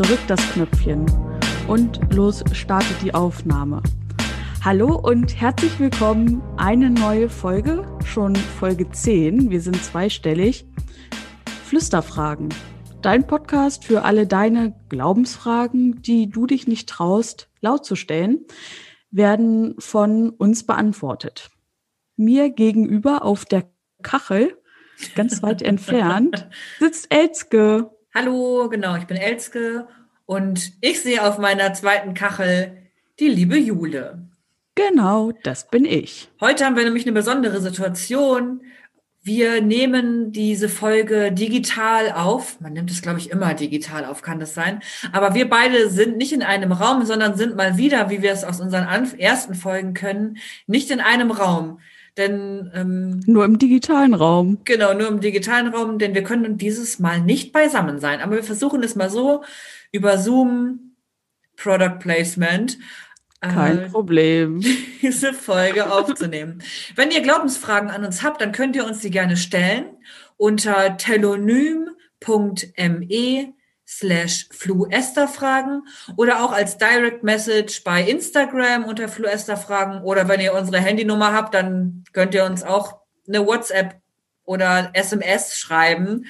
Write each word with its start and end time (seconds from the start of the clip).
drückt 0.00 0.30
das 0.30 0.40
Knöpfchen 0.52 1.06
und 1.68 2.00
los 2.12 2.42
startet 2.52 2.96
die 3.02 3.14
Aufnahme. 3.14 3.82
Hallo 4.64 4.96
und 4.96 5.40
herzlich 5.40 5.78
willkommen. 5.78 6.42
Eine 6.56 6.90
neue 6.90 7.28
Folge, 7.28 7.86
schon 8.04 8.34
Folge 8.34 8.90
10. 8.90 9.50
Wir 9.50 9.60
sind 9.60 9.82
zweistellig. 9.82 10.66
Flüsterfragen. 11.64 12.48
Dein 13.02 13.26
Podcast 13.26 13.86
für 13.86 14.04
alle 14.04 14.26
deine 14.26 14.74
Glaubensfragen, 14.90 16.02
die 16.02 16.28
du 16.28 16.46
dich 16.46 16.68
nicht 16.68 16.86
traust, 16.86 17.48
laut 17.62 17.86
zu 17.86 17.96
stellen, 17.96 18.44
werden 19.10 19.74
von 19.78 20.28
uns 20.28 20.66
beantwortet. 20.66 21.50
Mir 22.16 22.50
gegenüber 22.50 23.24
auf 23.24 23.46
der 23.46 23.70
Kachel, 24.02 24.54
ganz 25.14 25.42
weit 25.42 25.62
entfernt, 25.62 26.46
sitzt 26.78 27.06
Elske. 27.08 27.90
Hallo, 28.14 28.68
genau, 28.68 28.96
ich 28.96 29.06
bin 29.06 29.16
Elske 29.16 29.88
und 30.26 30.72
ich 30.82 31.00
sehe 31.00 31.26
auf 31.26 31.38
meiner 31.38 31.72
zweiten 31.72 32.12
Kachel 32.12 32.76
die 33.18 33.28
liebe 33.28 33.56
Jule. 33.56 34.28
Genau, 34.74 35.32
das 35.42 35.68
bin 35.68 35.86
ich. 35.86 36.28
Heute 36.38 36.66
haben 36.66 36.76
wir 36.76 36.84
nämlich 36.84 37.04
eine 37.04 37.12
besondere 37.12 37.62
Situation. 37.62 38.60
Wir 39.22 39.60
nehmen 39.60 40.32
diese 40.32 40.70
Folge 40.70 41.30
digital 41.30 42.12
auf. 42.12 42.58
Man 42.60 42.72
nimmt 42.72 42.90
es, 42.90 43.02
glaube 43.02 43.18
ich, 43.18 43.30
immer 43.30 43.52
digital 43.52 44.06
auf, 44.06 44.22
kann 44.22 44.40
das 44.40 44.54
sein. 44.54 44.80
Aber 45.12 45.34
wir 45.34 45.50
beide 45.50 45.90
sind 45.90 46.16
nicht 46.16 46.32
in 46.32 46.42
einem 46.42 46.72
Raum, 46.72 47.04
sondern 47.04 47.36
sind 47.36 47.54
mal 47.54 47.76
wieder, 47.76 48.08
wie 48.08 48.22
wir 48.22 48.32
es 48.32 48.44
aus 48.44 48.60
unseren 48.60 48.86
ersten 49.18 49.54
Folgen 49.54 49.92
können, 49.92 50.38
nicht 50.66 50.90
in 50.90 51.00
einem 51.00 51.30
Raum. 51.30 51.80
Denn 52.16 52.70
ähm, 52.74 53.20
nur 53.26 53.44
im 53.44 53.58
digitalen 53.58 54.14
Raum. 54.14 54.58
Genau, 54.64 54.94
nur 54.94 55.08
im 55.08 55.20
digitalen 55.20 55.68
Raum, 55.68 55.98
denn 55.98 56.14
wir 56.14 56.22
können 56.22 56.56
dieses 56.56 56.98
Mal 56.98 57.20
nicht 57.20 57.52
beisammen 57.52 58.00
sein. 58.00 58.20
Aber 58.20 58.36
wir 58.36 58.42
versuchen 58.42 58.82
es 58.82 58.96
mal 58.96 59.10
so 59.10 59.44
über 59.92 60.16
Zoom, 60.18 60.96
Product 61.56 61.98
Placement. 62.00 62.78
Kein 63.40 63.78
äh, 63.78 63.88
Problem. 63.88 64.60
Diese 65.02 65.32
Folge 65.32 65.90
aufzunehmen. 65.90 66.62
Wenn 66.94 67.10
ihr 67.10 67.22
Glaubensfragen 67.22 67.90
an 67.90 68.04
uns 68.04 68.22
habt, 68.22 68.40
dann 68.40 68.52
könnt 68.52 68.76
ihr 68.76 68.84
uns 68.84 69.00
die 69.00 69.10
gerne 69.10 69.36
stellen 69.36 69.96
unter 70.36 70.96
telonym.me 70.96 71.94
slash 73.86 74.48
Fluesterfragen 74.52 75.82
oder 76.16 76.44
auch 76.44 76.52
als 76.52 76.78
Direct 76.78 77.24
Message 77.24 77.82
bei 77.82 78.02
Instagram 78.02 78.84
unter 78.84 79.08
Fluesterfragen 79.08 80.02
oder 80.02 80.28
wenn 80.28 80.40
ihr 80.40 80.54
unsere 80.54 80.78
Handynummer 80.78 81.32
habt, 81.32 81.54
dann 81.54 82.04
könnt 82.12 82.34
ihr 82.34 82.44
uns 82.44 82.62
auch 82.62 83.00
eine 83.26 83.44
WhatsApp 83.46 83.99
oder 84.50 84.90
SMS 84.94 85.56
schreiben 85.56 86.26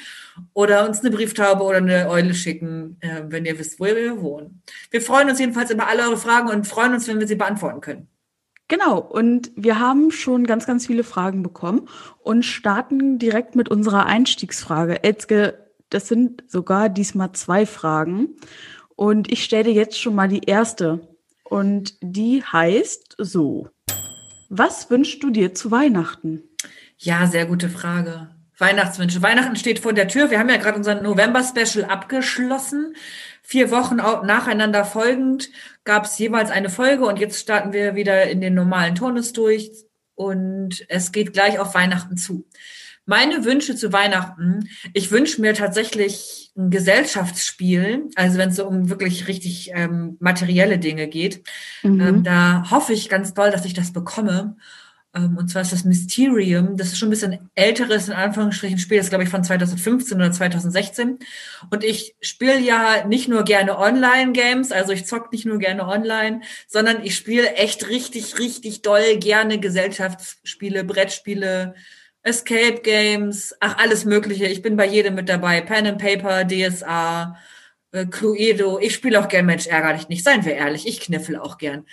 oder 0.53 0.87
uns 0.87 1.01
eine 1.01 1.11
Brieftaube 1.11 1.65
oder 1.65 1.79
eine 1.79 2.11
Eule 2.11 2.35
schicken, 2.35 2.99
äh, 3.01 3.23
wenn 3.29 3.47
ihr 3.47 3.59
wisst, 3.59 3.81
wo 3.81 3.87
wir 3.87 4.21
wohnen. 4.21 4.63
Wir 4.91 5.01
freuen 5.01 5.31
uns 5.31 5.39
jedenfalls 5.39 5.71
über 5.71 5.89
alle 5.89 6.03
eure 6.03 6.19
Fragen 6.19 6.51
und 6.51 6.67
freuen 6.67 6.93
uns, 6.93 7.09
wenn 7.09 7.19
wir 7.19 7.27
sie 7.27 7.37
beantworten 7.37 7.81
können. 7.81 8.09
Genau, 8.69 8.99
und 8.99 9.51
wir 9.57 9.81
haben 9.81 10.11
schon 10.11 10.45
ganz, 10.45 10.67
ganz 10.67 10.87
viele 10.87 11.03
Fragen 11.03 11.43
bekommen 11.43 11.89
und 12.23 12.45
starten 12.45 13.19
direkt 13.19 13.57
mit 13.57 13.71
unserer 13.71 14.05
Einstiegsfrage. 14.05 15.03
Elzke, 15.03 15.71
das 15.89 16.07
sind 16.07 16.45
sogar 16.47 16.91
diesmal 16.91 17.33
zwei 17.33 17.65
Fragen. 17.65 18.37
Und 18.97 19.33
ich 19.33 19.43
stelle 19.45 19.65
dir 19.65 19.73
jetzt 19.73 19.99
schon 19.99 20.15
mal 20.15 20.29
die 20.29 20.45
erste. 20.45 21.01
Und 21.43 21.95
die 22.03 22.45
heißt 22.45 23.17
so. 23.19 23.71
Was 24.51 24.91
wünschst 24.91 25.23
du 25.23 25.31
dir 25.31 25.55
zu 25.55 25.71
Weihnachten? 25.71 26.43
Ja, 27.03 27.27
sehr 27.27 27.47
gute 27.47 27.71
Frage. 27.71 28.29
Weihnachtswünsche. 28.59 29.23
Weihnachten 29.23 29.57
steht 29.57 29.79
vor 29.79 29.95
der 29.95 30.07
Tür. 30.07 30.31
Wir 30.31 30.39
haben 30.39 30.51
ja 30.51 30.59
gerade 30.59 30.77
unser 30.77 31.01
November-Special 31.01 31.87
abgeschlossen. 31.87 32.95
Vier 33.43 33.71
Wochen 33.71 33.97
nacheinander 33.97 34.85
folgend 34.85 35.49
gab 35.85 36.05
es 36.05 36.19
jeweils 36.19 36.51
eine 36.51 36.69
Folge 36.69 37.07
und 37.07 37.19
jetzt 37.19 37.41
starten 37.41 37.73
wir 37.73 37.95
wieder 37.95 38.25
in 38.25 38.43
den 38.43 38.53
normalen 38.53 38.95
Turnus 38.95 39.33
durch 39.33 39.71
und 40.15 40.85
es 40.89 41.11
geht 41.11 41.33
gleich 41.33 41.59
auf 41.59 41.75
Weihnachten 41.75 42.19
zu. 42.19 42.47
Meine 43.07 43.47
Wünsche 43.47 43.77
zu 43.77 43.95
Weihnachten, 43.95 44.69
ich 44.93 45.11
wünsche 45.11 45.41
mir 45.41 45.55
tatsächlich 45.55 46.53
ein 46.55 46.69
Gesellschaftsspiel, 46.69 48.11
also 48.15 48.37
wenn 48.37 48.51
es 48.51 48.57
so 48.57 48.67
um 48.67 48.91
wirklich 48.91 49.27
richtig 49.27 49.71
ähm, 49.73 50.19
materielle 50.21 50.79
Dinge 50.79 51.09
geht. 51.09 51.43
Mhm. 51.83 52.01
Ähm, 52.01 52.25
da 52.25 52.71
hoffe 52.71 52.93
ich 52.93 53.09
ganz 53.09 53.33
doll, 53.33 53.51
dass 53.51 53.65
ich 53.65 53.73
das 53.73 53.95
bekomme. 53.95 54.59
Ähm, 55.15 55.37
und 55.37 55.49
zwar 55.49 55.63
ist 55.63 55.73
das 55.73 55.85
Mysterium. 55.85 56.77
Das 56.77 56.89
ist 56.89 56.99
schon 56.99 57.09
ein 57.09 57.11
bisschen 57.11 57.51
älteres, 57.55 58.09
in 58.09 58.15
Anführungsstrichen, 58.15 58.79
Spiel. 58.79 58.99
Das 58.99 59.07
ist, 59.07 59.11
glaube 59.11 59.25
ich, 59.25 59.31
von 59.31 59.43
2015 59.43 60.17
oder 60.17 60.31
2016. 60.31 61.19
Und 61.71 61.85
ich 61.85 62.15
spiele 62.21 62.61
ja 62.61 63.07
nicht 63.07 63.29
nur 63.29 63.45
gerne 63.45 63.79
Online-Games, 63.79 64.73
also 64.73 64.93
ich 64.93 65.07
zock 65.07 65.33
nicht 65.33 65.47
nur 65.47 65.59
gerne 65.59 65.87
online, 65.87 66.43
sondern 66.69 67.05
ich 67.05 67.17
spiele 67.17 67.55
echt 67.55 67.89
richtig, 67.89 68.39
richtig 68.39 68.83
doll 68.83 69.17
gerne 69.19 69.59
Gesellschaftsspiele, 69.59 70.85
Brettspiele, 70.85 71.75
Escape 72.23 72.81
Games, 72.83 73.55
ach, 73.61 73.79
alles 73.79 74.05
Mögliche. 74.05 74.47
Ich 74.47 74.63
bin 74.63 74.77
bei 74.77 74.87
jedem 74.87 75.15
mit 75.15 75.29
dabei. 75.29 75.61
Pen 75.63 75.87
and 75.87 75.99
Paper, 75.99 76.45
DSA, 76.45 77.37
äh, 77.93 78.07
Cluedo. 78.07 78.79
Ich 78.79 78.95
spiele 78.95 79.21
auch 79.21 79.29
gern 79.29 79.47
Mensch 79.47 79.67
ärger 79.67 79.95
dich 79.95 80.09
nicht. 80.09 80.25
Seien 80.25 80.45
wir 80.45 80.55
ehrlich, 80.55 80.87
ich 80.87 81.01
kniffel 81.01 81.37
auch 81.37 81.59
gern. 81.59 81.85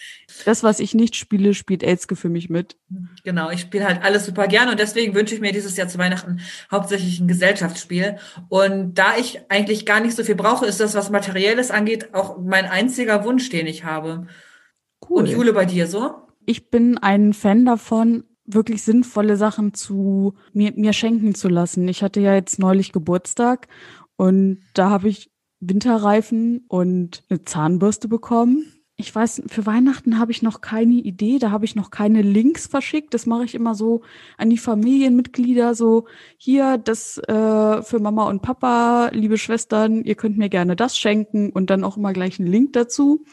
Das, 0.45 0.63
was 0.63 0.79
ich 0.79 0.93
nicht 0.93 1.15
spiele, 1.15 1.53
spielt 1.53 1.83
Elske 1.83 2.15
für 2.15 2.29
mich 2.29 2.49
mit. 2.49 2.77
Genau, 3.23 3.49
ich 3.49 3.61
spiele 3.61 3.85
halt 3.85 4.03
alles 4.03 4.25
super 4.25 4.47
gern 4.47 4.69
und 4.69 4.79
deswegen 4.79 5.13
wünsche 5.15 5.35
ich 5.35 5.41
mir 5.41 5.51
dieses 5.51 5.75
Jahr 5.75 5.87
zu 5.87 5.97
Weihnachten 5.97 6.39
hauptsächlich 6.71 7.19
ein 7.19 7.27
Gesellschaftsspiel. 7.27 8.17
Und 8.49 8.95
da 8.95 9.17
ich 9.17 9.41
eigentlich 9.49 9.85
gar 9.85 9.99
nicht 9.99 10.15
so 10.15 10.23
viel 10.23 10.35
brauche, 10.35 10.65
ist 10.65 10.79
das, 10.79 10.95
was 10.95 11.09
Materielles 11.09 11.71
angeht, 11.71 12.13
auch 12.13 12.37
mein 12.37 12.65
einziger 12.65 13.23
Wunsch, 13.23 13.49
den 13.49 13.67
ich 13.67 13.83
habe. 13.83 14.27
Cool. 15.07 15.21
Und 15.21 15.29
Jule, 15.29 15.53
bei 15.53 15.65
dir 15.65 15.87
so? 15.87 16.15
Ich 16.45 16.69
bin 16.69 16.97
ein 16.97 17.33
Fan 17.33 17.65
davon, 17.65 18.23
wirklich 18.45 18.83
sinnvolle 18.83 19.35
Sachen 19.35 19.73
zu 19.73 20.35
mir, 20.53 20.73
mir 20.75 20.93
schenken 20.93 21.35
zu 21.35 21.49
lassen. 21.49 21.87
Ich 21.87 22.03
hatte 22.03 22.21
ja 22.21 22.33
jetzt 22.33 22.59
neulich 22.59 22.93
Geburtstag 22.93 23.67
und 24.15 24.61
da 24.73 24.89
habe 24.89 25.09
ich 25.09 25.29
Winterreifen 25.59 26.65
und 26.67 27.23
eine 27.29 27.43
Zahnbürste 27.43 28.07
bekommen. 28.07 28.77
Ich 28.99 29.13
weiß, 29.13 29.43
für 29.45 29.67
Weihnachten 29.67 30.17
habe 30.17 30.31
ich 30.31 30.41
noch 30.41 30.59
keine 30.59 30.95
Idee, 30.95 31.37
da 31.37 31.51
habe 31.51 31.65
ich 31.65 31.75
noch 31.75 31.91
keine 31.91 32.23
Links 32.23 32.65
verschickt. 32.65 33.13
Das 33.13 33.27
mache 33.27 33.45
ich 33.45 33.53
immer 33.53 33.75
so 33.75 34.01
an 34.37 34.49
die 34.49 34.57
Familienmitglieder, 34.57 35.75
so 35.75 36.07
hier, 36.35 36.79
das 36.79 37.19
äh, 37.19 37.83
für 37.83 37.99
Mama 37.99 38.27
und 38.27 38.41
Papa, 38.41 39.11
liebe 39.13 39.37
Schwestern, 39.37 40.03
ihr 40.03 40.15
könnt 40.15 40.39
mir 40.39 40.49
gerne 40.49 40.75
das 40.75 40.97
schenken 40.97 41.51
und 41.51 41.69
dann 41.69 41.83
auch 41.83 41.97
immer 41.97 42.11
gleich 42.11 42.39
einen 42.39 42.51
Link 42.51 42.73
dazu. 42.73 43.23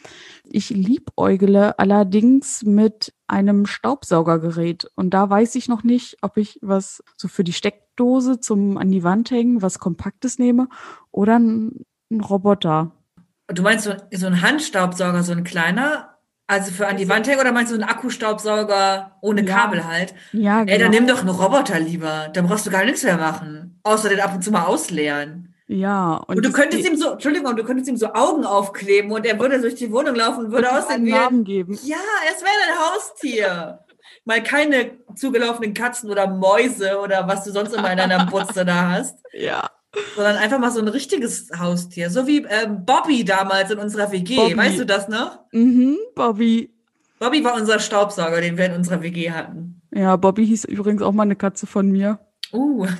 Ich 0.44 0.68
liebäugle 0.68 1.78
allerdings 1.78 2.62
mit 2.62 3.14
einem 3.26 3.64
Staubsaugergerät. 3.64 4.90
Und 4.96 5.14
da 5.14 5.30
weiß 5.30 5.54
ich 5.54 5.68
noch 5.68 5.82
nicht, 5.82 6.18
ob 6.20 6.36
ich 6.36 6.58
was 6.60 7.02
so 7.16 7.26
für 7.26 7.42
die 7.42 7.54
Steckdose 7.54 8.38
zum 8.38 8.76
an 8.76 8.90
die 8.90 9.02
Wand 9.02 9.30
hängen, 9.30 9.62
was 9.62 9.78
Kompaktes 9.78 10.38
nehme 10.38 10.68
oder 11.10 11.40
ein 12.14 12.20
Roboter. 12.20 12.90
Du 13.48 13.62
meinst 13.62 13.84
so, 13.84 13.92
so 14.12 14.26
ein 14.26 14.40
Handstaubsauger, 14.40 15.22
so 15.22 15.32
ein 15.32 15.44
kleiner? 15.44 16.10
Also 16.46 16.72
für 16.72 16.86
an 16.86 16.98
die 16.98 17.08
Wand 17.08 17.26
hängen 17.26 17.40
oder 17.40 17.52
meinst 17.52 17.72
du 17.72 17.76
einen 17.76 17.88
Akkustaubsauger 17.88 19.16
ohne 19.22 19.44
ja. 19.44 19.56
Kabel 19.56 19.86
halt? 19.86 20.14
Ja, 20.32 20.60
genau. 20.60 20.72
Ey, 20.72 20.78
dann 20.78 20.90
genau. 20.90 21.04
nimm 21.04 21.06
doch 21.14 21.20
einen 21.20 21.30
Roboter 21.30 21.80
lieber. 21.80 22.28
Dann 22.32 22.46
brauchst 22.46 22.66
du 22.66 22.70
gar 22.70 22.84
nichts 22.84 23.02
mehr 23.02 23.16
machen. 23.16 23.80
Außer 23.82 24.08
den 24.08 24.20
ab 24.20 24.34
und 24.34 24.42
zu 24.42 24.50
mal 24.50 24.64
ausleeren. 24.64 25.54
Ja. 25.66 26.16
Und, 26.26 26.36
und 26.36 26.44
du 26.44 26.52
könntest 26.52 26.86
ihm 26.86 26.96
so, 26.96 27.12
Entschuldigung, 27.12 27.56
du 27.56 27.64
könntest 27.64 27.88
ihm 27.88 27.96
so 27.96 28.12
Augen 28.12 28.44
aufkleben 28.44 29.10
und 29.12 29.24
er 29.24 29.38
würde 29.38 29.60
durch 29.60 29.74
die 29.74 29.90
Wohnung 29.90 30.14
laufen 30.14 30.46
und 30.46 30.52
würde 30.52 30.70
aussehen 30.70 31.06
wie. 31.06 31.12
Namen 31.12 31.44
geben. 31.44 31.78
Ja, 31.82 31.96
es 32.30 32.42
wäre 32.42 32.52
ein 32.68 32.78
Haustier. 32.78 33.78
Mal 34.26 34.42
keine 34.42 34.92
zugelaufenen 35.14 35.72
Katzen 35.72 36.10
oder 36.10 36.26
Mäuse 36.26 36.98
oder 36.98 37.26
was 37.26 37.44
du 37.44 37.52
sonst 37.52 37.74
immer 37.74 37.90
in 37.92 37.98
deiner 37.98 38.26
Butze 38.26 38.64
da 38.64 38.90
hast. 38.90 39.18
Ja. 39.36 39.68
Sondern 40.16 40.36
einfach 40.36 40.58
mal 40.58 40.70
so 40.70 40.80
ein 40.80 40.88
richtiges 40.88 41.48
Haustier. 41.58 42.10
So 42.10 42.26
wie 42.26 42.46
ähm, 42.48 42.84
Bobby 42.84 43.24
damals 43.24 43.70
in 43.70 43.78
unserer 43.78 44.10
WG. 44.12 44.36
Bobby. 44.36 44.56
Weißt 44.56 44.78
du 44.78 44.86
das 44.86 45.08
noch? 45.08 45.40
Mhm, 45.52 45.96
Bobby. 46.14 46.72
Bobby 47.18 47.44
war 47.44 47.54
unser 47.54 47.78
Staubsauger, 47.78 48.40
den 48.40 48.58
wir 48.58 48.66
in 48.66 48.72
unserer 48.72 49.02
WG 49.02 49.30
hatten. 49.30 49.80
Ja, 49.94 50.16
Bobby 50.16 50.46
hieß 50.46 50.64
übrigens 50.64 51.02
auch 51.02 51.12
mal 51.12 51.22
eine 51.22 51.36
Katze 51.36 51.66
von 51.66 51.90
mir. 51.90 52.18
Uh. 52.52 52.86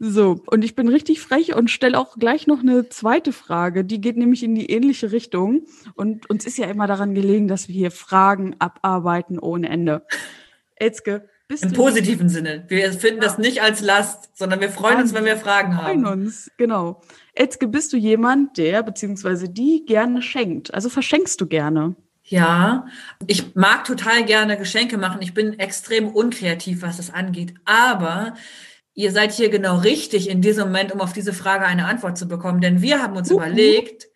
So, 0.00 0.40
und 0.46 0.64
ich 0.64 0.76
bin 0.76 0.86
richtig 0.86 1.20
frech 1.20 1.56
und 1.56 1.70
stelle 1.70 1.98
auch 1.98 2.18
gleich 2.18 2.46
noch 2.46 2.60
eine 2.60 2.88
zweite 2.88 3.32
Frage. 3.32 3.84
Die 3.84 4.00
geht 4.00 4.16
nämlich 4.16 4.44
in 4.44 4.54
die 4.54 4.70
ähnliche 4.70 5.10
Richtung. 5.10 5.66
Und 5.96 6.30
uns 6.30 6.46
ist 6.46 6.56
ja 6.56 6.66
immer 6.66 6.86
daran 6.86 7.14
gelegen, 7.14 7.48
dass 7.48 7.66
wir 7.66 7.74
hier 7.74 7.90
Fragen 7.90 8.54
abarbeiten 8.60 9.40
ohne 9.40 9.68
Ende. 9.68 10.06
Elske, 10.76 11.28
bist 11.48 11.64
Im 11.64 11.72
positiven 11.72 12.28
Sinne. 12.28 12.64
Wir 12.68 12.92
finden 12.92 13.22
ja. 13.22 13.28
das 13.28 13.38
nicht 13.38 13.62
als 13.62 13.80
Last, 13.80 14.36
sondern 14.36 14.60
wir 14.60 14.68
freuen 14.68 15.00
uns, 15.00 15.14
wenn 15.14 15.24
wir 15.24 15.38
Fragen 15.38 15.76
haben. 15.76 16.02
Wir 16.02 16.06
freuen 16.06 16.20
uns, 16.20 16.50
genau. 16.58 17.00
Elske, 17.32 17.66
bist 17.66 17.92
du 17.94 17.96
jemand, 17.96 18.58
der 18.58 18.82
bzw. 18.82 19.48
die 19.48 19.84
gerne 19.86 20.20
schenkt? 20.20 20.74
Also 20.74 20.90
verschenkst 20.90 21.40
du 21.40 21.46
gerne? 21.46 21.96
Ja, 22.24 22.86
ich 23.26 23.54
mag 23.54 23.84
total 23.84 24.24
gerne 24.24 24.58
Geschenke 24.58 24.98
machen. 24.98 25.22
Ich 25.22 25.32
bin 25.32 25.58
extrem 25.58 26.08
unkreativ, 26.08 26.82
was 26.82 26.98
das 26.98 27.08
angeht. 27.08 27.54
Aber 27.64 28.34
ihr 28.92 29.12
seid 29.12 29.32
hier 29.32 29.48
genau 29.48 29.78
richtig 29.78 30.28
in 30.28 30.42
diesem 30.42 30.66
Moment, 30.66 30.92
um 30.92 31.00
auf 31.00 31.14
diese 31.14 31.32
Frage 31.32 31.64
eine 31.64 31.86
Antwort 31.86 32.18
zu 32.18 32.28
bekommen. 32.28 32.60
Denn 32.60 32.82
wir 32.82 33.02
haben 33.02 33.16
uns 33.16 33.30
uh 33.30 33.34
-huh. 33.34 33.46
überlegt, 33.46 34.07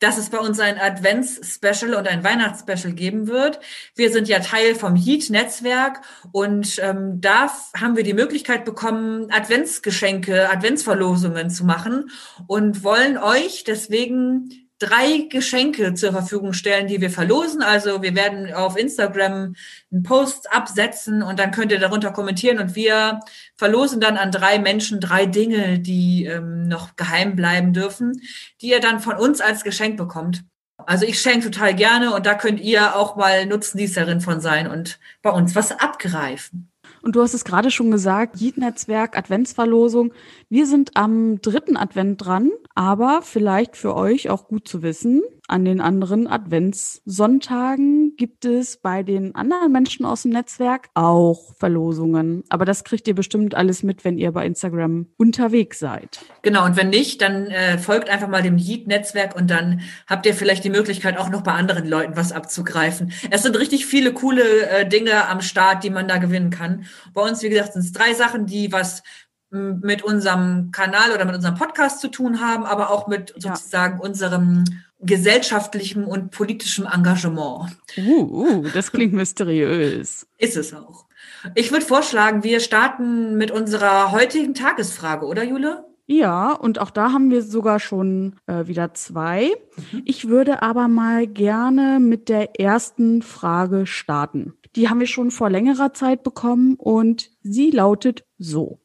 dass 0.00 0.18
es 0.18 0.30
bei 0.30 0.38
uns 0.38 0.58
ein 0.58 0.78
Advents-Special 0.78 1.94
und 1.94 2.08
ein 2.08 2.24
Weihnachts-Special 2.24 2.92
geben 2.92 3.28
wird. 3.28 3.60
Wir 3.94 4.10
sind 4.10 4.28
ja 4.28 4.40
Teil 4.40 4.74
vom 4.74 4.96
Heat-Netzwerk 4.96 6.00
und 6.32 6.78
ähm, 6.82 7.20
da 7.20 7.52
haben 7.78 7.96
wir 7.96 8.04
die 8.04 8.14
Möglichkeit 8.14 8.64
bekommen, 8.64 9.30
Adventsgeschenke, 9.30 10.50
Adventsverlosungen 10.50 11.50
zu 11.50 11.64
machen 11.64 12.10
und 12.46 12.82
wollen 12.82 13.18
euch 13.18 13.64
deswegen 13.64 14.69
drei 14.80 15.26
Geschenke 15.28 15.94
zur 15.94 16.10
Verfügung 16.10 16.52
stellen, 16.52 16.88
die 16.88 17.00
wir 17.00 17.10
verlosen. 17.10 17.62
Also 17.62 18.02
wir 18.02 18.14
werden 18.14 18.52
auf 18.52 18.76
Instagram 18.76 19.54
einen 19.92 20.02
Post 20.02 20.52
absetzen 20.52 21.22
und 21.22 21.38
dann 21.38 21.50
könnt 21.52 21.70
ihr 21.70 21.78
darunter 21.78 22.10
kommentieren 22.12 22.58
und 22.58 22.74
wir 22.74 23.20
verlosen 23.56 24.00
dann 24.00 24.16
an 24.16 24.32
drei 24.32 24.58
Menschen 24.58 24.98
drei 24.98 25.26
Dinge, 25.26 25.78
die 25.78 26.24
ähm, 26.24 26.66
noch 26.66 26.96
geheim 26.96 27.36
bleiben 27.36 27.72
dürfen, 27.72 28.20
die 28.62 28.70
ihr 28.70 28.80
dann 28.80 29.00
von 29.00 29.16
uns 29.16 29.40
als 29.40 29.62
Geschenk 29.62 29.96
bekommt. 29.96 30.44
Also 30.86 31.04
ich 31.04 31.20
schenke 31.20 31.50
total 31.50 31.74
gerne 31.74 32.14
und 32.14 32.24
da 32.24 32.34
könnt 32.34 32.58
ihr 32.58 32.96
auch 32.96 33.16
mal 33.16 33.44
Nutznießerin 33.44 34.22
von 34.22 34.40
sein 34.40 34.66
und 34.66 34.98
bei 35.20 35.30
uns 35.30 35.54
was 35.54 35.72
abgreifen. 35.72 36.69
Und 37.02 37.16
du 37.16 37.22
hast 37.22 37.34
es 37.34 37.44
gerade 37.44 37.70
schon 37.70 37.90
gesagt, 37.90 38.36
Jeet-Netzwerk, 38.36 39.16
Adventsverlosung. 39.16 40.12
Wir 40.48 40.66
sind 40.66 40.96
am 40.96 41.40
dritten 41.40 41.76
Advent 41.76 42.24
dran, 42.24 42.50
aber 42.74 43.20
vielleicht 43.22 43.76
für 43.76 43.94
euch 43.94 44.28
auch 44.28 44.48
gut 44.48 44.68
zu 44.68 44.82
wissen, 44.82 45.22
an 45.50 45.64
den 45.64 45.80
anderen 45.80 46.26
Adventssonntagen 46.26 48.16
gibt 48.16 48.44
es 48.44 48.76
bei 48.76 49.02
den 49.02 49.34
anderen 49.34 49.72
Menschen 49.72 50.06
aus 50.06 50.22
dem 50.22 50.30
Netzwerk 50.30 50.90
auch 50.94 51.54
Verlosungen. 51.56 52.44
Aber 52.48 52.64
das 52.64 52.84
kriegt 52.84 53.08
ihr 53.08 53.14
bestimmt 53.14 53.54
alles 53.54 53.82
mit, 53.82 54.04
wenn 54.04 54.16
ihr 54.16 54.32
bei 54.32 54.46
Instagram 54.46 55.06
unterwegs 55.16 55.78
seid. 55.78 56.20
Genau, 56.42 56.64
und 56.64 56.76
wenn 56.76 56.90
nicht, 56.90 57.20
dann 57.20 57.46
äh, 57.46 57.78
folgt 57.78 58.08
einfach 58.08 58.28
mal 58.28 58.42
dem 58.42 58.58
Yeet-Netzwerk 58.58 59.34
und 59.36 59.50
dann 59.50 59.80
habt 60.06 60.24
ihr 60.26 60.34
vielleicht 60.34 60.64
die 60.64 60.70
Möglichkeit, 60.70 61.18
auch 61.18 61.30
noch 61.30 61.42
bei 61.42 61.52
anderen 61.52 61.88
Leuten 61.88 62.16
was 62.16 62.32
abzugreifen. 62.32 63.12
Es 63.30 63.42
sind 63.42 63.58
richtig 63.58 63.86
viele 63.86 64.12
coole 64.12 64.68
äh, 64.68 64.88
Dinge 64.88 65.28
am 65.28 65.40
Start, 65.40 65.82
die 65.84 65.90
man 65.90 66.06
da 66.08 66.18
gewinnen 66.18 66.50
kann. 66.50 66.84
Bei 67.12 67.22
uns, 67.22 67.42
wie 67.42 67.48
gesagt, 67.48 67.72
sind 67.72 67.82
es 67.82 67.92
drei 67.92 68.14
Sachen, 68.14 68.46
die 68.46 68.72
was 68.72 69.02
mit 69.50 70.02
unserem 70.02 70.70
Kanal 70.70 71.10
oder 71.12 71.24
mit 71.24 71.34
unserem 71.34 71.56
Podcast 71.56 72.00
zu 72.00 72.08
tun 72.08 72.40
haben, 72.40 72.64
aber 72.64 72.90
auch 72.90 73.08
mit 73.08 73.34
sozusagen 73.36 73.98
ja. 73.98 74.04
unserem 74.04 74.64
gesellschaftlichem 75.02 76.04
und 76.06 76.30
politischem 76.30 76.86
Engagement. 76.86 77.76
Uh, 77.96 78.22
uh, 78.22 78.68
das 78.74 78.92
klingt 78.92 79.12
mysteriös. 79.12 80.26
Ist 80.38 80.56
es 80.56 80.74
auch. 80.74 81.06
Ich 81.54 81.72
würde 81.72 81.84
vorschlagen, 81.84 82.44
wir 82.44 82.60
starten 82.60 83.36
mit 83.36 83.50
unserer 83.50 84.12
heutigen 84.12 84.54
Tagesfrage, 84.54 85.26
oder 85.26 85.42
Jule? 85.42 85.84
Ja, 86.06 86.52
und 86.52 86.80
auch 86.80 86.90
da 86.90 87.12
haben 87.12 87.30
wir 87.30 87.40
sogar 87.40 87.78
schon 87.78 88.34
äh, 88.46 88.66
wieder 88.66 88.94
zwei. 88.94 89.52
Mhm. 89.92 90.02
Ich 90.04 90.28
würde 90.28 90.60
aber 90.60 90.88
mal 90.88 91.28
gerne 91.28 92.00
mit 92.00 92.28
der 92.28 92.58
ersten 92.58 93.22
Frage 93.22 93.86
starten. 93.86 94.54
Die 94.74 94.88
haben 94.88 94.98
wir 94.98 95.06
schon 95.06 95.30
vor 95.30 95.50
längerer 95.50 95.92
Zeit 95.94 96.24
bekommen 96.24 96.74
und 96.74 97.30
sie 97.42 97.70
lautet 97.70 98.24
so. 98.38 98.80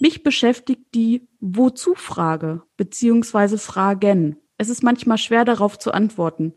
Mich 0.00 0.22
beschäftigt 0.22 0.94
die 0.94 1.28
Wozu-Frage 1.40 2.62
beziehungsweise 2.76 3.58
Fragen. 3.58 4.36
Es 4.62 4.68
ist 4.68 4.84
manchmal 4.84 5.18
schwer 5.18 5.44
darauf 5.44 5.76
zu 5.76 5.90
antworten. 5.90 6.54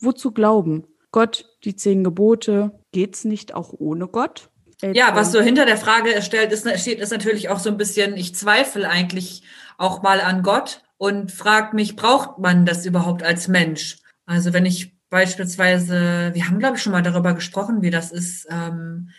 Wozu 0.00 0.32
glauben? 0.32 0.88
Gott, 1.12 1.46
die 1.62 1.76
zehn 1.76 2.02
Gebote, 2.02 2.80
geht's 2.90 3.24
nicht 3.24 3.54
auch 3.54 3.72
ohne 3.72 4.08
Gott? 4.08 4.50
Ja, 4.82 5.14
was 5.14 5.30
so 5.30 5.40
hinter 5.40 5.64
der 5.64 5.76
Frage 5.76 6.20
stellt, 6.20 6.50
ist, 6.50 6.68
steht, 6.80 6.98
ist 6.98 7.12
natürlich 7.12 7.50
auch 7.50 7.60
so 7.60 7.70
ein 7.70 7.76
bisschen, 7.76 8.16
ich 8.16 8.34
zweifle 8.34 8.88
eigentlich 8.88 9.44
auch 9.78 10.02
mal 10.02 10.20
an 10.20 10.42
Gott 10.42 10.82
und 10.98 11.30
frage 11.30 11.76
mich, 11.76 11.94
braucht 11.94 12.40
man 12.40 12.66
das 12.66 12.84
überhaupt 12.86 13.22
als 13.22 13.46
Mensch? 13.46 13.98
Also 14.26 14.52
wenn 14.52 14.66
ich 14.66 14.98
beispielsweise, 15.08 16.32
wir 16.34 16.48
haben 16.48 16.58
glaube 16.58 16.76
ich 16.76 16.82
schon 16.82 16.90
mal 16.92 17.02
darüber 17.02 17.34
gesprochen, 17.34 17.82
wie 17.82 17.90
das 17.90 18.10
ist, 18.10 18.48
ähm, 18.50 19.10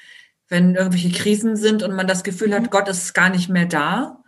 wenn 0.50 0.76
irgendwelche 0.76 1.18
Krisen 1.18 1.56
sind 1.56 1.84
und 1.84 1.96
man 1.96 2.06
das 2.06 2.26
Gefühl 2.26 2.54
hat, 2.54 2.64
mhm. 2.64 2.70
Gott 2.70 2.90
ist 2.90 3.14
gar 3.14 3.30
nicht 3.30 3.48
mehr 3.48 3.66
da. 3.66 4.22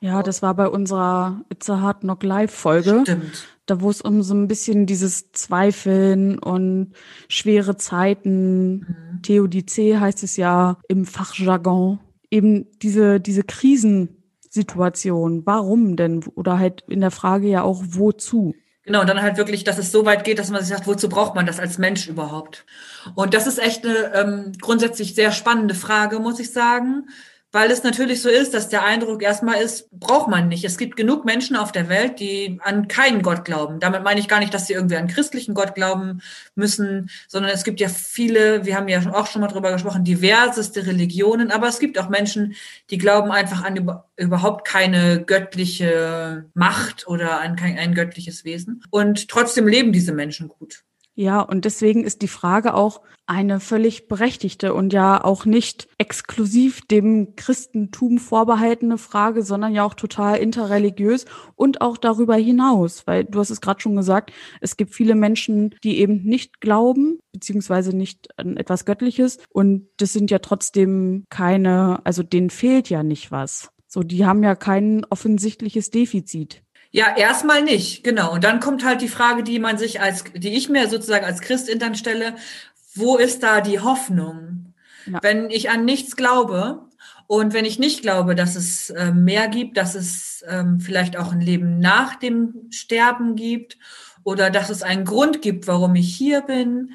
Ja, 0.00 0.22
das 0.22 0.42
war 0.42 0.54
bei 0.54 0.68
unserer 0.68 1.46
It's 1.48 1.70
a 1.70 1.80
Hard 1.80 2.00
Knock 2.00 2.22
Live 2.24 2.52
Folge. 2.52 3.00
Stimmt. 3.04 3.48
Da 3.66 3.80
wo 3.80 3.90
es 3.90 4.02
um 4.02 4.22
so 4.22 4.34
ein 4.34 4.48
bisschen 4.48 4.86
dieses 4.86 5.32
Zweifeln 5.32 6.38
und 6.38 6.92
schwere 7.28 7.76
Zeiten, 7.76 8.74
mhm. 8.74 9.22
Theodizee 9.22 9.98
heißt 9.98 10.22
es 10.22 10.36
ja 10.36 10.78
im 10.88 11.06
Fachjargon, 11.06 11.98
eben 12.30 12.66
diese, 12.82 13.20
diese 13.20 13.42
Krisensituation. 13.42 15.46
Warum 15.46 15.96
denn? 15.96 16.24
Oder 16.34 16.58
halt 16.58 16.84
in 16.88 17.00
der 17.00 17.10
Frage 17.10 17.48
ja 17.48 17.62
auch, 17.62 17.82
wozu? 17.86 18.54
Genau, 18.84 19.00
und 19.00 19.08
dann 19.08 19.22
halt 19.22 19.38
wirklich, 19.38 19.64
dass 19.64 19.78
es 19.78 19.90
so 19.90 20.04
weit 20.04 20.24
geht, 20.24 20.38
dass 20.38 20.50
man 20.50 20.60
sich 20.60 20.68
sagt, 20.68 20.86
wozu 20.86 21.08
braucht 21.08 21.34
man 21.34 21.46
das 21.46 21.58
als 21.58 21.78
Mensch 21.78 22.06
überhaupt? 22.06 22.66
Und 23.14 23.32
das 23.32 23.46
ist 23.46 23.58
echt 23.58 23.86
eine 23.86 24.12
ähm, 24.14 24.52
grundsätzlich 24.60 25.14
sehr 25.14 25.32
spannende 25.32 25.74
Frage, 25.74 26.18
muss 26.18 26.38
ich 26.38 26.52
sagen 26.52 27.06
weil 27.54 27.70
es 27.70 27.84
natürlich 27.84 28.20
so 28.20 28.28
ist, 28.28 28.52
dass 28.52 28.68
der 28.68 28.84
Eindruck 28.84 29.22
erstmal 29.22 29.62
ist, 29.62 29.88
braucht 29.92 30.28
man 30.28 30.48
nicht. 30.48 30.64
Es 30.64 30.76
gibt 30.76 30.96
genug 30.96 31.24
Menschen 31.24 31.54
auf 31.54 31.70
der 31.70 31.88
Welt, 31.88 32.18
die 32.18 32.58
an 32.64 32.88
keinen 32.88 33.22
Gott 33.22 33.44
glauben. 33.44 33.78
Damit 33.78 34.02
meine 34.02 34.18
ich 34.18 34.26
gar 34.26 34.40
nicht, 34.40 34.52
dass 34.52 34.66
sie 34.66 34.72
irgendwie 34.72 34.96
an 34.96 35.06
christlichen 35.06 35.54
Gott 35.54 35.76
glauben 35.76 36.20
müssen, 36.56 37.10
sondern 37.28 37.52
es 37.52 37.62
gibt 37.62 37.78
ja 37.78 37.88
viele, 37.88 38.64
wir 38.66 38.74
haben 38.74 38.88
ja 38.88 39.08
auch 39.14 39.28
schon 39.28 39.40
mal 39.40 39.46
drüber 39.46 39.70
gesprochen, 39.70 40.02
diverseste 40.02 40.84
Religionen, 40.84 41.52
aber 41.52 41.68
es 41.68 41.78
gibt 41.78 41.96
auch 41.96 42.08
Menschen, 42.08 42.56
die 42.90 42.98
glauben 42.98 43.30
einfach 43.30 43.62
an 43.62 44.02
überhaupt 44.16 44.66
keine 44.66 45.22
göttliche 45.22 46.46
Macht 46.54 47.06
oder 47.06 47.40
an 47.40 47.54
kein 47.54 47.78
ein 47.78 47.94
göttliches 47.94 48.44
Wesen. 48.44 48.82
Und 48.90 49.28
trotzdem 49.28 49.68
leben 49.68 49.92
diese 49.92 50.12
Menschen 50.12 50.48
gut. 50.48 50.82
Ja, 51.16 51.40
und 51.40 51.64
deswegen 51.64 52.02
ist 52.02 52.22
die 52.22 52.28
Frage 52.28 52.74
auch 52.74 53.00
eine 53.26 53.60
völlig 53.60 54.08
berechtigte 54.08 54.74
und 54.74 54.92
ja 54.92 55.22
auch 55.22 55.44
nicht 55.44 55.88
exklusiv 55.96 56.80
dem 56.82 57.36
Christentum 57.36 58.18
vorbehaltene 58.18 58.98
Frage, 58.98 59.42
sondern 59.42 59.72
ja 59.72 59.84
auch 59.84 59.94
total 59.94 60.38
interreligiös 60.38 61.24
und 61.54 61.80
auch 61.80 61.96
darüber 61.96 62.34
hinaus, 62.34 63.06
weil 63.06 63.24
du 63.24 63.38
hast 63.38 63.50
es 63.50 63.60
gerade 63.60 63.80
schon 63.80 63.94
gesagt, 63.96 64.32
es 64.60 64.76
gibt 64.76 64.92
viele 64.92 65.14
Menschen, 65.14 65.76
die 65.84 66.00
eben 66.00 66.24
nicht 66.24 66.60
glauben, 66.60 67.20
beziehungsweise 67.32 67.96
nicht 67.96 68.28
an 68.36 68.56
etwas 68.56 68.84
Göttliches 68.84 69.38
und 69.50 69.88
das 69.98 70.12
sind 70.12 70.32
ja 70.32 70.40
trotzdem 70.40 71.24
keine, 71.30 72.04
also 72.04 72.24
denen 72.24 72.50
fehlt 72.50 72.90
ja 72.90 73.04
nicht 73.04 73.30
was. 73.30 73.70
So, 73.86 74.02
die 74.02 74.26
haben 74.26 74.42
ja 74.42 74.56
kein 74.56 75.04
offensichtliches 75.08 75.90
Defizit. 75.90 76.63
Ja, 76.94 77.16
erstmal 77.16 77.60
nicht, 77.60 78.04
genau. 78.04 78.32
Und 78.32 78.44
dann 78.44 78.60
kommt 78.60 78.84
halt 78.84 79.02
die 79.02 79.08
Frage, 79.08 79.42
die 79.42 79.58
man 79.58 79.78
sich 79.78 80.00
als, 80.00 80.22
die 80.32 80.54
ich 80.56 80.68
mir 80.68 80.88
sozusagen 80.88 81.24
als 81.24 81.40
Christin 81.40 81.80
dann 81.80 81.96
stelle, 81.96 82.36
wo 82.94 83.16
ist 83.16 83.42
da 83.42 83.60
die 83.60 83.80
Hoffnung? 83.80 84.72
Ja. 85.04 85.18
Wenn 85.20 85.50
ich 85.50 85.70
an 85.70 85.84
nichts 85.84 86.14
glaube 86.14 86.84
und 87.26 87.52
wenn 87.52 87.64
ich 87.64 87.80
nicht 87.80 88.02
glaube, 88.02 88.36
dass 88.36 88.54
es 88.54 88.90
äh, 88.90 89.10
mehr 89.10 89.48
gibt, 89.48 89.76
dass 89.76 89.96
es 89.96 90.44
ähm, 90.46 90.78
vielleicht 90.78 91.16
auch 91.16 91.32
ein 91.32 91.40
Leben 91.40 91.80
nach 91.80 92.14
dem 92.14 92.68
Sterben 92.70 93.34
gibt 93.34 93.76
oder 94.22 94.50
dass 94.50 94.70
es 94.70 94.84
einen 94.84 95.04
Grund 95.04 95.42
gibt, 95.42 95.66
warum 95.66 95.96
ich 95.96 96.14
hier 96.14 96.42
bin, 96.42 96.92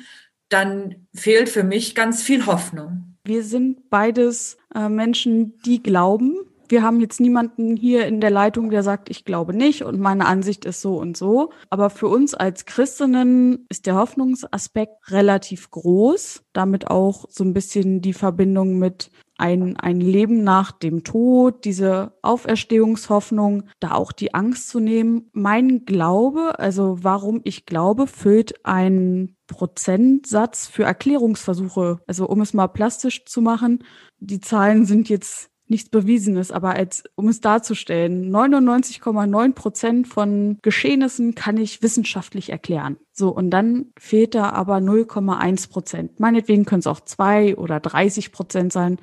dann 0.47 1.07
fehlt 1.13 1.49
für 1.49 1.65
mich 1.65 1.93
ganz 1.93 2.23
viel 2.23 2.45
Hoffnung. 2.45 3.17
Wir 3.25 3.43
sind 3.43 3.89
beides 3.89 4.55
äh, 4.73 4.87
Menschen, 4.87 5.59
die 5.65 5.83
glauben, 5.83 6.37
wir 6.69 6.83
haben 6.83 6.99
jetzt 6.99 7.19
niemanden 7.19 7.75
hier 7.75 8.05
in 8.05 8.21
der 8.21 8.29
Leitung, 8.29 8.69
der 8.69 8.83
sagt, 8.83 9.09
ich 9.09 9.25
glaube 9.25 9.53
nicht 9.53 9.83
und 9.83 9.99
meine 9.99 10.25
Ansicht 10.25 10.65
ist 10.65 10.81
so 10.81 10.97
und 10.97 11.17
so. 11.17 11.51
Aber 11.69 11.89
für 11.89 12.07
uns 12.07 12.33
als 12.33 12.65
Christinnen 12.65 13.65
ist 13.69 13.85
der 13.85 13.95
Hoffnungsaspekt 13.95 15.11
relativ 15.11 15.71
groß. 15.71 16.43
Damit 16.53 16.87
auch 16.87 17.25
so 17.29 17.43
ein 17.43 17.53
bisschen 17.53 18.01
die 18.01 18.13
Verbindung 18.13 18.77
mit 18.77 19.11
ein, 19.39 19.77
ein 19.77 20.01
Leben 20.01 20.43
nach 20.43 20.71
dem 20.71 21.03
Tod, 21.03 21.63
diese 21.63 22.13
Auferstehungshoffnung, 22.21 23.63
da 23.79 23.91
auch 23.91 24.11
die 24.11 24.33
Angst 24.33 24.69
zu 24.69 24.79
nehmen. 24.79 25.29
Mein 25.31 25.85
Glaube, 25.85 26.59
also 26.59 26.97
warum 27.01 27.41
ich 27.45 27.65
glaube, 27.65 28.05
füllt 28.05 28.65
einen 28.65 29.37
Prozentsatz 29.47 30.67
für 30.67 30.83
Erklärungsversuche. 30.83 31.99
Also 32.05 32.27
um 32.27 32.41
es 32.41 32.53
mal 32.53 32.67
plastisch 32.67 33.25
zu 33.25 33.41
machen, 33.41 33.83
die 34.19 34.41
Zahlen 34.41 34.85
sind 34.85 35.09
jetzt 35.09 35.48
nichts 35.69 35.89
Bewiesenes, 35.89 36.51
aber 36.51 36.71
als, 36.71 37.03
um 37.15 37.27
es 37.27 37.41
darzustellen, 37.41 38.33
99,9 38.33 39.53
Prozent 39.53 40.07
von 40.07 40.57
Geschehnissen 40.61 41.35
kann 41.35 41.57
ich 41.57 41.81
wissenschaftlich 41.81 42.49
erklären. 42.49 42.97
So, 43.11 43.29
und 43.29 43.49
dann 43.51 43.91
fehlt 43.99 44.35
da 44.35 44.49
aber 44.49 44.77
0,1 44.77 45.69
Prozent. 45.69 46.19
Meinetwegen 46.19 46.65
können 46.65 46.79
es 46.79 46.87
auch 46.87 47.01
zwei 47.01 47.55
oder 47.55 47.79
30 47.79 48.31
Prozent 48.31 48.73
sein. 48.73 48.97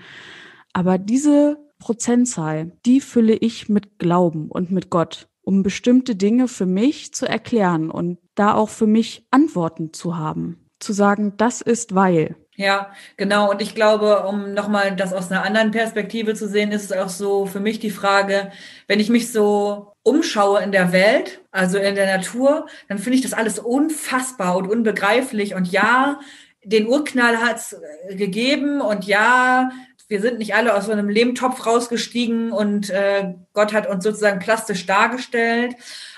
Aber 0.72 0.98
diese 0.98 1.58
Prozentzahl, 1.78 2.72
die 2.84 3.00
fülle 3.00 3.34
ich 3.34 3.68
mit 3.68 3.98
Glauben 3.98 4.50
und 4.50 4.70
mit 4.70 4.90
Gott, 4.90 5.28
um 5.42 5.62
bestimmte 5.62 6.16
Dinge 6.16 6.48
für 6.48 6.66
mich 6.66 7.14
zu 7.14 7.28
erklären 7.28 7.90
und 7.90 8.18
da 8.34 8.54
auch 8.54 8.68
für 8.68 8.86
mich 8.86 9.26
Antworten 9.30 9.92
zu 9.92 10.16
haben. 10.16 10.68
Zu 10.80 10.92
sagen, 10.92 11.34
das 11.36 11.60
ist 11.60 11.94
weil. 11.94 12.36
Ja, 12.56 12.90
genau. 13.18 13.50
Und 13.50 13.60
ich 13.60 13.74
glaube, 13.74 14.24
um 14.26 14.54
nochmal 14.54 14.96
das 14.96 15.12
aus 15.12 15.30
einer 15.30 15.44
anderen 15.44 15.70
Perspektive 15.72 16.34
zu 16.34 16.48
sehen, 16.48 16.72
ist 16.72 16.84
es 16.84 16.92
auch 16.92 17.10
so 17.10 17.44
für 17.46 17.60
mich 17.60 17.80
die 17.80 17.90
Frage, 17.90 18.50
wenn 18.88 18.98
ich 18.98 19.10
mich 19.10 19.30
so 19.30 19.92
umschaue 20.02 20.62
in 20.62 20.72
der 20.72 20.92
Welt, 20.92 21.40
also 21.50 21.76
in 21.78 21.94
der 21.94 22.16
Natur, 22.16 22.66
dann 22.88 22.98
finde 22.98 23.16
ich 23.16 23.22
das 23.22 23.34
alles 23.34 23.58
unfassbar 23.58 24.56
und 24.56 24.68
unbegreiflich. 24.68 25.54
Und 25.54 25.70
ja, 25.70 26.18
den 26.64 26.86
Urknall 26.86 27.38
hat 27.38 27.56
es 27.58 27.76
gegeben 28.10 28.80
und 28.80 29.04
ja, 29.04 29.70
wir 30.08 30.20
sind 30.20 30.38
nicht 30.38 30.54
alle 30.54 30.74
aus 30.74 30.86
so 30.86 30.92
einem 30.92 31.08
Lehmtopf 31.08 31.66
rausgestiegen 31.66 32.52
und 32.52 32.90
äh, 32.90 33.34
Gott 33.52 33.72
hat 33.72 33.88
uns 33.88 34.04
sozusagen 34.04 34.38
plastisch 34.38 34.86
dargestellt. 34.86 35.74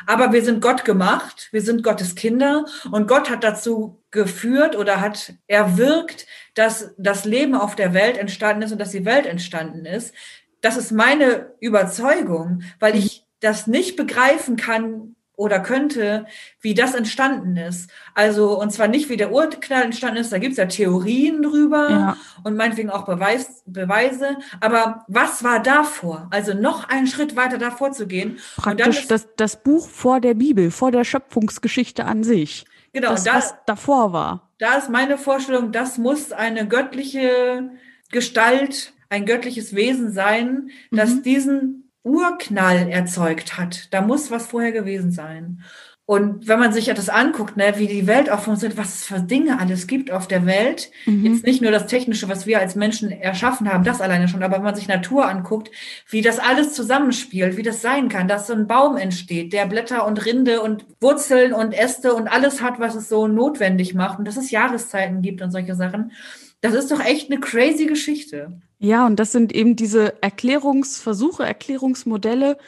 Aber 0.06 0.32
wir 0.32 0.44
sind 0.44 0.60
Gott 0.60 0.84
gemacht, 0.84 1.48
wir 1.52 1.62
sind 1.62 1.82
Gottes 1.82 2.14
Kinder 2.14 2.66
und 2.90 3.08
Gott 3.08 3.30
hat 3.30 3.44
dazu 3.44 4.02
geführt 4.10 4.76
oder 4.76 5.00
hat 5.00 5.32
erwirkt, 5.46 6.26
dass 6.54 6.94
das 6.98 7.24
Leben 7.24 7.54
auf 7.54 7.76
der 7.76 7.94
Welt 7.94 8.18
entstanden 8.18 8.62
ist 8.62 8.72
und 8.72 8.78
dass 8.78 8.90
die 8.90 9.06
Welt 9.06 9.26
entstanden 9.26 9.86
ist. 9.86 10.14
Das 10.60 10.76
ist 10.76 10.92
meine 10.92 11.52
Überzeugung, 11.60 12.62
weil 12.80 12.96
ich 12.96 13.24
das 13.40 13.66
nicht 13.66 13.96
begreifen 13.96 14.56
kann, 14.56 15.14
oder 15.38 15.60
könnte, 15.60 16.26
wie 16.60 16.74
das 16.74 16.94
entstanden 16.94 17.56
ist. 17.56 17.88
Also, 18.14 18.60
und 18.60 18.72
zwar 18.72 18.88
nicht, 18.88 19.08
wie 19.08 19.16
der 19.16 19.30
Urknall 19.30 19.84
entstanden 19.84 20.18
ist, 20.18 20.32
da 20.32 20.38
gibt's 20.38 20.58
ja 20.58 20.66
Theorien 20.66 21.42
drüber 21.42 21.88
ja. 21.88 22.16
und 22.42 22.56
meinetwegen 22.56 22.90
auch 22.90 23.04
Beweis, 23.04 23.62
Beweise. 23.64 24.36
Aber 24.60 25.04
was 25.06 25.44
war 25.44 25.62
davor? 25.62 26.26
Also 26.32 26.54
noch 26.54 26.88
einen 26.88 27.06
Schritt 27.06 27.36
weiter 27.36 27.56
davor 27.56 27.92
zu 27.92 28.08
gehen. 28.08 28.38
Praktisch 28.56 29.02
ist, 29.02 29.10
das, 29.12 29.28
das 29.36 29.62
Buch 29.62 29.88
vor 29.88 30.20
der 30.20 30.34
Bibel, 30.34 30.72
vor 30.72 30.90
der 30.90 31.04
Schöpfungsgeschichte 31.04 32.04
an 32.04 32.24
sich. 32.24 32.64
Genau, 32.92 33.10
das, 33.10 33.22
da, 33.22 33.34
was 33.36 33.54
davor 33.64 34.12
war. 34.12 34.50
Da 34.58 34.74
ist 34.74 34.90
meine 34.90 35.18
Vorstellung, 35.18 35.70
das 35.70 35.98
muss 35.98 36.32
eine 36.32 36.66
göttliche 36.66 37.70
Gestalt, 38.10 38.92
ein 39.08 39.24
göttliches 39.24 39.72
Wesen 39.76 40.10
sein, 40.10 40.70
das 40.90 41.14
mhm. 41.14 41.22
diesen 41.22 41.87
Urknall 42.08 42.88
erzeugt 42.88 43.58
hat. 43.58 43.92
Da 43.92 44.00
muss 44.00 44.30
was 44.30 44.46
vorher 44.46 44.72
gewesen 44.72 45.12
sein. 45.12 45.62
Und 46.10 46.48
wenn 46.48 46.58
man 46.58 46.72
sich 46.72 46.86
ja 46.86 46.94
das 46.94 47.10
anguckt, 47.10 47.58
ne, 47.58 47.74
wie 47.76 47.86
die 47.86 48.06
Welt 48.06 48.30
auch 48.30 48.40
funktioniert, 48.40 48.78
was 48.78 48.94
es 48.94 49.04
für 49.04 49.20
Dinge 49.20 49.60
alles 49.60 49.86
gibt 49.86 50.10
auf 50.10 50.26
der 50.26 50.46
Welt, 50.46 50.90
mhm. 51.04 51.26
jetzt 51.26 51.44
nicht 51.44 51.60
nur 51.60 51.70
das 51.70 51.86
Technische, 51.86 52.30
was 52.30 52.46
wir 52.46 52.60
als 52.60 52.76
Menschen 52.76 53.10
erschaffen 53.10 53.70
haben, 53.70 53.84
das 53.84 54.00
alleine 54.00 54.26
schon, 54.26 54.42
aber 54.42 54.56
wenn 54.56 54.62
man 54.62 54.74
sich 54.74 54.88
Natur 54.88 55.28
anguckt, 55.28 55.70
wie 56.08 56.22
das 56.22 56.38
alles 56.38 56.72
zusammenspielt, 56.72 57.58
wie 57.58 57.62
das 57.62 57.82
sein 57.82 58.08
kann, 58.08 58.26
dass 58.26 58.46
so 58.46 58.54
ein 58.54 58.66
Baum 58.66 58.96
entsteht, 58.96 59.52
der 59.52 59.66
Blätter 59.66 60.06
und 60.06 60.24
Rinde 60.24 60.62
und 60.62 60.86
Wurzeln 60.98 61.52
und 61.52 61.78
Äste 61.78 62.14
und 62.14 62.26
alles 62.26 62.62
hat, 62.62 62.80
was 62.80 62.94
es 62.94 63.10
so 63.10 63.28
notwendig 63.28 63.92
macht 63.92 64.18
und 64.18 64.26
dass 64.26 64.38
es 64.38 64.50
Jahreszeiten 64.50 65.20
gibt 65.20 65.42
und 65.42 65.50
solche 65.50 65.74
Sachen. 65.74 66.12
Das 66.60 66.74
ist 66.74 66.90
doch 66.90 67.00
echt 67.00 67.30
eine 67.30 67.40
crazy 67.40 67.86
Geschichte. 67.86 68.60
Ja, 68.78 69.06
und 69.06 69.18
das 69.18 69.32
sind 69.32 69.54
eben 69.54 69.76
diese 69.76 70.22
Erklärungsversuche, 70.22 71.44
Erklärungsmodelle, 71.44 72.58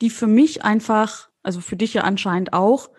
die 0.00 0.10
für 0.10 0.26
mich 0.26 0.64
einfach, 0.64 1.28
also 1.42 1.60
für 1.60 1.76
dich 1.76 1.94
ja 1.94 2.02
anscheinend 2.02 2.52
auch, 2.52 2.90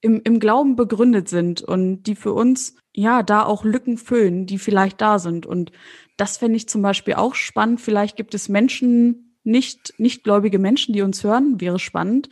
im, 0.00 0.20
im 0.24 0.40
Glauben 0.40 0.76
begründet 0.76 1.28
sind 1.28 1.62
und 1.62 2.04
die 2.04 2.16
für 2.16 2.32
uns 2.32 2.76
ja 2.94 3.22
da 3.22 3.44
auch 3.44 3.64
Lücken 3.64 3.98
füllen, 3.98 4.46
die 4.46 4.58
vielleicht 4.58 5.00
da 5.00 5.18
sind. 5.18 5.46
Und 5.46 5.72
das 6.16 6.36
fände 6.36 6.56
ich 6.56 6.68
zum 6.68 6.82
Beispiel 6.82 7.14
auch 7.14 7.34
spannend. 7.34 7.80
Vielleicht 7.80 8.16
gibt 8.16 8.34
es 8.34 8.48
Menschen, 8.48 9.36
nicht, 9.44 9.94
nicht 9.98 10.24
gläubige 10.24 10.58
Menschen, 10.58 10.92
die 10.92 11.02
uns 11.02 11.22
hören, 11.24 11.60
wäre 11.60 11.78
spannend 11.78 12.28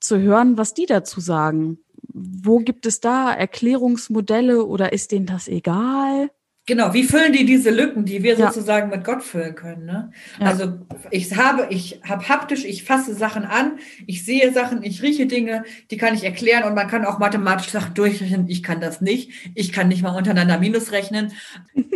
zu 0.00 0.18
hören, 0.18 0.58
was 0.58 0.74
die 0.74 0.86
dazu 0.86 1.20
sagen. 1.20 1.78
Wo 2.12 2.58
gibt 2.58 2.86
es 2.86 3.00
da 3.00 3.32
Erklärungsmodelle 3.32 4.64
oder 4.64 4.92
ist 4.92 5.12
denen 5.12 5.26
das 5.26 5.48
egal? 5.48 6.30
Genau, 6.64 6.94
wie 6.94 7.02
füllen 7.02 7.32
die 7.32 7.44
diese 7.44 7.70
Lücken, 7.70 8.04
die 8.04 8.22
wir 8.22 8.36
ja. 8.36 8.46
sozusagen 8.46 8.88
mit 8.88 9.02
Gott 9.02 9.24
füllen 9.24 9.56
können? 9.56 9.84
Ne? 9.84 10.12
Ja. 10.38 10.46
Also 10.46 10.78
ich 11.10 11.36
habe, 11.36 11.66
ich 11.70 12.00
habe 12.08 12.28
haptisch, 12.28 12.64
ich 12.64 12.84
fasse 12.84 13.14
Sachen 13.14 13.44
an, 13.44 13.80
ich 14.06 14.24
sehe 14.24 14.52
Sachen, 14.52 14.84
ich 14.84 15.02
rieche 15.02 15.26
Dinge, 15.26 15.64
die 15.90 15.96
kann 15.96 16.14
ich 16.14 16.22
erklären 16.22 16.62
und 16.62 16.74
man 16.74 16.86
kann 16.86 17.04
auch 17.04 17.18
mathematisch 17.18 17.70
Sachen 17.70 17.94
durchrechnen. 17.94 18.48
Ich 18.48 18.62
kann 18.62 18.80
das 18.80 19.00
nicht. 19.00 19.32
Ich 19.56 19.72
kann 19.72 19.88
nicht 19.88 20.02
mal 20.02 20.16
untereinander 20.16 20.58
Minus 20.58 20.92
rechnen. 20.92 21.32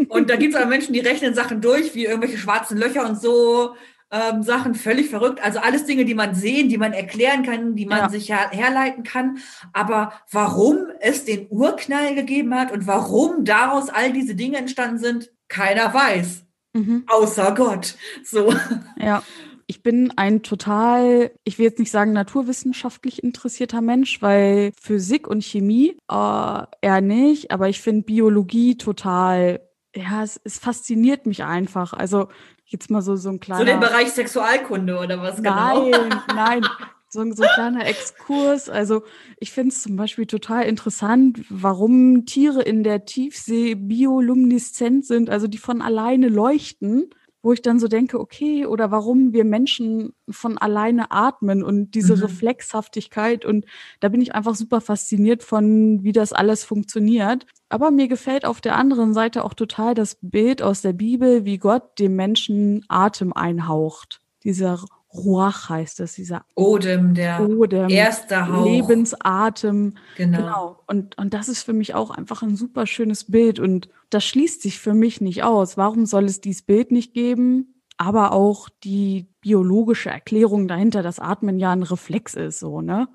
Und 0.08 0.30
da 0.30 0.36
gibt 0.36 0.54
es 0.54 0.60
aber 0.60 0.68
Menschen, 0.68 0.94
die 0.94 1.00
rechnen 1.00 1.34
Sachen 1.34 1.60
durch, 1.60 1.94
wie 1.94 2.06
irgendwelche 2.06 2.38
schwarzen 2.38 2.76
Löcher 2.76 3.08
und 3.08 3.20
so 3.20 3.76
ähm, 4.10 4.42
Sachen 4.42 4.74
völlig 4.74 5.10
verrückt. 5.10 5.42
Also 5.42 5.58
alles 5.58 5.84
Dinge, 5.84 6.04
die 6.04 6.14
man 6.14 6.34
sehen, 6.34 6.68
die 6.68 6.78
man 6.78 6.92
erklären 6.92 7.42
kann, 7.42 7.74
die 7.74 7.86
man 7.86 7.98
ja. 7.98 8.08
sich 8.08 8.28
her 8.28 8.50
herleiten 8.50 9.02
kann. 9.02 9.38
Aber 9.72 10.12
warum 10.30 10.78
es 11.00 11.24
den 11.24 11.46
Urknall 11.50 12.14
gegeben 12.14 12.54
hat 12.54 12.72
und 12.72 12.86
warum 12.86 13.44
daraus 13.44 13.88
all 13.88 14.12
diese 14.12 14.34
Dinge 14.34 14.58
entstanden 14.58 14.98
sind, 14.98 15.32
keiner 15.48 15.92
weiß. 15.92 16.44
Mhm. 16.74 17.04
Außer 17.08 17.54
Gott. 17.54 17.96
So. 18.24 18.52
Ja. 18.98 19.22
Ich 19.68 19.82
bin 19.82 20.12
ein 20.14 20.44
total, 20.44 21.32
ich 21.42 21.58
will 21.58 21.64
jetzt 21.64 21.80
nicht 21.80 21.90
sagen 21.90 22.12
naturwissenschaftlich 22.12 23.24
interessierter 23.24 23.80
Mensch, 23.80 24.22
weil 24.22 24.70
Physik 24.80 25.26
und 25.26 25.42
Chemie 25.42 25.96
äh, 26.08 26.62
eher 26.82 27.00
nicht, 27.00 27.50
aber 27.50 27.68
ich 27.68 27.80
finde 27.80 28.02
Biologie 28.02 28.76
total 28.76 29.60
ja, 29.96 30.22
es, 30.22 30.40
es 30.44 30.58
fasziniert 30.58 31.26
mich 31.26 31.42
einfach. 31.44 31.92
Also 31.92 32.28
jetzt 32.66 32.90
mal 32.90 33.02
so, 33.02 33.16
so 33.16 33.30
ein 33.30 33.40
kleiner. 33.40 33.60
So 33.60 33.66
den 33.66 33.80
Bereich 33.80 34.10
Sexualkunde 34.10 34.98
oder 34.98 35.20
was 35.22 35.36
genau? 35.36 35.88
Nein, 35.88 36.22
nein. 36.34 36.66
So, 37.08 37.24
so 37.32 37.44
ein 37.44 37.48
kleiner 37.54 37.86
Exkurs. 37.86 38.68
Also 38.68 39.04
ich 39.38 39.52
finde 39.52 39.72
es 39.72 39.82
zum 39.82 39.96
Beispiel 39.96 40.26
total 40.26 40.64
interessant, 40.64 41.44
warum 41.48 42.26
Tiere 42.26 42.62
in 42.62 42.82
der 42.82 43.04
Tiefsee 43.04 43.74
biolumineszent 43.74 45.06
sind, 45.06 45.30
also 45.30 45.46
die 45.46 45.58
von 45.58 45.82
alleine 45.82 46.28
leuchten 46.28 47.10
wo 47.42 47.52
ich 47.52 47.62
dann 47.62 47.78
so 47.78 47.88
denke, 47.88 48.18
okay, 48.18 48.66
oder 48.66 48.90
warum 48.90 49.32
wir 49.32 49.44
Menschen 49.44 50.14
von 50.28 50.58
alleine 50.58 51.10
atmen 51.10 51.62
und 51.62 51.92
diese 51.94 52.16
mhm. 52.16 52.22
Reflexhaftigkeit 52.22 53.44
und 53.44 53.66
da 54.00 54.08
bin 54.08 54.20
ich 54.20 54.34
einfach 54.34 54.54
super 54.54 54.80
fasziniert 54.80 55.42
von, 55.42 56.02
wie 56.02 56.12
das 56.12 56.32
alles 56.32 56.64
funktioniert. 56.64 57.46
Aber 57.68 57.90
mir 57.90 58.08
gefällt 58.08 58.44
auf 58.44 58.60
der 58.60 58.76
anderen 58.76 59.14
Seite 59.14 59.44
auch 59.44 59.54
total 59.54 59.94
das 59.94 60.18
Bild 60.20 60.62
aus 60.62 60.82
der 60.82 60.92
Bibel, 60.92 61.44
wie 61.44 61.58
Gott 61.58 61.98
dem 61.98 62.16
Menschen 62.16 62.84
Atem 62.88 63.32
einhaucht. 63.32 64.20
Dieser 64.44 64.84
Ruach 65.16 65.68
heißt 65.68 66.00
es, 66.00 66.14
dieser 66.14 66.44
Odem, 66.54 67.14
der 67.14 67.40
Odem, 67.48 67.88
erste 67.88 68.48
Hauch. 68.48 68.64
Lebensatem. 68.64 69.94
Genau. 70.16 70.38
genau. 70.38 70.82
Und, 70.86 71.18
und 71.18 71.34
das 71.34 71.48
ist 71.48 71.62
für 71.62 71.72
mich 71.72 71.94
auch 71.94 72.10
einfach 72.10 72.42
ein 72.42 72.56
super 72.56 72.86
schönes 72.86 73.30
Bild 73.30 73.58
und 73.58 73.88
das 74.10 74.24
schließt 74.24 74.62
sich 74.62 74.78
für 74.78 74.94
mich 74.94 75.20
nicht 75.20 75.42
aus. 75.42 75.76
Warum 75.76 76.06
soll 76.06 76.24
es 76.24 76.40
dieses 76.40 76.62
Bild 76.62 76.92
nicht 76.92 77.14
geben? 77.14 77.72
Aber 77.98 78.32
auch 78.32 78.68
die 78.84 79.26
biologische 79.40 80.10
Erklärung 80.10 80.68
dahinter, 80.68 81.02
dass 81.02 81.18
Atmen 81.18 81.58
ja 81.58 81.72
ein 81.72 81.82
Reflex 81.82 82.34
ist, 82.34 82.58
so, 82.58 82.82
ne? 82.82 83.08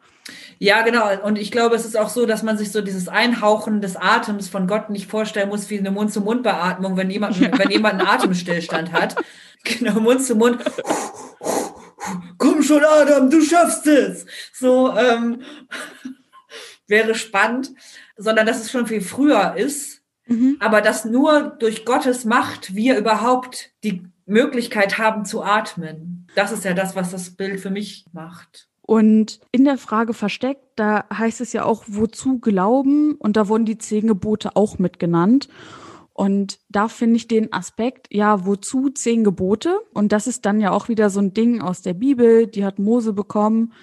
Ja, 0.57 0.81
genau. 0.81 1.05
Und 1.23 1.37
ich 1.37 1.51
glaube, 1.51 1.75
es 1.75 1.85
ist 1.85 1.97
auch 1.97 2.09
so, 2.09 2.25
dass 2.25 2.41
man 2.41 2.57
sich 2.57 2.71
so 2.71 2.81
dieses 2.81 3.07
Einhauchen 3.07 3.81
des 3.81 3.95
Atems 3.95 4.49
von 4.49 4.65
Gott 4.65 4.89
nicht 4.89 5.07
vorstellen 5.07 5.49
muss 5.49 5.69
wie 5.69 5.77
eine 5.77 5.91
Mund-zu-Mund-Beatmung, 5.91 6.97
wenn 6.97 7.11
jemand, 7.11 7.39
ja. 7.39 7.51
wenn 7.59 7.69
jemand 7.69 7.99
einen 7.99 8.07
Atemstillstand 8.07 8.91
hat. 8.91 9.15
Genau, 9.63 9.99
Mund 9.99 10.23
zu 10.23 10.33
Mund 10.33 10.57
komm 12.37 12.63
schon, 12.63 12.83
Adam, 12.83 13.29
du 13.29 13.41
schaffst 13.41 13.87
es. 13.87 14.25
So 14.53 14.95
ähm, 14.95 15.41
wäre 16.87 17.15
spannend, 17.15 17.71
sondern 18.17 18.45
dass 18.45 18.61
es 18.61 18.71
schon 18.71 18.87
viel 18.87 19.01
früher 19.01 19.55
ist, 19.55 20.01
mhm. 20.27 20.57
aber 20.59 20.81
dass 20.81 21.05
nur 21.05 21.55
durch 21.59 21.85
Gottes 21.85 22.25
Macht 22.25 22.75
wir 22.75 22.97
überhaupt 22.97 23.71
die 23.83 24.03
Möglichkeit 24.25 24.97
haben 24.97 25.25
zu 25.25 25.43
atmen. 25.43 26.27
Das 26.35 26.51
ist 26.51 26.63
ja 26.63 26.73
das, 26.73 26.95
was 26.95 27.11
das 27.11 27.31
Bild 27.31 27.59
für 27.59 27.69
mich 27.69 28.05
macht. 28.13 28.67
Und 28.81 29.39
in 29.51 29.63
der 29.63 29.77
Frage 29.77 30.13
versteckt, 30.13 30.63
da 30.75 31.05
heißt 31.13 31.39
es 31.41 31.53
ja 31.53 31.63
auch, 31.63 31.83
wozu 31.87 32.39
glauben? 32.39 33.15
Und 33.15 33.37
da 33.37 33.47
wurden 33.47 33.65
die 33.65 33.77
zehn 33.77 34.07
Gebote 34.07 34.55
auch 34.55 34.79
mitgenannt. 34.79 35.47
Und 36.21 36.59
da 36.69 36.87
finde 36.87 37.15
ich 37.15 37.27
den 37.27 37.51
Aspekt, 37.51 38.05
ja, 38.11 38.45
wozu 38.45 38.91
zehn 38.91 39.23
Gebote? 39.23 39.79
Und 39.91 40.11
das 40.11 40.27
ist 40.27 40.45
dann 40.45 40.59
ja 40.59 40.69
auch 40.69 40.87
wieder 40.87 41.09
so 41.09 41.19
ein 41.19 41.33
Ding 41.33 41.61
aus 41.61 41.81
der 41.81 41.95
Bibel, 41.95 42.45
die 42.45 42.63
hat 42.63 42.77
Mose 42.77 43.11
bekommen. 43.13 43.73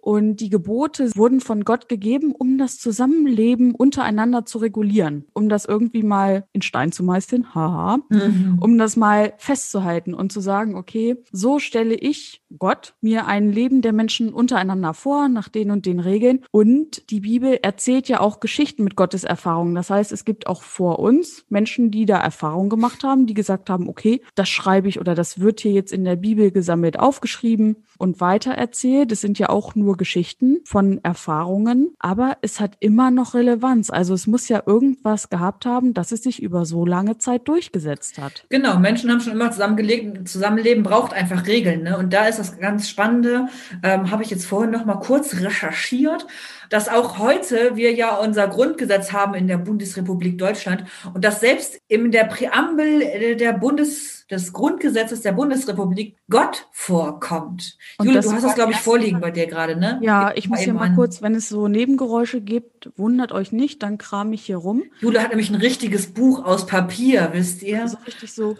Und 0.00 0.36
die 0.36 0.48
Gebote 0.48 1.10
wurden 1.16 1.40
von 1.40 1.64
Gott 1.64 1.88
gegeben, 1.88 2.32
um 2.32 2.56
das 2.56 2.78
Zusammenleben 2.78 3.74
untereinander 3.74 4.46
zu 4.46 4.58
regulieren, 4.58 5.26
um 5.34 5.48
das 5.48 5.64
irgendwie 5.64 6.02
mal 6.02 6.46
in 6.52 6.62
Stein 6.62 6.92
zu 6.92 7.02
meißeln, 7.02 7.54
haha, 7.54 7.98
mhm. 8.08 8.58
um 8.60 8.78
das 8.78 8.96
mal 8.96 9.34
festzuhalten 9.38 10.14
und 10.14 10.32
zu 10.32 10.40
sagen, 10.40 10.76
okay, 10.76 11.16
so 11.32 11.58
stelle 11.58 11.94
ich 11.94 12.42
Gott 12.58 12.94
mir 13.00 13.26
ein 13.26 13.52
Leben 13.52 13.82
der 13.82 13.92
Menschen 13.92 14.32
untereinander 14.32 14.94
vor, 14.94 15.28
nach 15.28 15.48
den 15.48 15.70
und 15.70 15.84
den 15.84 16.00
Regeln. 16.00 16.44
Und 16.50 17.10
die 17.10 17.20
Bibel 17.20 17.58
erzählt 17.60 18.08
ja 18.08 18.20
auch 18.20 18.40
Geschichten 18.40 18.84
mit 18.84 18.96
Gottes 18.96 19.24
Erfahrungen. 19.24 19.74
Das 19.74 19.90
heißt, 19.90 20.12
es 20.12 20.24
gibt 20.24 20.46
auch 20.46 20.62
vor 20.62 21.00
uns 21.00 21.44
Menschen, 21.48 21.90
die 21.90 22.06
da 22.06 22.18
Erfahrungen 22.18 22.70
gemacht 22.70 23.04
haben, 23.04 23.26
die 23.26 23.34
gesagt 23.34 23.68
haben, 23.68 23.88
okay, 23.88 24.22
das 24.34 24.48
schreibe 24.48 24.88
ich 24.88 25.00
oder 25.00 25.14
das 25.14 25.40
wird 25.40 25.60
hier 25.60 25.72
jetzt 25.72 25.92
in 25.92 26.04
der 26.04 26.16
Bibel 26.16 26.50
gesammelt 26.50 26.98
aufgeschrieben 26.98 27.84
und 27.98 28.20
weitererzählt. 28.20 29.12
Es 29.12 29.20
sind 29.20 29.38
ja 29.38 29.48
auch 29.48 29.74
nur 29.74 29.87
Geschichten 29.96 30.58
von 30.64 31.02
Erfahrungen, 31.02 31.94
aber 31.98 32.36
es 32.42 32.60
hat 32.60 32.76
immer 32.80 33.10
noch 33.10 33.34
Relevanz. 33.34 33.90
Also 33.90 34.14
es 34.14 34.26
muss 34.26 34.48
ja 34.48 34.62
irgendwas 34.66 35.30
gehabt 35.30 35.66
haben, 35.66 35.94
dass 35.94 36.12
es 36.12 36.22
sich 36.22 36.42
über 36.42 36.64
so 36.64 36.84
lange 36.84 37.18
Zeit 37.18 37.48
durchgesetzt 37.48 38.18
hat. 38.18 38.44
Genau, 38.48 38.78
Menschen 38.78 39.10
haben 39.10 39.20
schon 39.20 39.32
immer 39.32 39.50
zusammengelegt, 39.50 40.28
Zusammenleben 40.28 40.82
braucht 40.82 41.12
einfach 41.12 41.46
Regeln. 41.46 41.82
Ne? 41.82 41.98
Und 41.98 42.12
da 42.12 42.26
ist 42.26 42.38
das 42.38 42.58
ganz 42.58 42.88
Spannende, 42.88 43.48
ähm, 43.82 44.10
habe 44.10 44.22
ich 44.22 44.30
jetzt 44.30 44.46
vorhin 44.46 44.70
noch 44.70 44.84
mal 44.84 45.00
kurz 45.00 45.34
recherchiert 45.40 46.26
dass 46.70 46.88
auch 46.88 47.18
heute 47.18 47.76
wir 47.76 47.92
ja 47.92 48.16
unser 48.16 48.48
Grundgesetz 48.48 49.12
haben 49.12 49.34
in 49.34 49.48
der 49.48 49.58
Bundesrepublik 49.58 50.38
Deutschland 50.38 50.84
und 51.14 51.24
dass 51.24 51.40
selbst 51.40 51.78
in 51.88 52.10
der 52.10 52.24
Präambel 52.24 53.02
äh, 53.02 53.36
der 53.36 53.52
Bundes, 53.52 54.26
des 54.30 54.52
Grundgesetzes 54.52 55.22
der 55.22 55.32
Bundesrepublik 55.32 56.16
Gott 56.28 56.66
vorkommt. 56.70 57.78
Und 57.98 58.08
Jule, 58.08 58.20
du 58.20 58.30
hast 58.30 58.44
das, 58.44 58.54
glaube 58.54 58.72
ich, 58.72 58.78
vorliegen 58.78 59.20
bei 59.20 59.30
dir 59.30 59.46
gerade, 59.46 59.74
ne? 59.74 59.98
Ja, 60.02 60.32
ich, 60.32 60.44
ich 60.44 60.48
muss 60.50 60.60
hier 60.60 60.74
mal 60.74 60.94
kurz, 60.94 61.22
wenn 61.22 61.34
es 61.34 61.48
so 61.48 61.66
Nebengeräusche 61.66 62.42
gibt, 62.42 62.90
wundert 62.96 63.32
euch 63.32 63.52
nicht, 63.52 63.82
dann 63.82 63.96
kram 63.96 64.32
ich 64.34 64.42
hier 64.42 64.58
rum. 64.58 64.82
Jule 65.00 65.22
hat 65.22 65.30
nämlich 65.30 65.48
ein 65.48 65.56
richtiges 65.56 66.08
Buch 66.12 66.44
aus 66.44 66.66
Papier, 66.66 67.30
wisst 67.32 67.62
ihr? 67.62 67.80
Also 67.82 67.96
richtig 68.06 68.34
so 68.34 68.56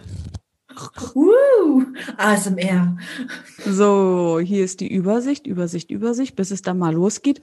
Uh, 1.14 1.82
ASMR. 2.16 2.96
So, 3.64 4.40
hier 4.42 4.64
ist 4.64 4.80
die 4.80 4.92
Übersicht, 4.92 5.46
Übersicht, 5.46 5.90
Übersicht, 5.90 6.36
bis 6.36 6.50
es 6.50 6.62
dann 6.62 6.78
mal 6.78 6.94
losgeht. 6.94 7.40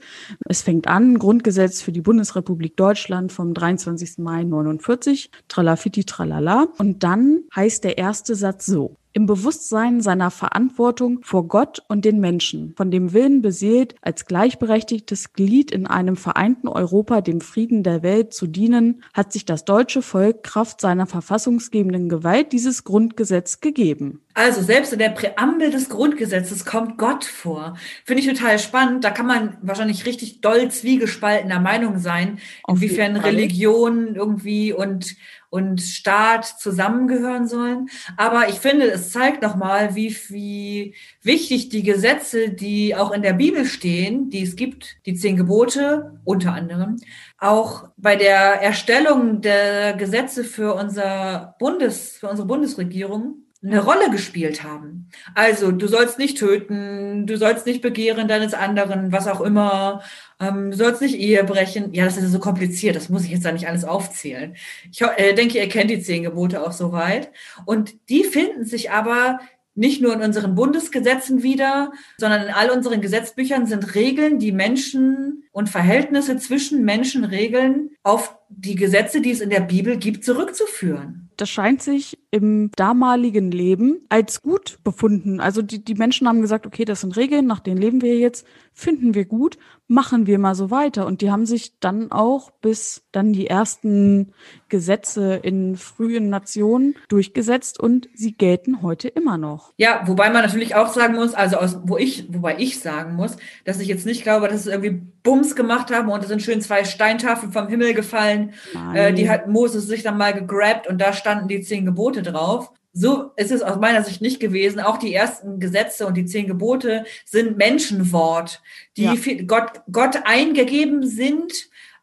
Es 0.48 0.62
fängt 0.62 0.88
an, 0.88 1.18
Grundgesetz 1.18 1.82
für 1.82 1.92
die 1.92 2.00
Bundesrepublik 2.00 2.76
Deutschland 2.76 3.32
vom 3.32 3.54
23. 3.54 4.18
Mai 4.18 4.44
49, 4.44 5.30
tralafiti 5.48 6.04
tralala. 6.04 6.68
Und 6.78 7.02
dann 7.02 7.44
heißt 7.54 7.84
der 7.84 7.98
erste 7.98 8.34
Satz 8.34 8.66
so 8.66 8.96
im 9.16 9.24
Bewusstsein 9.24 10.02
seiner 10.02 10.30
Verantwortung 10.30 11.20
vor 11.22 11.48
Gott 11.48 11.82
und 11.88 12.04
den 12.04 12.20
Menschen, 12.20 12.74
von 12.76 12.90
dem 12.90 13.14
Willen 13.14 13.40
beseelt, 13.40 13.94
als 14.02 14.26
gleichberechtigtes 14.26 15.32
Glied 15.32 15.70
in 15.70 15.86
einem 15.86 16.16
vereinten 16.16 16.68
Europa 16.68 17.22
dem 17.22 17.40
Frieden 17.40 17.82
der 17.82 18.02
Welt 18.02 18.34
zu 18.34 18.46
dienen, 18.46 19.02
hat 19.14 19.32
sich 19.32 19.46
das 19.46 19.64
deutsche 19.64 20.02
Volk 20.02 20.42
Kraft 20.42 20.82
seiner 20.82 21.06
verfassungsgebenden 21.06 22.10
Gewalt 22.10 22.52
dieses 22.52 22.84
Grundgesetz 22.84 23.62
gegeben. 23.62 24.20
Also 24.34 24.60
selbst 24.60 24.92
in 24.92 24.98
der 24.98 25.08
Präambel 25.08 25.70
des 25.70 25.88
Grundgesetzes 25.88 26.66
kommt 26.66 26.98
Gott 26.98 27.24
vor. 27.24 27.78
Finde 28.04 28.20
ich 28.20 28.28
total 28.28 28.58
spannend. 28.58 29.02
Da 29.02 29.10
kann 29.10 29.24
man 29.24 29.56
wahrscheinlich 29.62 30.04
richtig 30.04 30.42
doll 30.42 30.70
zwiegespaltener 30.70 31.58
Meinung 31.58 32.00
sein, 32.00 32.38
inwiefern 32.68 33.16
Religion 33.16 34.14
irgendwie 34.14 34.74
und 34.74 35.16
und 35.50 35.80
Staat 35.80 36.44
zusammengehören 36.44 37.46
sollen. 37.46 37.88
Aber 38.16 38.48
ich 38.48 38.56
finde, 38.56 38.90
es 38.90 39.10
zeigt 39.10 39.42
nochmal, 39.42 39.94
wie, 39.94 40.16
wie 40.28 40.94
wichtig 41.22 41.68
die 41.68 41.82
Gesetze, 41.82 42.50
die 42.50 42.94
auch 42.94 43.12
in 43.12 43.22
der 43.22 43.32
Bibel 43.32 43.64
stehen, 43.64 44.30
die 44.30 44.42
es 44.42 44.56
gibt, 44.56 44.96
die 45.06 45.14
zehn 45.14 45.36
Gebote 45.36 46.20
unter 46.24 46.52
anderem, 46.52 46.96
auch 47.38 47.88
bei 47.96 48.16
der 48.16 48.62
Erstellung 48.62 49.40
der 49.40 49.94
Gesetze 49.94 50.44
für 50.44 50.74
unser 50.74 51.54
Bundes, 51.58 52.16
für 52.18 52.28
unsere 52.28 52.48
Bundesregierung 52.48 53.45
eine 53.62 53.82
Rolle 53.82 54.10
gespielt 54.10 54.62
haben. 54.62 55.08
Also 55.34 55.72
du 55.72 55.88
sollst 55.88 56.18
nicht 56.18 56.38
töten, 56.38 57.26
du 57.26 57.36
sollst 57.36 57.66
nicht 57.66 57.82
begehren 57.82 58.28
deines 58.28 58.54
anderen, 58.54 59.12
was 59.12 59.26
auch 59.26 59.40
immer, 59.40 60.02
ähm, 60.40 60.70
du 60.70 60.76
sollst 60.76 61.00
nicht 61.00 61.18
Ehe 61.18 61.42
brechen. 61.44 61.92
Ja, 61.94 62.04
das 62.04 62.16
ist 62.16 62.30
so 62.30 62.38
kompliziert, 62.38 62.96
das 62.96 63.08
muss 63.08 63.24
ich 63.24 63.30
jetzt 63.30 63.44
da 63.44 63.52
nicht 63.52 63.68
alles 63.68 63.84
aufzählen. 63.84 64.56
Ich 64.90 65.00
äh, 65.02 65.34
denke, 65.34 65.58
ihr 65.58 65.68
kennt 65.68 65.90
die 65.90 66.00
zehn 66.00 66.22
Gebote 66.22 66.62
auch 66.64 66.72
soweit. 66.72 67.30
Und 67.64 67.94
die 68.08 68.24
finden 68.24 68.64
sich 68.64 68.90
aber 68.90 69.40
nicht 69.76 70.00
nur 70.00 70.14
in 70.14 70.22
unseren 70.22 70.54
Bundesgesetzen 70.54 71.42
wieder, 71.42 71.92
sondern 72.16 72.42
in 72.42 72.48
all 72.52 72.70
unseren 72.70 73.02
Gesetzbüchern 73.02 73.66
sind 73.66 73.94
Regeln, 73.94 74.38
die 74.38 74.52
Menschen 74.52 75.44
und 75.52 75.68
Verhältnisse 75.68 76.38
zwischen 76.38 76.84
Menschen 76.84 77.24
regeln, 77.24 77.90
auf 78.02 78.36
die 78.48 78.74
Gesetze, 78.74 79.20
die 79.20 79.30
es 79.30 79.40
in 79.40 79.50
der 79.50 79.60
Bibel 79.60 79.98
gibt, 79.98 80.24
zurückzuführen. 80.24 81.30
Das 81.36 81.50
scheint 81.50 81.82
sich 81.82 82.18
im 82.30 82.70
damaligen 82.76 83.50
Leben 83.50 84.06
als 84.08 84.42
gut 84.42 84.78
befunden. 84.84 85.40
Also 85.40 85.62
die, 85.62 85.84
die 85.84 85.94
Menschen 85.94 86.28
haben 86.28 86.42
gesagt, 86.42 86.66
okay, 86.66 86.84
das 86.84 87.00
sind 87.00 87.16
Regeln, 87.16 87.46
nach 87.46 87.60
denen 87.60 87.80
leben 87.80 88.02
wir 88.02 88.18
jetzt, 88.18 88.46
finden 88.72 89.14
wir 89.14 89.24
gut, 89.24 89.56
machen 89.88 90.26
wir 90.26 90.38
mal 90.38 90.54
so 90.54 90.70
weiter. 90.70 91.06
Und 91.06 91.20
die 91.20 91.30
haben 91.30 91.46
sich 91.46 91.78
dann 91.80 92.10
auch 92.12 92.50
bis 92.50 93.04
dann 93.12 93.32
die 93.32 93.46
ersten 93.46 94.32
Gesetze 94.68 95.36
in 95.36 95.76
frühen 95.76 96.28
Nationen 96.28 96.94
durchgesetzt 97.08 97.78
und 97.78 98.08
sie 98.14 98.32
gelten 98.32 98.82
heute 98.82 99.08
immer 99.08 99.38
noch. 99.38 99.72
Ja, 99.76 100.02
wobei 100.06 100.30
man 100.30 100.42
natürlich 100.42 100.74
auch 100.74 100.92
sagen 100.92 101.14
muss, 101.14 101.34
also 101.34 101.56
aus, 101.56 101.78
wo 101.84 101.96
ich, 101.96 102.26
wobei 102.32 102.56
ich 102.58 102.80
sagen 102.80 103.14
muss, 103.14 103.36
dass 103.64 103.80
ich 103.80 103.88
jetzt 103.88 104.06
nicht 104.06 104.22
glaube, 104.22 104.48
dass 104.48 104.60
es 104.60 104.66
irgendwie 104.66 105.02
Bums 105.22 105.56
gemacht 105.56 105.90
haben 105.90 106.08
und 106.08 106.22
es 106.22 106.28
sind 106.28 106.42
schön 106.42 106.60
zwei 106.60 106.84
Steintafeln 106.84 107.52
vom 107.52 107.68
Himmel 107.68 107.94
gefallen. 107.94 108.52
Äh, 108.94 109.12
die 109.12 109.30
hat 109.30 109.48
Moses 109.48 109.86
sich 109.86 110.02
dann 110.02 110.18
mal 110.18 110.34
gegrabt 110.34 110.86
und 110.86 111.00
da 111.00 111.12
standen 111.26 111.48
die 111.48 111.60
zehn 111.60 111.84
Gebote 111.84 112.22
drauf. 112.22 112.70
So 112.92 113.32
ist 113.36 113.50
es 113.50 113.62
aus 113.62 113.80
meiner 113.80 114.04
Sicht 114.04 114.22
nicht 114.22 114.38
gewesen. 114.38 114.78
Auch 114.78 114.96
die 114.96 115.12
ersten 115.12 115.58
Gesetze 115.58 116.06
und 116.06 116.14
die 116.14 116.24
zehn 116.24 116.46
Gebote 116.46 117.04
sind 117.24 117.56
Menschenwort, 117.56 118.62
die 118.96 119.02
ja. 119.02 119.42
Gott, 119.46 119.82
Gott 119.90 120.20
eingegeben 120.24 121.04
sind, 121.04 121.52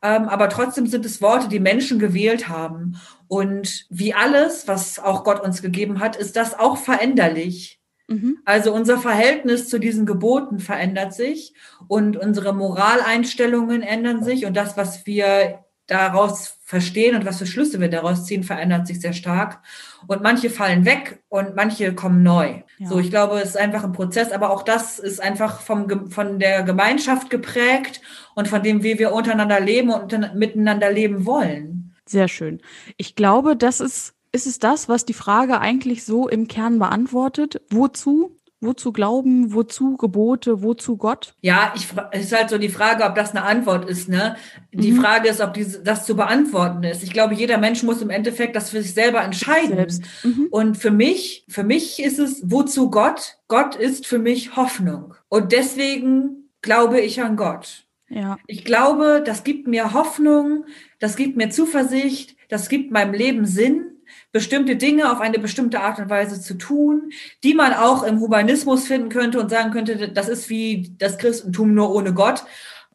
ähm, 0.01 0.27
aber 0.27 0.49
trotzdem 0.49 0.87
sind 0.87 1.05
es 1.05 1.21
Worte, 1.21 1.47
die 1.47 1.61
Menschen 1.61 1.99
gewählt 1.99 2.49
haben. 2.49 2.97
Und 3.29 3.85
wie 3.89 4.13
alles, 4.13 4.67
was 4.67 4.99
auch 4.99 5.23
Gott 5.23 5.41
uns 5.41 5.61
gegeben 5.61 6.01
hat, 6.01 6.17
ist 6.17 6.35
das 6.35 6.59
auch 6.59 6.77
veränderlich. 6.77 7.79
Mhm. 8.09 8.39
Also 8.43 8.73
unser 8.73 8.97
Verhältnis 8.97 9.69
zu 9.69 9.79
diesen 9.79 10.05
Geboten 10.05 10.59
verändert 10.59 11.13
sich 11.13 11.53
und 11.87 12.17
unsere 12.17 12.53
Moraleinstellungen 12.53 13.83
ändern 13.83 14.21
sich 14.21 14.45
und 14.45 14.57
das, 14.57 14.75
was 14.75 15.05
wir 15.05 15.63
daraus 15.87 16.57
verstehen 16.73 17.15
und 17.15 17.23
was 17.23 17.37
für 17.37 17.45
Schlüsse 17.45 17.79
wir 17.79 17.87
daraus 17.87 18.25
ziehen, 18.25 18.43
verändert 18.43 18.87
sich 18.87 18.99
sehr 18.99 19.13
stark. 19.13 19.61
Und 20.07 20.23
manche 20.23 20.49
fallen 20.49 20.85
weg 20.85 21.23
und 21.29 21.55
manche 21.55 21.93
kommen 21.93 22.23
neu. 22.23 22.63
Ja. 22.79 22.89
So, 22.89 22.97
ich 22.97 23.11
glaube, 23.11 23.39
es 23.39 23.49
ist 23.49 23.57
einfach 23.57 23.83
ein 23.83 23.91
Prozess, 23.93 24.31
aber 24.31 24.49
auch 24.49 24.63
das 24.63 24.97
ist 24.97 25.21
einfach 25.21 25.61
vom, 25.61 26.09
von 26.09 26.39
der 26.39 26.63
Gemeinschaft 26.63 27.29
geprägt 27.29 28.01
und 28.33 28.47
von 28.47 28.63
dem, 28.63 28.81
wie 28.81 28.97
wir 28.97 29.13
untereinander 29.13 29.59
leben 29.59 29.91
und 29.91 30.33
miteinander 30.33 30.91
leben 30.91 31.27
wollen. 31.27 31.93
Sehr 32.07 32.27
schön. 32.27 32.59
Ich 32.97 33.15
glaube, 33.15 33.55
das 33.55 33.79
ist, 33.79 34.15
ist 34.31 34.47
es 34.47 34.57
das, 34.57 34.89
was 34.89 35.05
die 35.05 35.13
Frage 35.13 35.61
eigentlich 35.61 36.03
so 36.03 36.27
im 36.27 36.47
Kern 36.47 36.79
beantwortet. 36.79 37.61
Wozu 37.69 38.39
Wozu 38.63 38.93
glauben, 38.93 39.53
wozu 39.53 39.97
Gebote, 39.97 40.63
wozu 40.63 40.95
Gott? 40.95 41.35
Ja, 41.41 41.73
ich, 41.75 41.87
es 42.11 42.25
ist 42.25 42.33
halt 42.37 42.49
so 42.49 42.57
die 42.57 42.69
Frage, 42.69 43.03
ob 43.03 43.15
das 43.15 43.31
eine 43.31 43.43
Antwort 43.43 43.89
ist. 43.89 44.07
Ne? 44.07 44.37
Die 44.71 44.93
mhm. 44.93 45.01
Frage 45.01 45.27
ist, 45.27 45.41
ob 45.41 45.53
diese, 45.53 45.83
das 45.83 46.05
zu 46.05 46.15
beantworten 46.15 46.83
ist. 46.83 47.03
Ich 47.03 47.11
glaube, 47.11 47.33
jeder 47.33 47.57
Mensch 47.57 47.83
muss 47.83 48.01
im 48.01 48.09
Endeffekt 48.09 48.55
das 48.55 48.69
für 48.69 48.81
sich 48.81 48.93
selber 48.93 49.21
entscheiden. 49.21 49.85
Mhm. 50.23 50.47
Und 50.49 50.77
für 50.77 50.91
mich, 50.91 51.45
für 51.49 51.63
mich 51.63 52.01
ist 52.01 52.19
es, 52.19 52.41
wozu 52.45 52.89
Gott? 52.89 53.37
Gott 53.49 53.75
ist 53.75 54.07
für 54.07 54.19
mich 54.19 54.55
Hoffnung. 54.55 55.13
Und 55.27 55.51
deswegen 55.51 56.49
glaube 56.61 57.01
ich 57.01 57.21
an 57.21 57.35
Gott. 57.35 57.85
Ja. 58.09 58.37
Ich 58.47 58.63
glaube, 58.63 59.23
das 59.25 59.43
gibt 59.43 59.67
mir 59.67 59.93
Hoffnung, 59.93 60.65
das 60.99 61.15
gibt 61.15 61.35
mir 61.35 61.49
Zuversicht, 61.49 62.37
das 62.47 62.69
gibt 62.69 62.91
meinem 62.91 63.13
Leben 63.13 63.45
Sinn 63.45 63.92
bestimmte 64.31 64.75
Dinge 64.75 65.11
auf 65.11 65.21
eine 65.21 65.39
bestimmte 65.39 65.79
Art 65.79 65.99
und 65.99 66.09
Weise 66.09 66.41
zu 66.41 66.55
tun, 66.55 67.11
die 67.43 67.53
man 67.53 67.73
auch 67.73 68.03
im 68.03 68.19
Humanismus 68.19 68.87
finden 68.87 69.09
könnte 69.09 69.39
und 69.39 69.49
sagen 69.49 69.71
könnte, 69.71 70.09
das 70.09 70.29
ist 70.29 70.49
wie 70.49 70.93
das 70.97 71.17
Christentum 71.17 71.73
nur 71.73 71.93
ohne 71.93 72.13
Gott. 72.13 72.43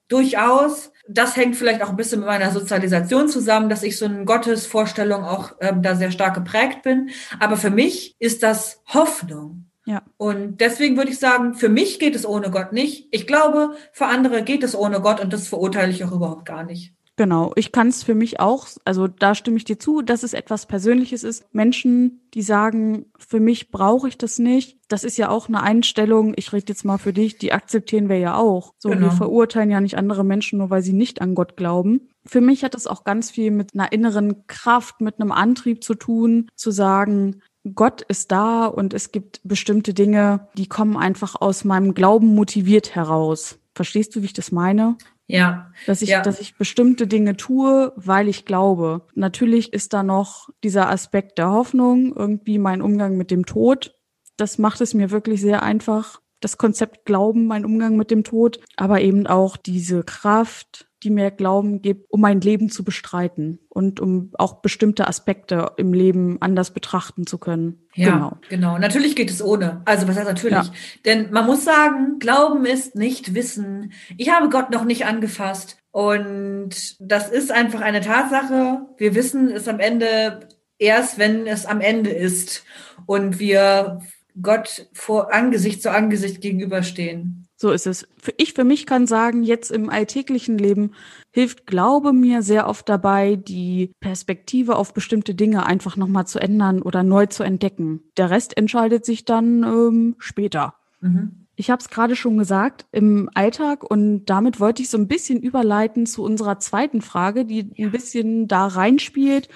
Durchaus. 0.09 0.91
Das 1.11 1.37
hängt 1.37 1.57
vielleicht 1.57 1.83
auch 1.83 1.89
ein 1.89 1.97
bisschen 1.97 2.21
mit 2.21 2.29
meiner 2.29 2.51
Sozialisation 2.51 3.29
zusammen, 3.29 3.71
dass 3.71 3.83
ich 3.83 3.97
so 3.97 4.05
eine 4.05 4.27
Gottesvorstellung 4.27 5.25
auch 5.25 5.53
ähm, 5.61 5.83
da 5.83 5.95
sehr 5.95 6.11
stark 6.11 6.35
geprägt 6.35 6.83
bin. 6.83 7.11
Aber 7.41 7.57
für 7.57 7.71
mich 7.71 8.15
ist 8.19 8.43
das 8.43 8.83
Hoffnung. 8.87 9.65
Ja. 9.89 10.03
Und 10.19 10.61
deswegen 10.61 10.99
würde 10.99 11.11
ich 11.11 11.19
sagen, 11.19 11.55
für 11.55 11.71
mich 11.71 11.99
geht 11.99 12.15
es 12.15 12.27
ohne 12.27 12.51
Gott 12.51 12.75
nicht. 12.75 13.09
Ich 13.11 13.27
glaube, 13.27 13.75
für 13.93 14.05
andere 14.05 14.43
geht 14.43 14.63
es 14.63 14.75
ohne 14.75 15.01
Gott 15.01 15.19
und 15.19 15.33
das 15.33 15.49
verurteile 15.49 15.91
ich 15.91 16.05
auch 16.05 16.13
überhaupt 16.13 16.45
gar 16.45 16.63
nicht. 16.63 16.93
Genau, 17.19 17.51
ich 17.57 17.73
kann 17.73 17.89
es 17.89 18.05
für 18.05 18.15
mich 18.15 18.39
auch, 18.39 18.69
also 18.85 19.09
da 19.09 19.35
stimme 19.35 19.57
ich 19.57 19.65
dir 19.65 19.77
zu, 19.77 20.03
dass 20.03 20.23
es 20.23 20.35
etwas 20.35 20.67
Persönliches 20.67 21.25
ist. 21.25 21.53
Menschen, 21.53 22.21
die 22.33 22.43
sagen, 22.43 23.07
für 23.19 23.41
mich 23.41 23.73
brauche 23.73 24.07
ich 24.07 24.17
das 24.17 24.39
nicht, 24.39 24.79
das 24.87 25.03
ist 25.03 25.17
ja 25.17 25.29
auch 25.29 25.49
eine 25.49 25.61
Einstellung, 25.61 26.33
ich 26.37 26.53
rede 26.53 26.67
jetzt 26.69 26.85
mal 26.85 26.97
für 26.97 27.13
dich, 27.13 27.37
die 27.37 27.53
akzeptieren 27.53 28.09
wir 28.09 28.19
ja 28.19 28.37
auch. 28.37 28.73
So, 28.79 28.91
genau. 28.91 29.07
wir 29.07 29.11
verurteilen 29.11 29.69
ja 29.69 29.81
nicht 29.81 29.99
andere 29.99 30.23
Menschen, 30.23 30.61
nur 30.61 30.71
weil 30.71 30.83
sie 30.83 30.93
nicht 30.93 31.21
an 31.21 31.35
Gott 31.35 31.57
glauben. 31.57 32.09
Für 32.25 32.41
mich 32.41 32.63
hat 32.63 32.77
es 32.77 32.87
auch 32.87 33.03
ganz 33.03 33.33
viel 33.33 33.51
mit 33.51 33.75
einer 33.75 33.91
inneren 33.91 34.47
Kraft, 34.47 35.01
mit 35.01 35.21
einem 35.21 35.33
Antrieb 35.33 35.83
zu 35.83 35.95
tun, 35.95 36.49
zu 36.55 36.71
sagen, 36.71 37.43
Gott 37.75 38.03
ist 38.03 38.31
da 38.31 38.67
und 38.67 38.95
es 38.95 39.11
gibt 39.11 39.41
bestimmte 39.43 39.93
Dinge, 39.93 40.47
die 40.57 40.69
kommen 40.69 40.97
einfach 40.97 41.35
aus 41.35 41.65
meinem 41.65 41.95
Glauben 41.95 42.33
motiviert 42.37 42.95
heraus. 42.95 43.59
Verstehst 43.75 44.15
du, 44.15 44.23
wie 44.23 44.27
ich 44.27 44.33
das 44.35 44.53
meine? 44.53 44.97
Ja. 45.29 45.71
Dass 45.87 46.03
ich, 46.03 46.09
ja. 46.09 46.23
dass 46.23 46.41
ich 46.41 46.57
bestimmte 46.57 47.07
Dinge 47.07 47.37
tue, 47.37 47.93
weil 47.97 48.29
ich 48.29 48.47
glaube. 48.47 49.07
Natürlich 49.15 49.73
ist 49.73 49.93
da 49.93 50.03
noch 50.03 50.49
dieser 50.65 50.89
Aspekt 50.91 51.39
der 51.39 51.51
Hoffnung, 51.51 52.17
irgendwie 52.17 52.59
mein 52.59 52.83
Umgang 52.83 53.17
mit 53.17 53.31
dem 53.31 53.45
Tod. 53.45 53.95
Das 54.39 54.59
macht 54.59 54.81
es 54.81 54.95
mir 54.95 55.11
wirklich 55.11 55.41
sehr 55.41 55.63
einfach. 55.63 56.21
Das 56.41 56.59
Konzept 56.59 57.05
Glauben, 57.05 57.47
mein 57.47 57.65
Umgang 57.65 57.97
mit 57.97 58.11
dem 58.11 58.25
Tod, 58.25 58.61
aber 58.77 59.01
eben 59.01 59.27
auch 59.27 59.57
diese 59.57 60.03
Kraft, 60.05 60.89
die 61.03 61.11
mir 61.11 61.31
Glauben 61.31 61.81
gibt, 61.81 62.11
um 62.11 62.21
mein 62.21 62.41
Leben 62.41 62.71
zu 62.71 62.83
bestreiten 62.83 63.61
und 63.69 64.01
um 64.01 64.31
auch 64.35 64.61
bestimmte 64.61 65.07
Aspekte 65.07 65.73
im 65.77 65.93
Leben 65.93 66.39
anders 66.41 66.73
betrachten 66.73 67.27
zu 67.27 67.39
können. 67.39 67.87
Ja, 67.95 68.11
genau. 68.11 68.39
genau. 68.49 68.79
Natürlich 68.79 69.15
geht 69.15 69.31
es 69.31 69.43
ohne. 69.43 69.83
Also 69.85 70.09
was 70.09 70.17
heißt 70.17 70.27
natürlich? 70.27 70.59
Ja. 70.59 70.73
Denn 71.05 71.31
man 71.31 71.47
muss 71.47 71.65
sagen, 71.65 72.19
Glauben 72.19 72.65
ist 72.65 72.97
nicht 72.97 73.35
Wissen. 73.35 73.93
Ich 74.17 74.31
habe 74.31 74.49
Gott 74.49 74.71
noch 74.71 74.85
nicht 74.85 75.07
angefasst. 75.07 75.79
Und 75.93 76.97
das 77.01 77.29
ist 77.29 77.53
einfach 77.53 77.81
eine 77.81 78.01
Tatsache. 78.01 78.87
Wir 78.97 79.15
wissen 79.15 79.51
es 79.51 79.69
am 79.69 79.79
Ende 79.79 80.49
erst, 80.79 81.19
wenn 81.19 81.47
es 81.47 81.67
am 81.67 81.81
Ende 81.81 82.11
ist 82.11 82.65
und 83.07 83.39
wir 83.39 84.01
Gott 84.43 84.89
vor 84.93 85.33
Angesicht 85.33 85.83
zu 85.83 85.91
Angesicht 85.91 86.41
gegenüberstehen. 86.41 87.49
So 87.61 87.73
ist 87.73 87.89
es. 87.89 88.07
Ich 88.37 88.53
für 88.53 88.63
mich 88.63 88.87
kann 88.87 89.09
sagen, 89.09 89.43
jetzt 89.43 89.73
im 89.73 89.91
alltäglichen 89.91 90.59
Leben 90.59 90.93
hilft 91.33 91.67
Glaube 91.67 92.13
mir 92.13 92.43
sehr 92.43 92.69
oft 92.69 92.89
dabei, 92.89 93.35
die 93.35 93.91
Perspektive 93.99 94.77
auf 94.77 94.95
bestimmte 94.95 95.35
Dinge 95.35 95.67
einfach 95.67 95.97
nochmal 95.97 96.27
zu 96.27 96.39
ändern 96.39 96.83
oder 96.83 97.03
neu 97.03 97.27
zu 97.27 97.43
entdecken. 97.43 98.01
Der 98.17 98.31
Rest 98.31 98.57
entscheidet 98.57 99.05
sich 99.05 99.25
dann 99.25 99.65
ähm, 99.65 100.15
später. 100.19 100.75
Mhm. 101.01 101.47
Ich 101.57 101.71
habe 101.71 101.81
es 101.81 101.89
gerade 101.89 102.15
schon 102.15 102.39
gesagt, 102.39 102.87
im 102.93 103.29
Alltag 103.35 103.83
und 103.83 104.27
damit 104.27 104.61
wollte 104.61 104.81
ich 104.81 104.89
so 104.89 104.97
ein 104.97 105.09
bisschen 105.09 105.43
überleiten 105.43 106.07
zu 106.07 106.23
unserer 106.23 106.61
zweiten 106.61 107.03
Frage, 107.03 107.45
die 107.45 107.73
ein 107.77 107.91
bisschen 107.91 108.47
da 108.47 108.69
reinspielt. 108.69 109.49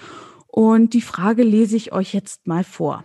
Und 0.49 0.93
die 0.93 1.01
Frage 1.01 1.45
lese 1.45 1.77
ich 1.77 1.93
euch 1.93 2.13
jetzt 2.13 2.49
mal 2.49 2.65
vor. 2.65 3.05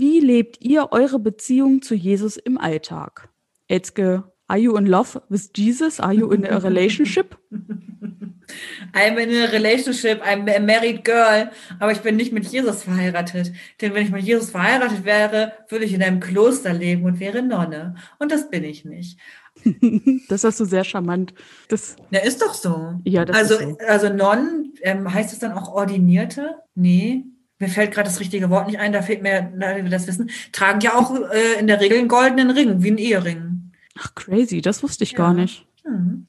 Wie 0.00 0.20
lebt 0.20 0.60
ihr 0.60 0.92
eure 0.92 1.18
Beziehung 1.18 1.82
zu 1.82 1.96
Jesus 1.96 2.36
im 2.36 2.56
Alltag? 2.56 3.30
Etzke, 3.66 4.22
are 4.46 4.56
you 4.56 4.76
in 4.76 4.86
love 4.86 5.20
with 5.28 5.50
Jesus? 5.56 5.98
Are 5.98 6.12
you 6.12 6.30
in 6.30 6.46
a 6.46 6.58
relationship? 6.58 7.36
I'm 8.94 9.18
in 9.18 9.30
a 9.30 9.50
relationship, 9.50 10.22
I'm 10.24 10.48
a 10.48 10.60
married 10.60 11.04
girl, 11.04 11.50
aber 11.80 11.90
ich 11.90 12.00
bin 12.00 12.14
nicht 12.14 12.32
mit 12.32 12.46
Jesus 12.46 12.84
verheiratet. 12.84 13.52
Denn 13.80 13.92
wenn 13.92 14.04
ich 14.04 14.12
mit 14.12 14.22
Jesus 14.22 14.50
verheiratet 14.50 15.04
wäre, 15.04 15.52
würde 15.68 15.84
ich 15.84 15.92
in 15.92 16.02
einem 16.02 16.20
Kloster 16.20 16.72
leben 16.72 17.04
und 17.04 17.18
wäre 17.18 17.42
Nonne. 17.42 17.96
Und 18.20 18.30
das 18.30 18.50
bin 18.50 18.62
ich 18.62 18.84
nicht. 18.84 19.18
das 20.28 20.44
hast 20.44 20.60
du 20.60 20.64
sehr 20.64 20.84
charmant. 20.84 21.34
Das 21.68 21.96
ja, 22.10 22.20
ist 22.20 22.40
doch 22.40 22.54
so. 22.54 23.00
Ja, 23.02 23.24
das 23.24 23.36
also, 23.36 23.54
ist 23.54 23.80
so. 23.80 23.86
Also 23.86 24.08
Nonnen, 24.10 24.74
ähm, 24.82 25.12
heißt 25.12 25.32
es 25.32 25.40
dann 25.40 25.52
auch 25.52 25.74
Ordinierte? 25.74 26.54
Nee. 26.76 27.24
Mir 27.58 27.68
fällt 27.68 27.92
gerade 27.92 28.08
das 28.08 28.20
richtige 28.20 28.50
Wort 28.50 28.68
nicht 28.68 28.78
ein, 28.78 28.92
da 28.92 29.02
fehlt 29.02 29.22
mir, 29.22 29.52
da 29.58 29.76
wir 29.76 29.84
das 29.84 30.06
wissen, 30.06 30.30
tragen 30.52 30.80
ja 30.80 30.94
auch 30.94 31.14
äh, 31.14 31.58
in 31.58 31.66
der 31.66 31.80
Regel 31.80 31.98
einen 31.98 32.08
goldenen 32.08 32.50
Ring, 32.50 32.82
wie 32.82 32.90
ein 32.90 32.98
Ehering. 32.98 33.72
Ach, 33.98 34.14
crazy, 34.14 34.60
das 34.60 34.82
wusste 34.82 35.04
ich 35.04 35.12
ja. 35.12 35.18
gar 35.18 35.34
nicht. 35.34 35.66
Mhm. 35.84 36.26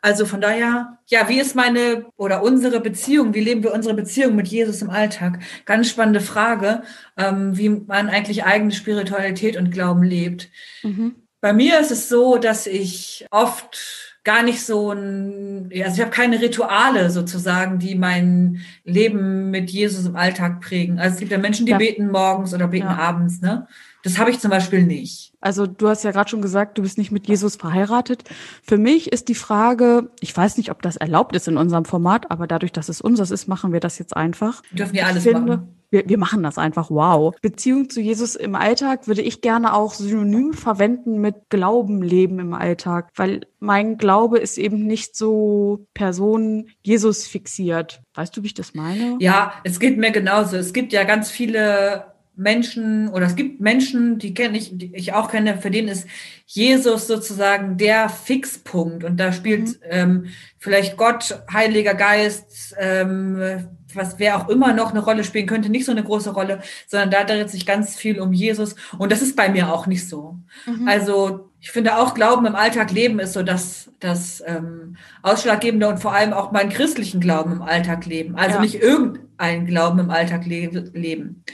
Also 0.00 0.26
von 0.26 0.40
daher, 0.40 0.98
ja, 1.06 1.28
wie 1.28 1.38
ist 1.38 1.54
meine 1.54 2.06
oder 2.16 2.42
unsere 2.42 2.80
Beziehung? 2.80 3.34
Wie 3.34 3.40
leben 3.40 3.62
wir 3.62 3.72
unsere 3.72 3.94
Beziehung 3.94 4.34
mit 4.34 4.48
Jesus 4.48 4.82
im 4.82 4.90
Alltag? 4.90 5.38
Ganz 5.64 5.88
spannende 5.88 6.20
Frage, 6.20 6.82
ähm, 7.16 7.56
wie 7.56 7.68
man 7.68 8.08
eigentlich 8.08 8.44
eigene 8.44 8.72
Spiritualität 8.72 9.56
und 9.56 9.70
Glauben 9.70 10.02
lebt. 10.02 10.50
Mhm. 10.82 11.14
Bei 11.40 11.52
mir 11.52 11.78
ist 11.78 11.90
es 11.90 12.08
so, 12.08 12.36
dass 12.36 12.66
ich 12.66 13.26
oft 13.30 14.11
gar 14.24 14.42
nicht 14.42 14.64
so 14.64 14.92
ein, 14.92 15.70
also 15.84 15.94
ich 15.94 16.00
habe 16.00 16.10
keine 16.10 16.40
Rituale 16.40 17.10
sozusagen, 17.10 17.78
die 17.78 17.96
mein 17.96 18.60
Leben 18.84 19.50
mit 19.50 19.70
Jesus 19.70 20.06
im 20.06 20.16
Alltag 20.16 20.60
prägen. 20.60 21.00
Also 21.00 21.14
es 21.14 21.20
gibt 21.20 21.32
ja 21.32 21.38
Menschen, 21.38 21.66
die 21.66 21.72
ja. 21.72 21.78
beten 21.78 22.10
morgens 22.10 22.54
oder 22.54 22.68
beten 22.68 22.86
ja. 22.86 22.96
abends, 22.96 23.40
ne? 23.40 23.66
Das 24.02 24.18
habe 24.18 24.30
ich 24.30 24.40
zum 24.40 24.50
Beispiel 24.50 24.82
nicht. 24.82 25.32
Also 25.40 25.66
du 25.66 25.88
hast 25.88 26.04
ja 26.04 26.10
gerade 26.10 26.30
schon 26.30 26.42
gesagt, 26.42 26.78
du 26.78 26.82
bist 26.82 26.98
nicht 26.98 27.12
mit 27.12 27.26
Jesus 27.26 27.56
verheiratet. 27.56 28.24
Für 28.62 28.78
mich 28.78 29.12
ist 29.12 29.28
die 29.28 29.34
Frage, 29.34 30.10
ich 30.20 30.36
weiß 30.36 30.56
nicht, 30.56 30.70
ob 30.70 30.82
das 30.82 30.96
erlaubt 30.96 31.34
ist 31.36 31.48
in 31.48 31.56
unserem 31.56 31.84
Format, 31.84 32.30
aber 32.30 32.46
dadurch, 32.46 32.72
dass 32.72 32.88
es 32.88 33.00
unseres 33.00 33.30
ist, 33.30 33.48
machen 33.48 33.72
wir 33.72 33.80
das 33.80 33.98
jetzt 33.98 34.16
einfach. 34.16 34.62
Wir 34.70 34.78
dürfen 34.78 34.94
ja 34.96 35.06
alles 35.06 35.22
finde, 35.22 35.56
machen. 35.56 35.76
Wir, 35.90 36.08
wir 36.08 36.18
machen 36.18 36.42
das 36.42 36.58
einfach, 36.58 36.90
wow. 36.90 37.34
Beziehung 37.42 37.90
zu 37.90 38.00
Jesus 38.00 38.34
im 38.34 38.54
Alltag 38.54 39.06
würde 39.08 39.20
ich 39.20 39.42
gerne 39.42 39.74
auch 39.74 39.92
synonym 39.94 40.54
verwenden 40.54 41.20
mit 41.20 41.50
Glauben 41.50 42.02
leben 42.02 42.38
im 42.38 42.54
Alltag, 42.54 43.10
weil 43.14 43.46
mein 43.60 43.98
Glaube 43.98 44.38
ist 44.38 44.58
eben 44.58 44.86
nicht 44.86 45.14
so 45.16 45.86
Person 45.92 46.70
Jesus 46.82 47.26
fixiert. 47.26 48.00
Weißt 48.14 48.34
du, 48.36 48.42
wie 48.42 48.46
ich 48.46 48.54
das 48.54 48.74
meine? 48.74 49.16
Ja, 49.20 49.52
es 49.64 49.80
geht 49.80 49.98
mir 49.98 50.12
genauso. 50.12 50.56
Es 50.56 50.72
gibt 50.72 50.92
ja 50.92 51.04
ganz 51.04 51.30
viele 51.30 52.11
Menschen 52.42 53.08
oder 53.08 53.26
es 53.26 53.36
gibt 53.36 53.60
Menschen, 53.60 54.18
die 54.18 54.34
kenne 54.34 54.58
ich, 54.58 54.76
die 54.76 54.94
ich 54.94 55.12
auch 55.12 55.30
kenne, 55.30 55.58
für 55.58 55.70
den 55.70 55.88
ist 55.88 56.06
Jesus 56.46 57.06
sozusagen 57.06 57.78
der 57.78 58.08
Fixpunkt 58.08 59.04
und 59.04 59.18
da 59.18 59.32
spielt 59.32 59.68
mhm. 59.68 59.76
ähm, 59.88 60.26
vielleicht 60.58 60.96
Gott, 60.96 61.42
Heiliger 61.52 61.94
Geist, 61.94 62.74
ähm, 62.78 63.68
was 63.94 64.18
wer 64.18 64.36
auch 64.36 64.48
immer 64.48 64.72
noch 64.72 64.90
eine 64.90 65.00
Rolle 65.00 65.24
spielen 65.24 65.46
könnte, 65.46 65.68
nicht 65.68 65.84
so 65.84 65.92
eine 65.92 66.04
große 66.04 66.30
Rolle, 66.30 66.60
sondern 66.86 67.10
da 67.10 67.24
dreht 67.24 67.50
sich 67.50 67.66
ganz 67.66 67.96
viel 67.96 68.20
um 68.20 68.32
Jesus 68.32 68.74
und 68.98 69.12
das 69.12 69.22
ist 69.22 69.36
bei 69.36 69.48
mir 69.48 69.72
auch 69.72 69.86
nicht 69.86 70.08
so. 70.08 70.38
Mhm. 70.66 70.88
Also 70.88 71.50
ich 71.60 71.70
finde 71.70 71.96
auch 71.96 72.14
Glauben 72.14 72.44
im 72.46 72.56
Alltag 72.56 72.90
leben 72.90 73.20
ist 73.20 73.34
so 73.34 73.42
das, 73.42 73.90
das 74.00 74.42
ähm, 74.46 74.96
Ausschlaggebende 75.22 75.88
und 75.88 75.98
vor 75.98 76.12
allem 76.12 76.32
auch 76.32 76.50
meinen 76.50 76.70
christlichen 76.70 77.20
Glauben 77.20 77.52
im 77.52 77.62
Alltag 77.62 78.04
leben. 78.04 78.34
Also 78.34 78.56
ja. 78.56 78.60
nicht 78.60 78.82
irgendein 78.82 79.66
Glauben 79.66 80.00
im 80.00 80.10
Alltag 80.10 80.44
le 80.44 80.90
leben. 80.92 81.44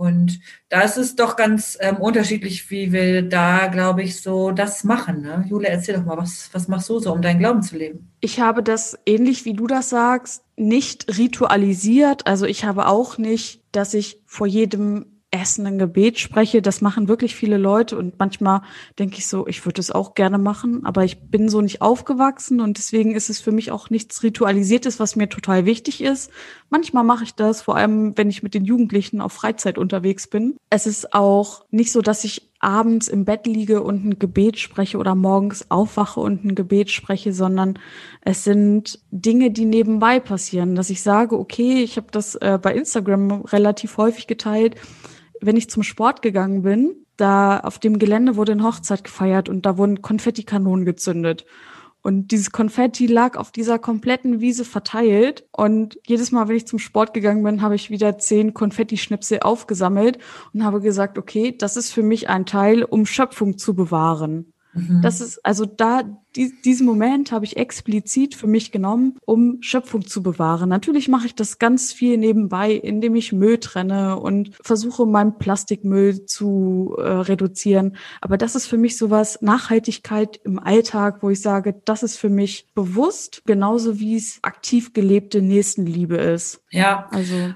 Und 0.00 0.40
da 0.70 0.80
ist 0.80 0.96
es 0.96 1.14
doch 1.14 1.36
ganz 1.36 1.76
ähm, 1.78 1.98
unterschiedlich, 1.98 2.70
wie 2.70 2.90
wir 2.90 3.20
da, 3.20 3.66
glaube 3.66 4.02
ich, 4.02 4.22
so 4.22 4.50
das 4.50 4.82
machen. 4.82 5.20
Ne? 5.20 5.44
Jule, 5.46 5.68
erzähl 5.68 5.94
doch 5.94 6.06
mal, 6.06 6.16
was, 6.16 6.48
was 6.54 6.68
machst 6.68 6.88
du 6.88 7.00
so, 7.00 7.12
um 7.12 7.20
deinen 7.20 7.38
Glauben 7.38 7.62
zu 7.62 7.76
leben? 7.76 8.10
Ich 8.20 8.40
habe 8.40 8.62
das, 8.62 8.98
ähnlich 9.04 9.44
wie 9.44 9.52
du 9.52 9.66
das 9.66 9.90
sagst, 9.90 10.42
nicht 10.56 11.18
ritualisiert. 11.18 12.26
Also 12.26 12.46
ich 12.46 12.64
habe 12.64 12.86
auch 12.86 13.18
nicht, 13.18 13.60
dass 13.72 13.92
ich 13.92 14.22
vor 14.24 14.46
jedem 14.46 15.04
Essen 15.30 15.66
ein 15.66 15.78
Gebet 15.78 16.18
spreche. 16.18 16.60
Das 16.60 16.80
machen 16.80 17.08
wirklich 17.08 17.36
viele 17.36 17.56
Leute 17.56 17.96
und 17.96 18.18
manchmal 18.18 18.62
denke 18.98 19.18
ich 19.18 19.28
so, 19.28 19.46
ich 19.46 19.64
würde 19.64 19.80
es 19.80 19.90
auch 19.90 20.14
gerne 20.14 20.38
machen, 20.38 20.84
aber 20.84 21.04
ich 21.04 21.20
bin 21.30 21.48
so 21.48 21.60
nicht 21.60 21.82
aufgewachsen 21.82 22.60
und 22.60 22.78
deswegen 22.78 23.14
ist 23.14 23.30
es 23.30 23.40
für 23.40 23.52
mich 23.52 23.70
auch 23.70 23.90
nichts 23.90 24.22
Ritualisiertes, 24.22 24.98
was 24.98 25.16
mir 25.16 25.28
total 25.28 25.66
wichtig 25.66 26.02
ist. 26.02 26.30
Manchmal 26.68 27.04
mache 27.04 27.24
ich 27.24 27.34
das, 27.34 27.62
vor 27.62 27.76
allem 27.76 28.16
wenn 28.16 28.28
ich 28.28 28.42
mit 28.42 28.54
den 28.54 28.64
Jugendlichen 28.64 29.20
auf 29.20 29.32
Freizeit 29.32 29.78
unterwegs 29.78 30.26
bin. 30.26 30.56
Es 30.68 30.86
ist 30.86 31.14
auch 31.14 31.64
nicht 31.70 31.92
so, 31.92 32.02
dass 32.02 32.24
ich 32.24 32.50
abends 32.58 33.08
im 33.08 33.24
Bett 33.24 33.46
liege 33.46 33.82
und 33.82 34.04
ein 34.04 34.18
Gebet 34.18 34.58
spreche 34.58 34.98
oder 34.98 35.14
morgens 35.14 35.70
aufwache 35.70 36.20
und 36.20 36.44
ein 36.44 36.54
Gebet 36.54 36.90
spreche, 36.90 37.32
sondern 37.32 37.78
es 38.20 38.44
sind 38.44 38.98
Dinge, 39.10 39.50
die 39.50 39.64
nebenbei 39.64 40.20
passieren, 40.20 40.74
dass 40.74 40.90
ich 40.90 41.02
sage, 41.02 41.38
okay, 41.38 41.82
ich 41.82 41.96
habe 41.96 42.08
das 42.10 42.34
äh, 42.34 42.58
bei 42.60 42.74
Instagram 42.74 43.42
relativ 43.42 43.96
häufig 43.96 44.26
geteilt 44.26 44.76
wenn 45.40 45.56
ich 45.56 45.70
zum 45.70 45.82
Sport 45.82 46.22
gegangen 46.22 46.62
bin, 46.62 46.94
da 47.16 47.60
auf 47.60 47.78
dem 47.78 47.98
Gelände 47.98 48.36
wurde 48.36 48.52
eine 48.52 48.64
Hochzeit 48.64 49.04
gefeiert 49.04 49.48
und 49.48 49.66
da 49.66 49.76
wurden 49.76 50.02
Konfettikanonen 50.02 50.84
gezündet. 50.84 51.44
Und 52.02 52.30
dieses 52.30 52.50
Konfetti 52.50 53.06
lag 53.06 53.36
auf 53.36 53.50
dieser 53.50 53.78
kompletten 53.78 54.40
Wiese 54.40 54.64
verteilt. 54.64 55.44
Und 55.52 55.98
jedes 56.06 56.32
Mal, 56.32 56.48
wenn 56.48 56.56
ich 56.56 56.66
zum 56.66 56.78
Sport 56.78 57.12
gegangen 57.12 57.42
bin, 57.42 57.60
habe 57.60 57.74
ich 57.74 57.90
wieder 57.90 58.16
zehn 58.18 58.54
Konfettischnipsel 58.54 59.40
aufgesammelt 59.40 60.18
und 60.54 60.64
habe 60.64 60.80
gesagt, 60.80 61.18
okay, 61.18 61.54
das 61.56 61.76
ist 61.76 61.92
für 61.92 62.02
mich 62.02 62.30
ein 62.30 62.46
Teil, 62.46 62.84
um 62.84 63.04
Schöpfung 63.04 63.58
zu 63.58 63.74
bewahren. 63.74 64.52
Mhm. 64.72 65.02
Das 65.02 65.20
ist, 65.20 65.44
also 65.44 65.66
da, 65.66 66.02
die, 66.36 66.52
diesen 66.62 66.86
Moment 66.86 67.32
habe 67.32 67.44
ich 67.44 67.56
explizit 67.56 68.34
für 68.34 68.46
mich 68.46 68.70
genommen, 68.70 69.18
um 69.24 69.58
Schöpfung 69.62 70.06
zu 70.06 70.22
bewahren. 70.22 70.68
Natürlich 70.68 71.08
mache 71.08 71.26
ich 71.26 71.34
das 71.34 71.58
ganz 71.58 71.92
viel 71.92 72.16
nebenbei, 72.16 72.72
indem 72.72 73.16
ich 73.16 73.32
Müll 73.32 73.58
trenne 73.58 74.18
und 74.18 74.54
versuche, 74.62 75.06
meinen 75.06 75.38
Plastikmüll 75.38 76.26
zu 76.26 76.94
äh, 76.98 77.02
reduzieren. 77.02 77.96
Aber 78.20 78.36
das 78.36 78.54
ist 78.54 78.66
für 78.66 78.78
mich 78.78 78.96
sowas 78.96 79.38
Nachhaltigkeit 79.40 80.40
im 80.44 80.58
Alltag, 80.58 81.22
wo 81.22 81.30
ich 81.30 81.40
sage, 81.40 81.80
das 81.84 82.02
ist 82.02 82.16
für 82.16 82.30
mich 82.30 82.68
bewusst, 82.74 83.42
genauso 83.46 83.98
wie 83.98 84.16
es 84.16 84.38
aktiv 84.42 84.92
gelebte 84.92 85.42
Nächstenliebe 85.42 86.16
ist. 86.16 86.62
Ja. 86.70 87.08
Also. 87.10 87.54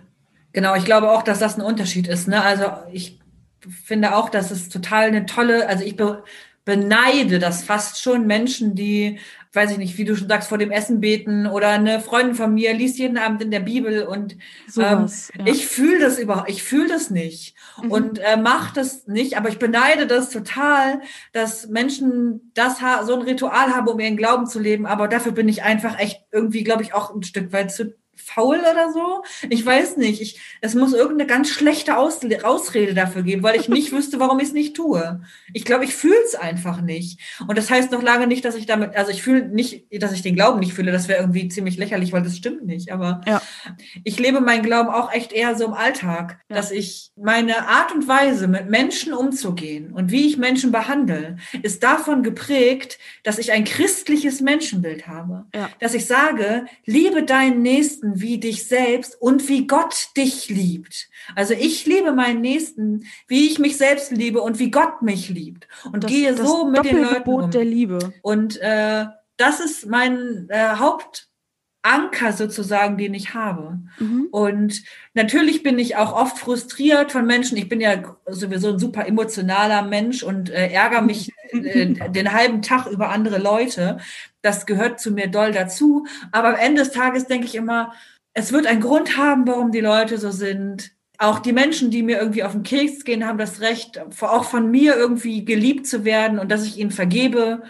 Genau, 0.53 0.75
ich 0.77 0.85
glaube 0.85 1.11
auch, 1.11 1.23
dass 1.23 1.41
das 1.41 1.57
ein 1.57 1.63
Unterschied 1.63 2.07
ist. 2.07 2.29
Ne? 2.29 2.43
Also 2.43 2.67
ich 2.93 3.21
finde 3.69 4.17
auch, 4.17 4.29
dass 4.29 4.51
es 4.51 4.69
total 4.69 5.09
eine 5.09 5.27
tolle, 5.27 5.69
also 5.69 5.85
ich 5.85 5.97
be 5.97 6.23
beneide 6.65 7.39
das 7.39 7.63
fast 7.63 8.01
schon 8.01 8.27
Menschen, 8.27 8.75
die, 8.75 9.19
weiß 9.53 9.73
ich 9.73 9.79
nicht, 9.79 9.99
wie 9.99 10.05
du 10.05 10.17
schon 10.17 10.29
sagst, 10.29 10.49
vor 10.49 10.59
dem 10.59 10.71
Essen 10.71 11.01
beten 11.01 11.47
oder 11.47 11.69
eine 11.69 12.01
Freundin 12.01 12.35
von 12.35 12.55
mir 12.55 12.73
liest 12.73 12.99
jeden 12.99 13.19
Abend 13.19 13.43
in 13.43 13.51
der 13.51 13.61
Bibel 13.61 14.05
und 14.05 14.37
ähm, 14.79 15.07
ja. 15.07 15.47
ich 15.47 15.67
fühle 15.67 16.01
das 16.01 16.19
überhaupt, 16.19 16.49
ich 16.49 16.63
fühle 16.63 16.89
das 16.89 17.11
nicht 17.11 17.55
mhm. 17.83 17.91
und 17.91 18.19
äh, 18.19 18.37
mach 18.37 18.73
das 18.73 19.07
nicht, 19.07 19.37
aber 19.37 19.51
ich 19.51 19.59
beneide 19.59 20.07
das 20.07 20.31
total, 20.31 21.01
dass 21.33 21.69
Menschen 21.69 22.51
das 22.55 22.79
so 23.05 23.15
ein 23.15 23.23
Ritual 23.23 23.75
haben, 23.75 23.89
um 23.89 24.01
ihren 24.01 24.17
Glauben 24.17 24.47
zu 24.47 24.59
leben, 24.59 24.87
aber 24.87 25.07
dafür 25.07 25.33
bin 25.33 25.49
ich 25.49 25.63
einfach 25.63 25.99
echt 25.99 26.25
irgendwie, 26.33 26.65
glaube 26.65 26.83
ich, 26.83 26.95
auch 26.95 27.15
ein 27.15 27.23
Stück 27.23 27.53
weit 27.53 27.73
zu 27.73 27.95
faul 28.17 28.59
oder 28.59 28.93
so. 28.93 29.23
Ich 29.51 29.65
weiß 29.65 29.97
nicht. 29.97 30.21
Ich, 30.21 30.41
es 30.61 30.75
muss 30.75 30.93
irgendeine 30.93 31.27
ganz 31.27 31.51
schlechte 31.51 31.97
Aus 31.97 32.15
Ausrede 32.45 32.95
dafür 32.95 33.23
geben, 33.23 33.43
weil 33.43 33.59
ich 33.59 33.69
nicht 33.69 33.93
wüsste, 33.93 34.21
warum 34.21 34.39
ich 34.39 34.49
es 34.49 34.53
nicht 34.53 34.77
tue. 34.77 35.21
Ich 35.53 35.65
glaube, 35.65 35.85
ich 35.85 35.95
fühle 35.95 36.15
es 36.25 36.35
einfach 36.35 36.81
nicht. 36.81 37.21
Und 37.47 37.59
das 37.59 37.71
heißt 37.71 37.91
noch 37.91 38.03
lange 38.03 38.27
nicht, 38.27 38.45
dass 38.45 38.55
ich 38.55 38.67
damit, 38.67 38.97
also 38.97 39.11
ich 39.11 39.23
fühle 39.23 39.49
nicht, 39.49 39.87
dass 40.03 40.13
ich 40.13 40.23
den 40.23 40.35
Glauben 40.35 40.61
nicht 40.61 40.75
fühle. 40.75 40.93
Das 40.93 41.09
wäre 41.09 41.21
irgendwie 41.21 41.49
ziemlich 41.49 41.77
lächerlich, 41.77 42.13
weil 42.13 42.23
das 42.23 42.37
stimmt 42.37 42.65
nicht. 42.67 42.93
Aber 42.93 43.21
ja. 43.27 43.43
ich 44.05 44.19
lebe 44.19 44.41
meinen 44.41 44.63
Glauben 44.63 44.89
auch 44.89 45.13
echt 45.13 45.33
eher 45.33 45.57
so 45.57 45.65
im 45.67 45.75
Alltag, 45.75 46.41
ja. 46.49 46.57
dass 46.57 46.71
ich 46.71 47.11
meine 47.17 47.69
Art 47.69 47.93
und 47.93 48.09
Weise, 48.09 48.49
mit 48.49 48.69
Menschen 48.69 49.13
umzugehen 49.13 49.93
und 49.93 50.11
wie 50.11 50.27
ich 50.27 50.37
Menschen 50.37 50.73
behandle, 50.73 51.37
ist 51.63 51.83
davon 51.83 52.23
geprägt, 52.23 52.99
dass 53.23 53.39
ich 53.39 53.53
ein 53.53 53.65
christliches 53.65 54.41
Menschenbild 54.41 55.07
habe. 55.07 55.47
Ja. 55.55 55.71
Dass 55.81 55.95
ich 55.95 56.07
sage, 56.07 56.67
liebe 56.85 57.25
deinen 57.25 57.63
Nächsten 57.63 58.04
Nächsten 58.05 58.21
wie 58.21 58.39
dich 58.39 58.67
selbst 58.67 59.21
und 59.21 59.49
wie 59.49 59.67
Gott 59.67 60.09
dich 60.17 60.49
liebt. 60.49 61.09
Also 61.35 61.55
ich 61.55 61.87
liebe 61.87 62.13
meinen 62.13 62.41
Nächsten, 62.41 63.07
wie 63.29 63.47
ich 63.47 63.59
mich 63.59 63.77
selbst 63.77 64.11
liebe 64.11 64.41
und 64.41 64.59
wie 64.59 64.71
Gott 64.71 65.03
mich 65.03 65.29
liebt 65.29 65.67
und 65.93 66.05
das, 66.05 66.11
gehe 66.11 66.35
das 66.35 66.47
so 66.47 66.67
mit 66.67 66.85
den 66.85 67.03
Leuten 67.03 67.31
um. 67.31 67.51
der 67.51 67.65
Liebe. 67.65 68.13
Und 68.23 68.59
äh, 68.61 69.07
das 69.37 69.61
ist 69.61 69.87
mein 69.87 70.47
äh, 70.49 70.77
Haupt 70.79 71.29
Anker 71.85 72.33
sozusagen, 72.33 72.97
den 72.97 73.13
ich 73.13 73.35
habe. 73.35 73.79
Mhm. 73.99 74.29
Und 74.31 74.83
natürlich 75.13 75.63
bin 75.63 75.79
ich 75.79 75.97
auch 75.97 76.15
oft 76.15 76.39
frustriert 76.39 77.13
von 77.13 77.27
Menschen. 77.27 77.59
Ich 77.59 77.69
bin 77.69 77.81
ja 77.81 78.17
sowieso 78.27 78.71
ein 78.71 78.79
super 78.79 79.07
emotionaler 79.07 79.83
Mensch 79.83 80.23
und 80.23 80.49
äh, 80.49 80.69
ärgere 80.69 81.03
mich 81.03 81.33
äh, 81.51 81.87
den 82.09 82.33
halben 82.33 82.63
Tag 82.63 82.87
über 82.87 83.11
andere 83.11 83.39
Leute. 83.39 83.99
Das 84.41 84.65
gehört 84.65 84.99
zu 84.99 85.11
mir 85.11 85.29
doll 85.29 85.53
dazu. 85.53 86.07
Aber 86.33 86.49
am 86.49 86.57
Ende 86.57 86.83
des 86.83 86.93
Tages 86.93 87.27
denke 87.27 87.47
ich 87.47 87.55
immer, 87.55 87.93
es 88.33 88.51
wird 88.51 88.67
einen 88.67 88.81
Grund 88.81 89.19
haben, 89.19 89.47
warum 89.47 89.71
die 89.71 89.81
Leute 89.81 90.17
so 90.17 90.31
sind. 90.31 90.93
Auch 91.19 91.39
die 91.39 91.53
Menschen, 91.53 91.91
die 91.91 92.03
mir 92.03 92.19
irgendwie 92.19 92.45
auf 92.45 92.53
den 92.53 92.63
Keks 92.63 93.05
gehen, 93.05 93.27
haben 93.27 93.39
das 93.39 93.61
Recht, 93.61 94.01
auch 94.23 94.45
von 94.45 94.71
mir 94.71 94.97
irgendwie 94.97 95.45
geliebt 95.45 95.87
zu 95.87 96.05
werden 96.05 96.39
und 96.39 96.51
dass 96.51 96.65
ich 96.65 96.79
ihnen 96.79 96.91
vergebe 96.91 97.63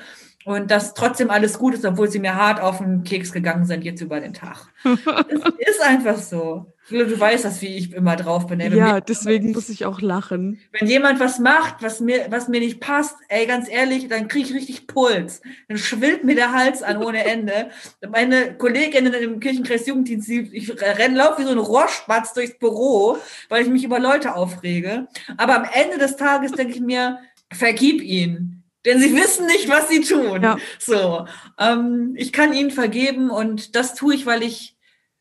und 0.45 0.71
dass 0.71 0.95
trotzdem 0.95 1.31
alles 1.31 1.59
gut 1.59 1.75
ist, 1.75 1.85
obwohl 1.85 2.11
sie 2.11 2.19
mir 2.19 2.35
hart 2.35 2.61
auf 2.61 2.79
den 2.79 3.03
Keks 3.03 3.33
gegangen 3.33 3.65
sind 3.65 3.83
jetzt 3.83 4.01
über 4.01 4.21
den 4.21 4.35
Tag. 4.35 4.69
Es 4.85 5.41
ist 5.69 5.83
einfach 5.83 6.19
so. 6.19 6.67
Du 6.91 7.19
weißt 7.19 7.47
das, 7.47 7.63
wie 7.63 7.79
ich 7.79 7.95
immer 7.95 8.15
drauf 8.15 8.47
bin. 8.47 8.61
Ey, 8.61 8.77
ja, 8.77 9.01
deswegen 9.01 9.53
muss 9.53 9.71
ich 9.71 9.87
auch 9.87 10.03
lachen. 10.03 10.61
Wenn 10.73 10.87
jemand 10.87 11.19
was 11.19 11.39
macht, 11.39 11.83
was 11.83 12.01
mir, 12.01 12.27
was 12.29 12.49
mir 12.49 12.61
nicht 12.61 12.79
passt, 12.79 13.17
ey, 13.29 13.47
ganz 13.47 13.71
ehrlich, 13.71 14.09
dann 14.09 14.29
kriege 14.29 14.49
ich 14.49 14.55
richtig 14.55 14.87
Puls. 14.87 15.41
Dann 15.69 15.79
schwillt 15.79 16.25
mir 16.25 16.35
der 16.35 16.53
Hals 16.53 16.83
an 16.83 17.03
ohne 17.03 17.25
Ende. 17.25 17.71
Meine 18.07 18.55
Kolleginnen 18.59 19.15
im 19.15 19.41
Kirchenkreis 19.41 19.87
Jugenddienst, 19.87 20.29
ich 20.29 20.71
renne, 20.83 21.17
laufe 21.17 21.41
wie 21.41 21.47
so 21.47 21.53
ein 21.53 21.59
Rohrspatz 21.59 22.35
durchs 22.35 22.59
Büro, 22.59 23.17
weil 23.49 23.63
ich 23.63 23.71
mich 23.71 23.85
über 23.85 23.99
Leute 23.99 24.35
aufrege. 24.35 25.09
Aber 25.39 25.57
am 25.57 25.67
Ende 25.73 25.97
des 25.97 26.17
Tages 26.17 26.53
denke 26.53 26.75
ich 26.75 26.81
mir, 26.81 27.19
vergib 27.51 28.03
ihn 28.03 28.64
denn 28.85 29.01
sie 29.01 29.15
wissen 29.15 29.47
nicht, 29.47 29.69
was 29.69 29.89
sie 29.89 30.01
tun. 30.01 30.43
Ja. 30.43 30.57
So, 30.79 31.27
ähm, 31.59 32.15
ich 32.17 32.33
kann 32.33 32.53
ihnen 32.53 32.71
vergeben 32.71 33.31
und 33.31 33.77
das 33.77 33.95
tue 33.95 34.15
ich, 34.15 34.27
weil 34.27 34.43
ich 34.43 34.74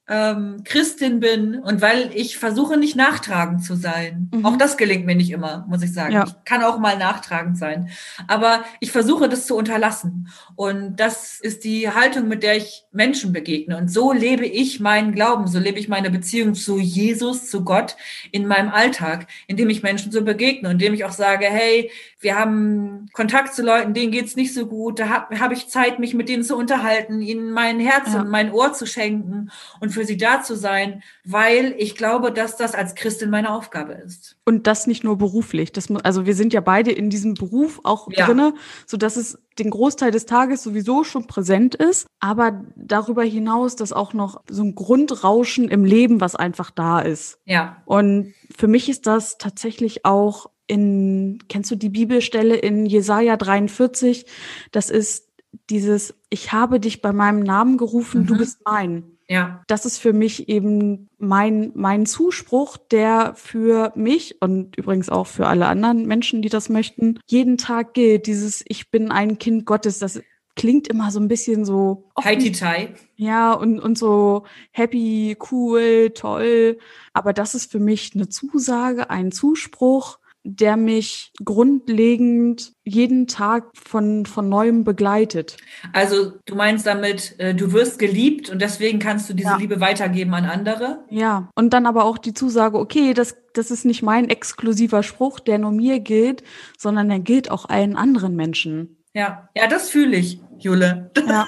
ähm, 0.09 0.63
Christin 0.65 1.21
bin 1.21 1.59
und 1.59 1.81
weil 1.81 2.11
ich 2.13 2.37
versuche, 2.37 2.75
nicht 2.75 2.97
nachtragend 2.97 3.63
zu 3.63 3.75
sein. 3.75 4.29
Mhm. 4.33 4.45
Auch 4.45 4.57
das 4.57 4.75
gelingt 4.75 5.05
mir 5.05 5.15
nicht 5.15 5.31
immer, 5.31 5.65
muss 5.69 5.81
ich 5.81 5.93
sagen. 5.93 6.13
Ja. 6.13 6.25
Ich 6.27 6.33
kann 6.43 6.61
auch 6.61 6.77
mal 6.77 6.97
nachtragend 6.97 7.57
sein. 7.57 7.89
Aber 8.27 8.65
ich 8.81 8.91
versuche, 8.91 9.29
das 9.29 9.45
zu 9.45 9.55
unterlassen. 9.55 10.27
Und 10.55 10.97
das 10.97 11.39
ist 11.39 11.63
die 11.63 11.89
Haltung, 11.89 12.27
mit 12.27 12.43
der 12.43 12.57
ich 12.57 12.83
Menschen 12.91 13.31
begegne. 13.31 13.77
Und 13.77 13.89
so 13.89 14.11
lebe 14.11 14.45
ich 14.45 14.81
meinen 14.81 15.13
Glauben, 15.13 15.47
so 15.47 15.57
lebe 15.57 15.79
ich 15.79 15.87
meine 15.87 16.09
Beziehung 16.09 16.53
zu 16.53 16.79
Jesus, 16.79 17.49
zu 17.49 17.63
Gott 17.63 17.95
in 18.31 18.45
meinem 18.45 18.69
Alltag, 18.69 19.27
indem 19.47 19.69
ich 19.69 19.83
Menschen 19.83 20.11
so 20.11 20.21
begegne, 20.23 20.71
indem 20.71 20.93
ich 20.93 21.05
auch 21.05 21.13
sage, 21.13 21.45
hey, 21.45 21.89
wir 22.19 22.37
haben 22.37 23.09
Kontakt 23.13 23.53
zu 23.53 23.61
Leuten, 23.61 23.93
denen 23.93 24.11
geht's 24.11 24.35
nicht 24.35 24.53
so 24.53 24.65
gut. 24.65 24.99
Da 24.99 25.07
habe 25.07 25.39
hab 25.39 25.53
ich 25.53 25.69
Zeit, 25.69 25.99
mich 25.99 26.13
mit 26.13 26.27
denen 26.27 26.43
zu 26.43 26.57
unterhalten, 26.57 27.21
ihnen 27.21 27.51
mein 27.51 27.79
Herz 27.79 28.13
ja. 28.13 28.21
und 28.21 28.29
mein 28.29 28.51
Ohr 28.51 28.73
zu 28.73 28.85
schenken 28.85 29.49
und 29.79 29.92
für 29.93 30.05
sie 30.05 30.17
da 30.17 30.41
zu 30.41 30.55
sein, 30.55 31.03
weil 31.23 31.75
ich 31.77 31.95
glaube, 31.95 32.31
dass 32.31 32.57
das 32.57 32.73
als 32.73 32.95
Christin 32.95 33.29
meine 33.29 33.53
Aufgabe 33.53 33.93
ist. 33.93 34.37
Und 34.45 34.67
das 34.67 34.87
nicht 34.87 35.03
nur 35.03 35.17
beruflich. 35.17 35.71
Das 35.71 35.89
muss, 35.89 36.03
also 36.03 36.25
wir 36.25 36.35
sind 36.35 36.53
ja 36.53 36.61
beide 36.61 36.91
in 36.91 37.09
diesem 37.09 37.35
Beruf 37.35 37.79
auch 37.83 38.09
ja. 38.11 38.25
drinne, 38.25 38.53
so 38.85 38.97
dass 38.97 39.15
es 39.15 39.37
den 39.59 39.69
Großteil 39.69 40.11
des 40.11 40.25
Tages 40.25 40.63
sowieso 40.63 41.03
schon 41.03 41.27
präsent 41.27 41.75
ist, 41.75 42.07
aber 42.19 42.63
darüber 42.75 43.23
hinaus, 43.23 43.75
dass 43.75 43.93
auch 43.93 44.13
noch 44.13 44.41
so 44.49 44.63
ein 44.63 44.75
Grundrauschen 44.75 45.69
im 45.69 45.85
Leben, 45.85 46.21
was 46.21 46.35
einfach 46.35 46.71
da 46.71 46.99
ist. 46.99 47.39
Ja. 47.45 47.81
Und 47.85 48.33
für 48.55 48.67
mich 48.67 48.89
ist 48.89 49.07
das 49.07 49.37
tatsächlich 49.37 50.05
auch 50.05 50.49
in, 50.67 51.39
kennst 51.49 51.71
du 51.71 51.75
die 51.75 51.89
Bibelstelle 51.89 52.55
in 52.55 52.85
Jesaja 52.85 53.37
43? 53.37 54.25
Das 54.71 54.89
ist 54.89 55.29
dieses, 55.69 56.15
ich 56.29 56.51
habe 56.51 56.79
dich 56.79 57.01
bei 57.01 57.13
meinem 57.13 57.41
Namen 57.41 57.77
gerufen, 57.77 58.21
mhm. 58.21 58.27
du 58.27 58.37
bist 58.37 58.59
mein. 58.65 59.03
Ja. 59.33 59.63
Das 59.65 59.87
ist 59.87 59.97
für 59.97 60.13
mich 60.13 60.47
eben 60.47 61.09
mein, 61.17 61.71
mein 61.73 62.05
Zuspruch, 62.05 62.77
der 62.77 63.33
für 63.35 63.91
mich 63.95 64.39
und 64.43 64.77
übrigens 64.77 65.09
auch 65.09 65.25
für 65.25 65.47
alle 65.47 65.65
anderen 65.65 66.05
Menschen, 66.05 66.43
die 66.43 66.49
das 66.49 66.69
möchten, 66.69 67.19
jeden 67.25 67.57
Tag 67.57 67.95
gilt. 67.95 68.27
Dieses, 68.27 68.63
ich 68.67 68.91
bin 68.91 69.09
ein 69.09 69.39
Kind 69.39 69.65
Gottes, 69.65 69.97
das 69.97 70.21
klingt 70.55 70.87
immer 70.87 71.09
so 71.09 71.19
ein 71.19 71.27
bisschen 71.27 71.65
so. 71.65 72.11
Heidi-Tai. 72.23 72.93
Ja, 73.15 73.53
und, 73.53 73.79
und 73.79 73.97
so 73.97 74.43
happy, 74.69 75.35
cool, 75.51 76.11
toll. 76.13 76.77
Aber 77.13 77.33
das 77.33 77.55
ist 77.55 77.71
für 77.71 77.79
mich 77.79 78.11
eine 78.13 78.29
Zusage, 78.29 79.09
ein 79.09 79.31
Zuspruch, 79.31 80.19
der 80.43 80.75
mich 80.75 81.31
grundlegend 81.43 82.73
jeden 82.83 83.27
Tag 83.27 83.71
von, 83.75 84.25
von 84.25 84.49
neuem 84.49 84.83
begleitet. 84.83 85.57
Also 85.93 86.33
du 86.45 86.55
meinst 86.55 86.85
damit, 86.85 87.39
äh, 87.39 87.55
du 87.55 87.71
wirst 87.71 87.97
geliebt 87.97 88.49
und 88.49 88.61
deswegen 88.61 88.99
kannst 88.99 89.29
du 89.29 89.33
diese 89.33 89.49
ja. 89.49 89.57
Liebe 89.57 89.79
weitergeben 89.79 90.33
an 90.33 90.45
andere? 90.45 91.05
Ja, 91.09 91.49
und 91.55 91.71
dann 91.71 91.85
aber 91.85 92.03
auch 92.03 92.17
die 92.17 92.33
Zusage, 92.33 92.77
okay, 92.77 93.13
das, 93.13 93.37
das 93.53 93.71
ist 93.71 93.85
nicht 93.85 94.03
mein 94.03 94.29
exklusiver 94.29 95.01
Spruch, 95.01 95.39
der 95.39 95.59
nur 95.59 95.71
mir 95.71 95.99
gilt, 95.99 96.43
sondern 96.77 97.09
er 97.09 97.19
gilt 97.19 97.49
auch 97.49 97.69
allen 97.69 97.95
anderen 97.95 98.35
Menschen. 98.35 98.97
Ja, 99.13 99.49
ja, 99.55 99.67
das 99.67 99.89
fühle 99.89 100.17
ich, 100.17 100.39
Jule. 100.59 101.11
Ja. 101.27 101.47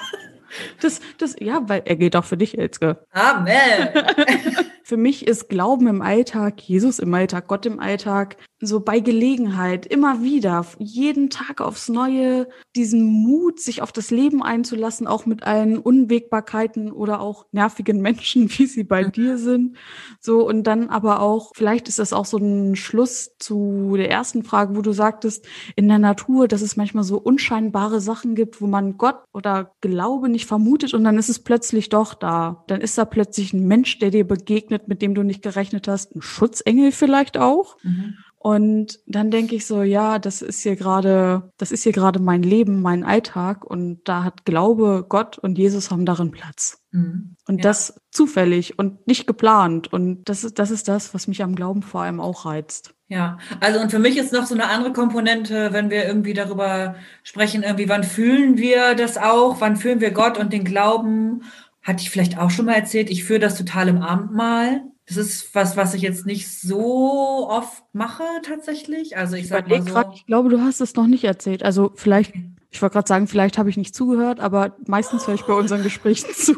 Das, 0.80 1.00
das, 1.18 1.36
ja, 1.40 1.68
weil 1.68 1.82
er 1.84 1.96
gilt 1.96 2.16
auch 2.16 2.24
für 2.24 2.36
dich, 2.36 2.56
Elske. 2.56 3.04
Amen. 3.12 3.90
für 4.84 4.96
mich 4.96 5.26
ist 5.26 5.48
Glauben 5.48 5.86
im 5.86 6.02
Alltag, 6.02 6.60
Jesus 6.62 6.98
im 6.98 7.12
Alltag, 7.12 7.48
Gott 7.48 7.66
im 7.66 7.80
Alltag 7.80 8.36
so 8.60 8.80
bei 8.80 9.00
Gelegenheit 9.00 9.84
immer 9.84 10.22
wieder, 10.22 10.64
jeden 10.78 11.28
Tag 11.28 11.60
aufs 11.60 11.88
Neue, 11.88 12.48
diesen 12.74 13.04
Mut, 13.04 13.60
sich 13.60 13.82
auf 13.82 13.92
das 13.92 14.10
Leben 14.10 14.42
einzulassen, 14.42 15.06
auch 15.06 15.26
mit 15.26 15.42
allen 15.42 15.78
Unwägbarkeiten 15.78 16.90
oder 16.90 17.20
auch 17.20 17.46
nervigen 17.52 18.00
Menschen, 18.02 18.48
wie 18.50 18.66
sie 18.66 18.84
bei 18.84 19.04
dir 19.04 19.36
sind. 19.36 19.76
So, 20.20 20.46
und 20.46 20.64
dann 20.64 20.88
aber 20.88 21.20
auch, 21.20 21.52
vielleicht 21.54 21.88
ist 21.88 21.98
das 21.98 22.12
auch 22.12 22.24
so 22.24 22.38
ein 22.38 22.76
Schluss 22.76 23.36
zu 23.38 23.94
der 23.96 24.10
ersten 24.10 24.42
Frage, 24.42 24.74
wo 24.74 24.80
du 24.80 24.92
sagtest, 24.92 25.46
in 25.76 25.88
der 25.88 25.98
Natur, 25.98 26.48
dass 26.48 26.62
es 26.62 26.76
manchmal 26.76 27.04
so 27.04 27.18
unscheinbare 27.18 28.00
Sachen 28.00 28.34
gibt, 28.34 28.60
wo 28.62 28.66
man 28.66 28.96
Gott 28.96 29.18
oder 29.32 29.72
Glaube 29.82 30.28
nicht 30.28 30.46
vermutet 30.46 30.94
und 30.94 31.04
dann 31.04 31.18
ist 31.18 31.28
es 31.28 31.40
plötzlich 31.40 31.90
doch 31.90 32.14
da. 32.14 32.64
Dann 32.68 32.80
ist 32.80 32.96
da 32.96 33.04
plötzlich 33.04 33.52
ein 33.52 33.66
Mensch, 33.66 33.98
der 33.98 34.10
dir 34.10 34.26
begegnet, 34.26 34.88
mit 34.88 35.02
dem 35.02 35.14
du 35.14 35.22
nicht 35.22 35.42
gerechnet 35.42 35.88
hast, 35.88 36.16
ein 36.16 36.22
Schutzengel 36.22 36.92
vielleicht 36.92 37.36
auch. 37.36 37.76
Mhm. 37.82 38.16
Und 38.46 39.00
dann 39.06 39.32
denke 39.32 39.56
ich 39.56 39.66
so, 39.66 39.82
ja, 39.82 40.20
das 40.20 40.40
ist 40.40 40.60
hier 40.60 40.76
gerade, 40.76 41.50
das 41.56 41.72
ist 41.72 41.82
hier 41.82 41.90
gerade 41.90 42.20
mein 42.20 42.44
Leben, 42.44 42.80
mein 42.80 43.02
Alltag 43.02 43.64
und 43.64 44.04
da 44.04 44.22
hat 44.22 44.44
Glaube, 44.44 45.04
Gott 45.08 45.36
und 45.36 45.58
Jesus 45.58 45.90
haben 45.90 46.06
darin 46.06 46.30
Platz. 46.30 46.80
Mhm. 46.92 47.34
Und 47.48 47.56
ja. 47.58 47.62
das 47.62 48.00
zufällig 48.12 48.78
und 48.78 49.04
nicht 49.08 49.26
geplant. 49.26 49.92
Und 49.92 50.28
das 50.28 50.44
ist, 50.44 50.60
das 50.60 50.70
ist 50.70 50.86
das, 50.86 51.12
was 51.12 51.26
mich 51.26 51.42
am 51.42 51.56
Glauben 51.56 51.82
vor 51.82 52.02
allem 52.02 52.20
auch 52.20 52.46
reizt. 52.46 52.94
Ja, 53.08 53.38
also 53.58 53.80
und 53.80 53.90
für 53.90 53.98
mich 53.98 54.16
ist 54.16 54.32
noch 54.32 54.46
so 54.46 54.54
eine 54.54 54.68
andere 54.68 54.92
Komponente, 54.92 55.72
wenn 55.72 55.90
wir 55.90 56.04
irgendwie 56.04 56.34
darüber 56.34 56.94
sprechen, 57.24 57.64
irgendwie, 57.64 57.88
wann 57.88 58.04
fühlen 58.04 58.58
wir 58.58 58.94
das 58.94 59.18
auch, 59.18 59.60
wann 59.60 59.74
fühlen 59.74 60.00
wir 60.00 60.12
Gott 60.12 60.38
und 60.38 60.52
den 60.52 60.62
Glauben? 60.62 61.42
Hatte 61.82 62.02
ich 62.02 62.10
vielleicht 62.10 62.38
auch 62.38 62.50
schon 62.50 62.66
mal 62.66 62.74
erzählt, 62.74 63.10
ich 63.10 63.24
führe 63.24 63.40
das 63.40 63.58
total 63.58 63.88
im 63.88 64.02
Abendmahl. 64.02 64.84
Das 65.06 65.16
ist 65.16 65.54
was, 65.54 65.76
was 65.76 65.94
ich 65.94 66.02
jetzt 66.02 66.26
nicht 66.26 66.48
so 66.48 67.48
oft 67.48 67.84
mache 67.92 68.24
tatsächlich. 68.42 69.16
Also 69.16 69.36
ich 69.36 69.46
sage 69.46 69.68
mal 69.68 69.82
so. 69.82 69.92
Grad, 69.92 70.14
ich 70.14 70.26
glaube, 70.26 70.48
du 70.48 70.60
hast 70.60 70.80
es 70.80 70.96
noch 70.96 71.06
nicht 71.06 71.22
erzählt. 71.22 71.62
Also 71.62 71.92
vielleicht, 71.94 72.34
ich 72.70 72.82
wollte 72.82 72.94
gerade 72.94 73.06
sagen, 73.06 73.28
vielleicht 73.28 73.56
habe 73.56 73.70
ich 73.70 73.76
nicht 73.76 73.94
zugehört, 73.94 74.40
aber 74.40 74.76
meistens 74.88 75.28
höre 75.28 75.36
ich 75.36 75.44
bei 75.44 75.52
unseren 75.52 75.84
Gesprächen 75.84 76.26
zu. 76.34 76.56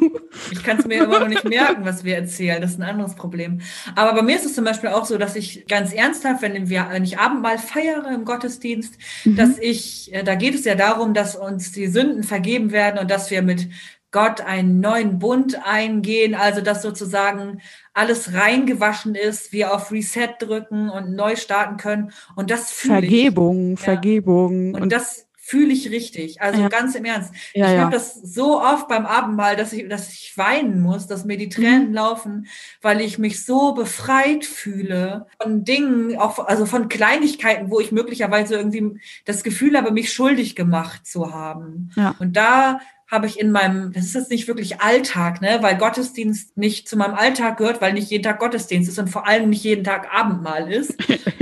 Ich 0.51 0.63
kann 0.63 0.79
es 0.79 0.87
mir 0.87 1.05
immer 1.05 1.21
noch 1.21 1.29
nicht 1.29 1.45
merken, 1.45 1.85
was 1.85 2.05
wir 2.05 2.17
erzählen. 2.17 2.63
Das 2.63 2.71
ist 2.71 2.81
ein 2.81 2.89
anderes 2.89 3.17
Problem. 3.17 3.61
Aber 3.95 4.15
bei 4.15 4.23
mir 4.23 4.37
ist 4.37 4.47
es 4.47 4.55
zum 4.55 4.65
Beispiel 4.65 4.91
auch 4.91 5.05
so, 5.05 5.19
dass 5.19 5.37
ich 5.37 5.67
ganz 5.67 5.93
ernsthaft, 5.93 6.41
wenn, 6.41 6.71
wir, 6.71 6.87
wenn 6.91 7.05
ich 7.05 7.19
Abendmahl 7.19 7.59
feiere 7.59 8.11
im 8.11 8.25
Gottesdienst, 8.25 8.95
mhm. 9.27 9.37
dass 9.37 9.59
ich, 9.59 10.15
äh, 10.15 10.25
da 10.25 10.37
geht 10.37 10.55
es 10.55 10.65
ja 10.65 10.75
darum, 10.75 11.13
dass 11.13 11.37
uns 11.37 11.73
die 11.73 11.87
Sünden 11.89 12.23
vergeben 12.23 12.73
werden 12.73 12.99
und 12.99 13.11
dass 13.11 13.31
wir 13.31 13.43
mit 13.43 13.69
Gott 14.11 14.41
einen 14.41 14.81
neuen 14.81 15.19
Bund 15.19 15.59
eingehen, 15.65 16.35
also 16.35 16.61
dass 16.61 16.83
sozusagen 16.83 17.61
alles 17.93 18.33
reingewaschen 18.33 19.15
ist, 19.15 19.53
wir 19.53 19.75
auf 19.75 19.93
Reset 19.93 20.35
drücken 20.39 20.89
und 20.89 21.15
neu 21.15 21.37
starten 21.37 21.77
können. 21.77 22.13
Und 22.35 22.51
das 22.51 22.71
fühle 22.71 23.01
Vergebung, 23.01 23.75
ich. 23.75 23.81
Vergebung. 23.81 24.71
Ja. 24.71 24.77
Und, 24.77 24.83
und 24.83 24.93
das 24.93 25.29
fühle 25.49 25.73
ich 25.73 25.91
richtig. 25.91 26.43
Also 26.43 26.61
ja. 26.61 26.69
ganz 26.69 26.95
im 26.95 27.07
Ernst. 27.07 27.33
Ja, 27.55 27.73
ich 27.73 27.79
habe 27.79 27.91
das 27.91 28.15
so 28.15 28.61
oft 28.61 28.87
beim 28.87 29.07
Abendmahl, 29.07 29.57
dass 29.57 29.73
ich, 29.73 29.89
dass 29.89 30.13
ich 30.13 30.37
weinen 30.37 30.83
muss, 30.83 31.07
dass 31.07 31.25
mir 31.25 31.39
die 31.39 31.49
Tränen 31.49 31.89
mhm. 31.89 31.95
laufen, 31.95 32.47
weil 32.83 33.01
ich 33.01 33.19
mich 33.19 33.47
so 33.47 33.73
befreit 33.73 34.45
fühle 34.45 35.27
von 35.41 35.65
Dingen, 35.65 36.19
auch, 36.19 36.39
also 36.39 36.67
von 36.67 36.89
Kleinigkeiten, 36.89 37.71
wo 37.71 37.81
ich 37.81 37.93
möglicherweise 37.93 38.57
irgendwie 38.57 39.01
das 39.25 39.43
Gefühl 39.43 39.75
habe, 39.79 39.91
mich 39.91 40.13
schuldig 40.13 40.55
gemacht 40.55 41.07
zu 41.07 41.33
haben. 41.33 41.93
Ja. 41.97 42.15
Und 42.19 42.37
da 42.37 42.81
habe 43.09 43.27
ich 43.27 43.41
in 43.41 43.51
meinem, 43.51 43.93
das 43.93 44.05
ist 44.05 44.15
jetzt 44.15 44.31
nicht 44.31 44.49
wirklich 44.49 44.81
Alltag, 44.81 45.41
ne, 45.41 45.59
weil 45.63 45.79
Gottesdienst 45.79 46.57
nicht 46.57 46.89
zu 46.89 46.97
meinem 46.97 47.15
Alltag 47.15 47.57
gehört, 47.57 47.81
weil 47.81 47.95
nicht 47.95 48.11
jeden 48.11 48.23
Tag 48.23 48.39
Gottesdienst 48.39 48.89
ist 48.89 48.99
und 48.99 49.09
vor 49.09 49.27
allem 49.27 49.49
nicht 49.49 49.65
jeden 49.65 49.83
Tag 49.83 50.09
Abendmahl 50.13 50.71
ist. 50.71 50.95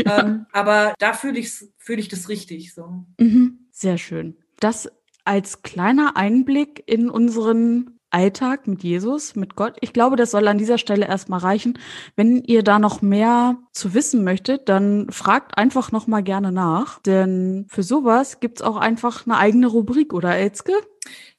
ja. 0.04 0.20
ähm, 0.20 0.46
aber 0.52 0.94
da 0.98 1.12
fühle 1.12 1.38
ich, 1.38 1.52
fühle 1.76 2.00
ich 2.00 2.08
das 2.08 2.28
richtig 2.28 2.72
so. 2.72 3.04
Mhm. 3.18 3.66
Sehr 3.72 3.98
schön. 3.98 4.36
Das 4.60 4.88
als 5.24 5.62
kleiner 5.62 6.16
Einblick 6.16 6.84
in 6.86 7.10
unseren 7.10 7.96
Alltag 8.10 8.66
mit 8.66 8.84
Jesus, 8.84 9.34
mit 9.34 9.56
Gott. 9.56 9.76
Ich 9.80 9.92
glaube, 9.92 10.16
das 10.16 10.30
soll 10.30 10.46
an 10.48 10.58
dieser 10.58 10.78
Stelle 10.78 11.06
erstmal 11.06 11.40
reichen. 11.40 11.78
Wenn 12.14 12.42
ihr 12.44 12.62
da 12.62 12.78
noch 12.78 13.02
mehr 13.02 13.58
zu 13.72 13.92
wissen 13.92 14.24
möchtet, 14.24 14.68
dann 14.68 15.10
fragt 15.10 15.58
einfach 15.58 15.92
noch 15.92 16.06
mal 16.06 16.22
gerne 16.22 16.52
nach, 16.52 17.00
denn 17.00 17.66
für 17.68 17.82
sowas 17.82 18.40
gibt's 18.40 18.62
auch 18.62 18.76
einfach 18.76 19.26
eine 19.26 19.36
eigene 19.36 19.66
Rubrik, 19.66 20.14
oder 20.14 20.34
Elzke? 20.36 20.72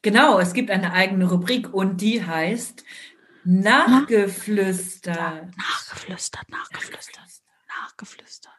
Genau, 0.01 0.39
es 0.39 0.53
gibt 0.53 0.71
eine 0.71 0.93
eigene 0.93 1.29
Rubrik 1.29 1.73
und 1.73 2.01
die 2.01 2.23
heißt 2.23 2.83
Nachgeflüstert. 3.49 5.15
Nachgeflüstert, 5.15 6.49
nachgeflüstert, 6.49 7.23
nachgeflüstert. 7.69 8.53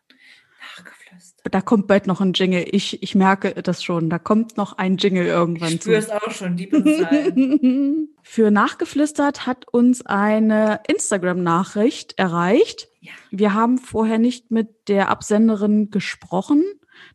Nachgeflüstert. 0.60 1.54
Da 1.54 1.60
kommt 1.60 1.86
bald 1.88 2.06
noch 2.06 2.22
ein 2.22 2.32
Jingle. 2.32 2.64
Ich, 2.70 3.02
ich 3.02 3.14
merke 3.14 3.52
das 3.62 3.82
schon. 3.82 4.08
Da 4.08 4.18
kommt 4.18 4.56
noch 4.56 4.78
ein 4.78 4.96
Jingle 4.96 5.26
irgendwann 5.26 5.74
ich 5.74 5.82
zu. 5.82 5.92
Ich 5.92 6.04
spüre 6.04 6.16
es 6.16 6.22
auch 6.22 6.30
schon, 6.30 6.56
die 6.56 6.70
Für 8.22 8.50
Nachgeflüstert 8.50 9.46
hat 9.46 9.68
uns 9.68 10.06
eine 10.06 10.80
Instagram-Nachricht 10.88 12.18
erreicht. 12.18 12.88
Ja. 13.00 13.12
Wir 13.30 13.52
haben 13.52 13.76
vorher 13.76 14.18
nicht 14.18 14.50
mit 14.50 14.88
der 14.88 15.10
Absenderin 15.10 15.90
gesprochen. 15.90 16.64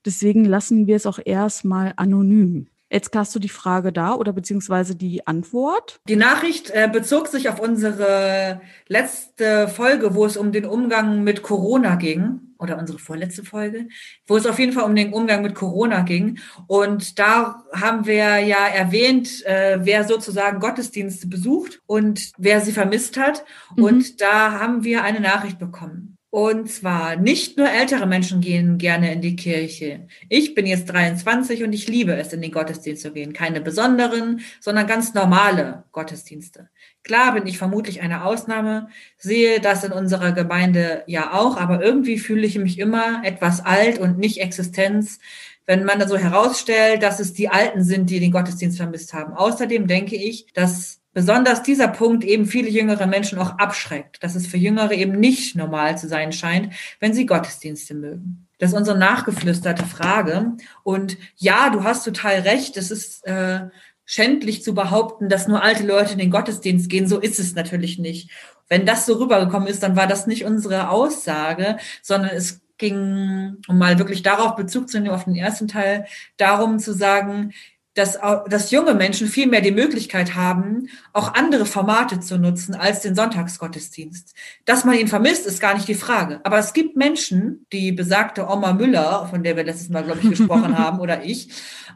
Deswegen 0.05 0.45
lassen 0.45 0.85
wir 0.85 0.95
es 0.95 1.07
auch 1.07 1.19
erstmal 1.23 1.93
anonym. 1.95 2.67
Jetzt 2.91 3.15
hast 3.15 3.33
du 3.33 3.39
die 3.39 3.49
Frage 3.49 3.91
da 3.91 4.13
oder 4.13 4.33
beziehungsweise 4.33 4.95
die 4.95 5.25
Antwort. 5.25 5.99
Die 6.07 6.15
Nachricht 6.15 6.69
äh, 6.69 6.87
bezog 6.91 7.27
sich 7.27 7.49
auf 7.49 7.59
unsere 7.59 8.61
letzte 8.87 9.67
Folge, 9.67 10.13
wo 10.13 10.25
es 10.25 10.37
um 10.37 10.51
den 10.51 10.65
Umgang 10.65 11.23
mit 11.23 11.41
Corona 11.41 11.95
ging 11.95 12.53
oder 12.59 12.77
unsere 12.77 12.99
vorletzte 12.99 13.43
Folge, 13.43 13.87
wo 14.27 14.37
es 14.37 14.45
auf 14.45 14.57
jeden 14.57 14.71
Fall 14.71 14.85
um 14.85 14.95
den 14.95 15.11
Umgang 15.13 15.41
mit 15.41 15.55
Corona 15.55 16.01
ging. 16.01 16.39
Und 16.67 17.19
da 17.19 17.63
haben 17.73 18.05
wir 18.05 18.39
ja 18.39 18.67
erwähnt, 18.67 19.45
äh, 19.45 19.79
wer 19.81 20.05
sozusagen 20.05 20.59
Gottesdienste 20.59 21.27
besucht 21.27 21.81
und 21.85 22.31
wer 22.37 22.61
sie 22.61 22.71
vermisst 22.71 23.17
hat. 23.17 23.43
Mhm. 23.75 23.83
Und 23.83 24.21
da 24.21 24.59
haben 24.59 24.83
wir 24.83 25.03
eine 25.03 25.19
Nachricht 25.19 25.59
bekommen. 25.59 26.12
Und 26.33 26.67
zwar 26.67 27.15
nicht 27.15 27.59
nur 27.59 27.69
ältere 27.69 28.07
Menschen 28.07 28.41
gehen 28.41 28.79
gerne 28.79 29.13
in 29.13 29.21
die 29.21 29.35
Kirche. 29.35 30.07
Ich 30.29 30.55
bin 30.55 30.65
jetzt 30.65 30.85
23 30.85 31.63
und 31.63 31.73
ich 31.73 31.87
liebe 31.87 32.15
es, 32.15 32.33
in 32.33 32.41
den 32.41 32.49
Gottesdienst 32.49 33.03
zu 33.03 33.11
gehen. 33.11 33.33
Keine 33.33 33.61
besonderen, 33.61 34.41
sondern 34.59 34.87
ganz 34.87 35.13
normale 35.13 35.83
Gottesdienste. 35.91 36.69
Klar 37.03 37.35
bin 37.35 37.45
ich 37.45 37.59
vermutlich 37.59 38.01
eine 38.01 38.25
Ausnahme, 38.25 38.87
sehe 39.15 39.59
das 39.59 39.83
in 39.83 39.91
unserer 39.91 40.31
Gemeinde 40.31 41.03
ja 41.05 41.33
auch, 41.33 41.55
aber 41.55 41.83
irgendwie 41.83 42.17
fühle 42.17 42.47
ich 42.47 42.57
mich 42.57 42.79
immer 42.79 43.21
etwas 43.23 43.63
alt 43.63 43.99
und 43.99 44.17
nicht 44.17 44.41
Existenz, 44.41 45.19
wenn 45.67 45.83
man 45.83 45.99
da 45.99 46.07
so 46.07 46.17
herausstellt, 46.17 47.03
dass 47.03 47.19
es 47.19 47.33
die 47.33 47.49
Alten 47.49 47.83
sind, 47.83 48.09
die 48.09 48.19
den 48.19 48.31
Gottesdienst 48.31 48.77
vermisst 48.77 49.13
haben. 49.13 49.33
Außerdem 49.33 49.85
denke 49.85 50.15
ich, 50.15 50.47
dass 50.55 51.02
besonders 51.13 51.63
dieser 51.63 51.87
Punkt 51.87 52.23
eben 52.23 52.45
viele 52.45 52.69
jüngere 52.69 53.07
Menschen 53.07 53.37
auch 53.37 53.57
abschreckt, 53.57 54.23
dass 54.23 54.35
es 54.35 54.47
für 54.47 54.57
Jüngere 54.57 54.93
eben 54.93 55.19
nicht 55.19 55.55
normal 55.55 55.97
zu 55.97 56.07
sein 56.07 56.31
scheint, 56.31 56.73
wenn 56.99 57.13
sie 57.13 57.25
Gottesdienste 57.25 57.93
mögen. 57.93 58.47
Das 58.59 58.71
ist 58.71 58.77
unsere 58.77 58.97
nachgeflüsterte 58.97 59.85
Frage. 59.85 60.53
Und 60.83 61.17
ja, 61.35 61.69
du 61.69 61.83
hast 61.83 62.03
total 62.03 62.39
recht. 62.39 62.77
Es 62.77 62.91
ist 62.91 63.25
äh, 63.25 63.67
schändlich 64.05 64.63
zu 64.63 64.73
behaupten, 64.73 65.29
dass 65.29 65.47
nur 65.47 65.63
alte 65.63 65.85
Leute 65.85 66.13
in 66.13 66.19
den 66.19 66.31
Gottesdienst 66.31 66.89
gehen. 66.89 67.07
So 67.07 67.19
ist 67.19 67.39
es 67.39 67.55
natürlich 67.55 67.99
nicht. 67.99 68.29
Wenn 68.69 68.85
das 68.85 69.05
so 69.05 69.15
rübergekommen 69.15 69.67
ist, 69.67 69.83
dann 69.83 69.95
war 69.95 70.07
das 70.07 70.27
nicht 70.27 70.45
unsere 70.45 70.89
Aussage, 70.89 71.77
sondern 72.01 72.31
es 72.31 72.61
ging, 72.77 73.57
um 73.67 73.77
mal 73.77 73.99
wirklich 73.99 74.23
darauf 74.23 74.55
Bezug 74.55 74.89
zu 74.89 74.99
nehmen, 74.99 75.13
auf 75.13 75.25
den 75.25 75.35
ersten 75.35 75.67
Teil, 75.67 76.05
darum 76.37 76.79
zu 76.79 76.93
sagen, 76.93 77.53
dass, 77.93 78.17
dass 78.47 78.71
junge 78.71 78.95
Menschen 78.95 79.27
viel 79.27 79.47
mehr 79.47 79.61
die 79.61 79.71
Möglichkeit 79.71 80.35
haben, 80.35 80.89
auch 81.13 81.33
andere 81.33 81.65
Formate 81.65 82.19
zu 82.19 82.37
nutzen 82.37 82.73
als 82.75 83.01
den 83.01 83.15
Sonntagsgottesdienst. 83.15 84.33
Dass 84.65 84.83
man 84.83 84.97
ihn 84.97 85.07
vermisst, 85.07 85.45
ist 85.45 85.59
gar 85.59 85.75
nicht 85.75 85.87
die 85.87 85.93
Frage. 85.93 86.41
Aber 86.43 86.57
es 86.57 86.73
gibt 86.73 86.95
Menschen, 86.95 87.65
die 87.71 87.91
besagte 87.91 88.47
Oma 88.47 88.73
Müller, 88.73 89.27
von 89.29 89.43
der 89.43 89.55
wir 89.55 89.63
letztes 89.63 89.89
Mal, 89.89 90.03
glaube 90.03 90.21
ich, 90.23 90.29
gesprochen 90.29 90.77
haben, 90.77 90.99
oder 90.99 91.23
ich, 91.23 91.49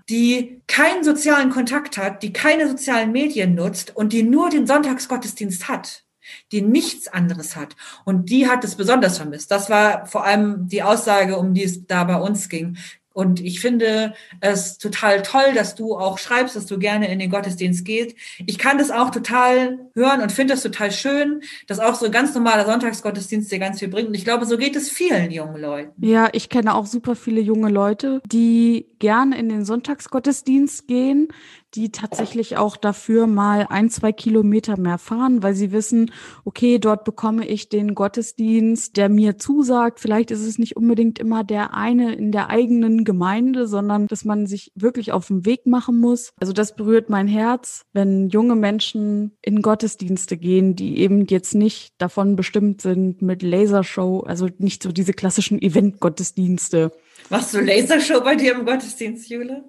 die 0.10 0.62
keinen 0.68 1.04
sozialen 1.04 1.50
Kontakt 1.50 1.98
hat, 1.98 2.22
die 2.22 2.32
keine 2.32 2.68
sozialen 2.68 3.12
Medien 3.12 3.56
nutzt 3.56 3.96
und 3.96 4.14
die 4.14 4.24
nur 4.24 4.50
den 4.50 4.68
Sonntagsgottesdienst 4.68 5.68
hat 5.68 6.04
die 6.52 6.62
nichts 6.62 7.08
anderes 7.08 7.56
hat. 7.56 7.78
Und 8.04 8.30
die 8.30 8.50
hat 8.50 8.64
es 8.64 8.76
besonders 8.76 9.18
vermisst. 9.18 9.50
Das 9.50 9.70
war 9.70 10.06
vor 10.08 10.26
allem 10.26 10.68
die 10.68 10.84
Aussage, 10.84 11.38
um 11.38 11.54
die 11.54 11.64
es 11.64 11.88
da 11.88 12.04
bei 12.04 12.18
uns 12.18 12.50
ging. 12.50 12.78
Und 13.17 13.39
ich 13.39 13.62
finde 13.62 14.13
es 14.41 14.77
total 14.77 15.23
toll, 15.23 15.56
dass 15.56 15.73
du 15.73 15.95
auch 15.95 16.19
schreibst, 16.19 16.56
dass 16.56 16.67
du 16.67 16.77
gerne 16.77 17.12
in 17.12 17.17
den 17.17 17.32
Gottesdienst 17.32 17.84
gehst. 17.84 18.15
Ich 18.45 18.60
kann 18.60 18.77
das 18.77 18.91
auch 18.91 19.10
total 19.10 19.80
hören 19.95 20.21
und 20.21 20.32
finde 20.32 20.53
das 20.53 20.62
total 20.62 20.91
schön, 20.91 21.41
dass 21.65 21.80
auch 21.80 21.95
so 21.95 22.06
ein 22.06 22.12
ganz 22.12 22.36
normaler 22.36 22.67
Sonntagsgottesdienst 22.67 23.51
dir 23.51 23.58
ganz 23.58 23.80
viel 23.80 23.88
bringt. 23.88 24.10
Und 24.10 24.13
ich 24.13 24.23
glaube, 24.23 24.45
so 24.45 24.56
geht 24.56 24.75
es 24.75 24.91
vielen 24.91 25.32
jungen 25.32 25.60
Leuten. 25.60 26.06
Ja, 26.06 26.30
ich 26.32 26.49
kenne 26.49 26.75
auch 26.75 26.86
super 26.86 27.15
viele 27.15 27.41
junge 27.41 27.69
Leute, 27.69 28.21
die 28.23 28.86
gerne 28.99 29.36
in 29.39 29.49
den 29.49 29.65
Sonntagsgottesdienst 29.65 30.88
gehen, 30.88 31.30
die 31.78 31.92
tatsächlich 31.92 32.58
auch 32.58 32.76
dafür 32.76 33.28
mal 33.28 33.68
ein, 33.70 33.92
zwei 33.92 34.12
Kilometer 34.12 34.80
mehr 34.80 34.98
fahren, 34.98 35.44
weil 35.44 35.54
sie 35.54 35.72
wissen, 35.72 36.12
okay, 36.44 36.80
dort 36.80 37.04
bekomme 37.04 37.48
ich 37.48 37.70
den 37.70 37.94
Gottesdienst, 37.94 38.98
der 38.98 39.10
mir 39.10 39.38
zusagt. 39.38 40.00
Vielleicht 40.00 40.32
ist 40.32 40.42
es 40.42 40.58
nicht 40.58 40.76
unbedingt 40.76 41.20
immer 41.20 41.44
der 41.44 41.76
eine 41.76 42.16
in 42.16 42.32
der 42.32 42.50
eigenen 42.50 43.04
Gemeinde, 43.04 43.68
sondern 43.68 44.08
dass 44.08 44.26
man 44.26 44.48
sich 44.48 44.72
wirklich 44.74 45.12
auf 45.12 45.28
den 45.28 45.46
Weg 45.46 45.68
machen 45.68 46.00
muss. 46.00 46.34
Also 46.40 46.52
das 46.52 46.76
berührt 46.76 47.12
mein 47.12 47.28
Herz, 47.28 47.84
wenn 47.94 48.30
junge 48.30 48.56
Menschen 48.56 49.38
in 49.44 49.62
Gottesdienste 49.62 50.36
gehen, 50.36 50.76
die 50.76 50.98
eben 50.98 51.28
jetzt 51.28 51.54
nicht 51.54 51.94
davon 52.00 52.36
bestimmt 52.36 52.82
sind 52.82 53.22
mit 53.22 53.44
Lasershow, 53.44 54.22
also 54.22 54.50
nicht 54.58 54.82
so 54.82 54.92
diese 54.92 55.13
klassischen 55.13 55.62
Event-Gottesdienste. 55.62 56.92
Machst 57.30 57.54
du 57.54 57.60
Lasershow 57.60 58.22
bei 58.22 58.36
dir 58.36 58.56
im 58.56 58.66
Gottesdienst, 58.66 59.30
Jule? 59.30 59.63